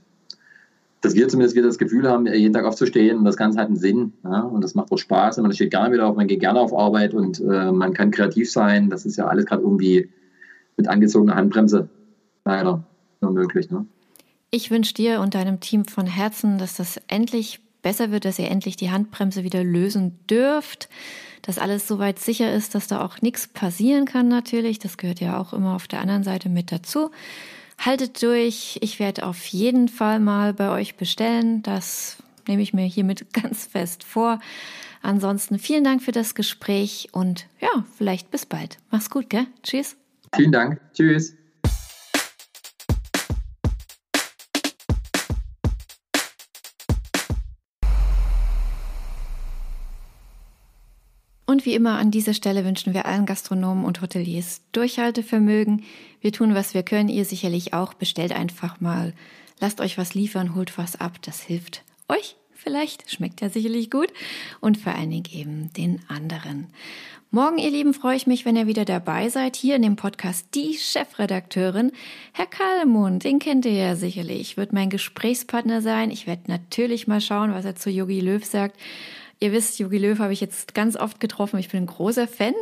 dass 1.01 1.15
wir 1.15 1.27
zumindest 1.27 1.55
wieder 1.55 1.67
das 1.67 1.77
Gefühl 1.77 2.09
haben, 2.09 2.25
jeden 2.25 2.53
Tag 2.53 2.65
aufzustehen 2.65 3.23
das 3.23 3.37
Ganze 3.37 3.59
hat 3.59 3.67
einen 3.67 3.77
Sinn. 3.77 4.13
Ja? 4.23 4.41
Und 4.41 4.63
das 4.63 4.75
macht 4.75 4.91
auch 4.91 4.97
Spaß 4.97 5.37
und 5.37 5.43
man 5.43 5.53
steht 5.53 5.71
gerne 5.71 5.93
wieder 5.93 6.07
auf, 6.07 6.15
man 6.15 6.27
geht 6.27 6.39
gerne 6.39 6.59
auf 6.59 6.73
Arbeit 6.73 7.13
und 7.13 7.39
äh, 7.39 7.71
man 7.71 7.93
kann 7.93 8.11
kreativ 8.11 8.51
sein. 8.51 8.89
Das 8.89 9.05
ist 9.05 9.17
ja 9.17 9.27
alles 9.27 9.45
gerade 9.45 9.61
irgendwie 9.61 10.09
mit 10.75 10.87
angezogener 10.87 11.35
Handbremse 11.35 11.89
leider 12.45 12.83
nur 13.21 13.31
möglich. 13.31 13.69
Ne? 13.69 13.85
Ich 14.49 14.71
wünsche 14.71 14.93
dir 14.93 15.19
und 15.21 15.35
deinem 15.35 15.59
Team 15.59 15.85
von 15.85 16.07
Herzen, 16.07 16.57
dass 16.57 16.75
das 16.75 16.99
endlich 17.07 17.59
besser 17.81 18.11
wird, 18.11 18.25
dass 18.25 18.39
ihr 18.39 18.49
endlich 18.49 18.75
die 18.75 18.91
Handbremse 18.91 19.43
wieder 19.43 19.63
lösen 19.63 20.17
dürft, 20.29 20.89
dass 21.41 21.59
alles 21.59 21.87
soweit 21.87 22.19
sicher 22.19 22.53
ist, 22.53 22.75
dass 22.75 22.87
da 22.87 23.03
auch 23.03 23.21
nichts 23.21 23.47
passieren 23.47 24.05
kann 24.05 24.27
natürlich. 24.27 24.79
Das 24.79 24.97
gehört 24.97 25.19
ja 25.19 25.39
auch 25.39 25.53
immer 25.53 25.75
auf 25.75 25.87
der 25.87 26.01
anderen 26.01 26.23
Seite 26.23 26.49
mit 26.49 26.71
dazu. 26.71 27.11
Haltet 27.77 28.21
durch. 28.23 28.79
Ich 28.81 28.99
werde 28.99 29.25
auf 29.25 29.45
jeden 29.47 29.87
Fall 29.87 30.19
mal 30.19 30.53
bei 30.53 30.69
euch 30.69 30.95
bestellen. 30.95 31.61
Das 31.63 32.17
nehme 32.47 32.61
ich 32.61 32.73
mir 32.73 32.85
hiermit 32.85 33.33
ganz 33.33 33.65
fest 33.65 34.03
vor. 34.03 34.39
Ansonsten 35.01 35.59
vielen 35.59 35.83
Dank 35.83 36.01
für 36.01 36.11
das 36.11 36.35
Gespräch 36.35 37.09
und 37.11 37.47
ja, 37.61 37.85
vielleicht 37.97 38.31
bis 38.31 38.45
bald. 38.45 38.77
Mach's 38.89 39.09
gut, 39.09 39.29
gell? 39.29 39.47
Tschüss. 39.63 39.95
Vielen 40.35 40.51
Dank. 40.51 40.81
Tschüss. 40.93 41.35
Und 51.49 51.65
wie 51.65 51.75
immer 51.75 51.97
an 51.97 52.11
dieser 52.11 52.33
Stelle 52.33 52.65
wünschen 52.65 52.93
wir 52.93 53.05
allen 53.05 53.25
Gastronomen 53.25 53.85
und 53.85 54.01
Hoteliers 54.01 54.61
Durchhaltevermögen. 54.73 55.85
Wir 56.19 56.33
tun, 56.33 56.53
was 56.53 56.73
wir 56.73 56.83
können, 56.83 57.07
ihr 57.07 57.23
sicherlich 57.23 57.73
auch. 57.73 57.93
Bestellt 57.93 58.33
einfach 58.33 58.81
mal. 58.81 59.13
Lasst 59.61 59.79
euch 59.79 59.97
was 59.97 60.13
liefern, 60.13 60.55
holt 60.55 60.77
was 60.77 60.99
ab. 60.99 61.21
Das 61.21 61.39
hilft 61.39 61.83
euch 62.09 62.35
vielleicht, 62.53 63.09
schmeckt 63.09 63.39
ja 63.39 63.47
sicherlich 63.47 63.89
gut. 63.89 64.11
Und 64.59 64.77
vor 64.77 64.93
allen 64.93 65.09
Dingen 65.09 65.29
eben 65.31 65.71
den 65.71 66.01
anderen. 66.09 66.67
Morgen, 67.31 67.59
ihr 67.59 67.71
Lieben, 67.71 67.93
freue 67.93 68.17
ich 68.17 68.27
mich, 68.27 68.43
wenn 68.43 68.57
ihr 68.57 68.67
wieder 68.67 68.83
dabei 68.83 69.29
seid, 69.29 69.55
hier 69.55 69.77
in 69.77 69.83
dem 69.83 69.95
Podcast 69.95 70.47
Die 70.53 70.73
Chefredakteurin. 70.77 71.93
Herr 72.33 72.45
Kalmund, 72.45 73.23
den 73.23 73.39
kennt 73.39 73.65
ihr 73.65 73.73
ja 73.73 73.95
sicherlich, 73.95 74.57
wird 74.57 74.73
mein 74.73 74.89
Gesprächspartner 74.89 75.81
sein. 75.81 76.11
Ich 76.11 76.27
werde 76.27 76.43
natürlich 76.47 77.07
mal 77.07 77.21
schauen, 77.21 77.53
was 77.53 77.63
er 77.63 77.75
zu 77.77 77.89
Yogi 77.89 78.19
Löw 78.19 78.43
sagt. 78.43 78.77
Ihr 79.39 79.51
wisst, 79.51 79.79
Jogi 79.79 79.97
Löw 79.97 80.19
habe 80.19 80.33
ich 80.33 80.41
jetzt 80.41 80.73
ganz 80.73 80.95
oft 80.95 81.19
getroffen. 81.19 81.59
Ich 81.59 81.69
bin 81.69 81.83
ein 81.83 81.87
großer 81.87 82.27
Fan. 82.27 82.53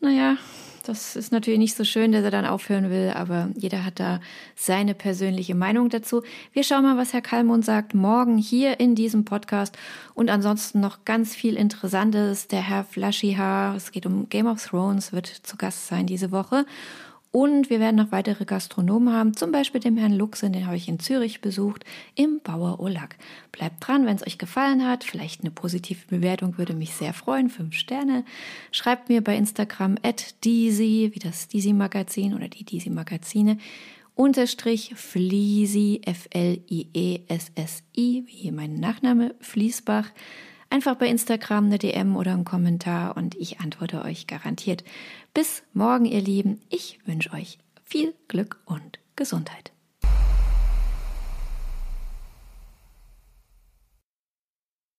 Naja, 0.00 0.36
das 0.84 1.14
ist 1.14 1.30
natürlich 1.30 1.58
nicht 1.58 1.76
so 1.76 1.84
schön, 1.84 2.10
dass 2.10 2.24
er 2.24 2.30
dann 2.30 2.46
aufhören 2.46 2.90
will, 2.90 3.12
aber 3.14 3.50
jeder 3.54 3.84
hat 3.84 4.00
da 4.00 4.20
seine 4.56 4.94
persönliche 4.94 5.54
Meinung 5.54 5.88
dazu. 5.88 6.22
Wir 6.52 6.64
schauen 6.64 6.82
mal, 6.82 6.96
was 6.96 7.12
Herr 7.12 7.20
Kalmund 7.20 7.64
sagt 7.64 7.94
morgen 7.94 8.38
hier 8.38 8.80
in 8.80 8.94
diesem 8.94 9.24
Podcast 9.24 9.76
und 10.14 10.30
ansonsten 10.30 10.80
noch 10.80 11.04
ganz 11.04 11.34
viel 11.34 11.54
Interessantes. 11.54 12.48
Der 12.48 12.62
Herr 12.62 12.84
Flashiha, 12.84 13.74
es 13.76 13.92
geht 13.92 14.06
um 14.06 14.28
Game 14.28 14.46
of 14.46 14.64
Thrones, 14.64 15.12
wird 15.12 15.26
zu 15.26 15.56
Gast 15.56 15.86
sein 15.86 16.06
diese 16.06 16.32
Woche 16.32 16.64
und 17.32 17.70
wir 17.70 17.78
werden 17.78 17.94
noch 17.96 18.10
weitere 18.10 18.44
Gastronomen 18.44 19.14
haben, 19.14 19.36
zum 19.36 19.52
Beispiel 19.52 19.80
den 19.80 19.96
Herrn 19.96 20.12
Luxen, 20.12 20.52
den 20.52 20.66
habe 20.66 20.76
ich 20.76 20.88
in 20.88 20.98
Zürich 20.98 21.40
besucht, 21.40 21.84
im 22.16 22.40
Bauer 22.40 22.80
Olag. 22.80 23.14
Bleibt 23.52 23.86
dran, 23.86 24.04
wenn 24.04 24.16
es 24.16 24.26
euch 24.26 24.36
gefallen 24.36 24.84
hat. 24.84 25.04
Vielleicht 25.04 25.42
eine 25.42 25.52
positive 25.52 26.08
Bewertung 26.08 26.58
würde 26.58 26.74
mich 26.74 26.92
sehr 26.94 27.14
freuen. 27.14 27.48
Fünf 27.48 27.76
Sterne. 27.76 28.24
Schreibt 28.72 29.08
mir 29.08 29.22
bei 29.22 29.36
Instagram 29.36 29.96
at 30.02 30.44
Deezy, 30.44 31.12
wie 31.14 31.20
das 31.20 31.46
Deezy 31.46 31.72
Magazin 31.72 32.34
oder 32.34 32.48
die 32.48 32.64
Deezy 32.64 32.90
Magazine, 32.90 33.58
unterstrich 34.16 34.92
Fliesi, 34.96 36.00
F-L-I-E-S-S-I, 36.04 36.64
wie 38.26 38.50
mein 38.50 38.74
Nachname, 38.74 39.36
Fließbach. 39.38 40.10
Einfach 40.72 40.94
bei 40.94 41.08
Instagram 41.08 41.66
eine 41.66 41.78
DM 41.78 42.16
oder 42.16 42.32
einen 42.32 42.44
Kommentar 42.44 43.16
und 43.16 43.34
ich 43.34 43.58
antworte 43.58 44.02
euch 44.04 44.28
garantiert. 44.28 44.84
Bis 45.34 45.64
morgen, 45.72 46.04
ihr 46.04 46.20
Lieben. 46.20 46.62
Ich 46.68 47.00
wünsche 47.06 47.32
euch 47.32 47.58
viel 47.82 48.14
Glück 48.28 48.60
und 48.66 49.00
Gesundheit. 49.16 49.72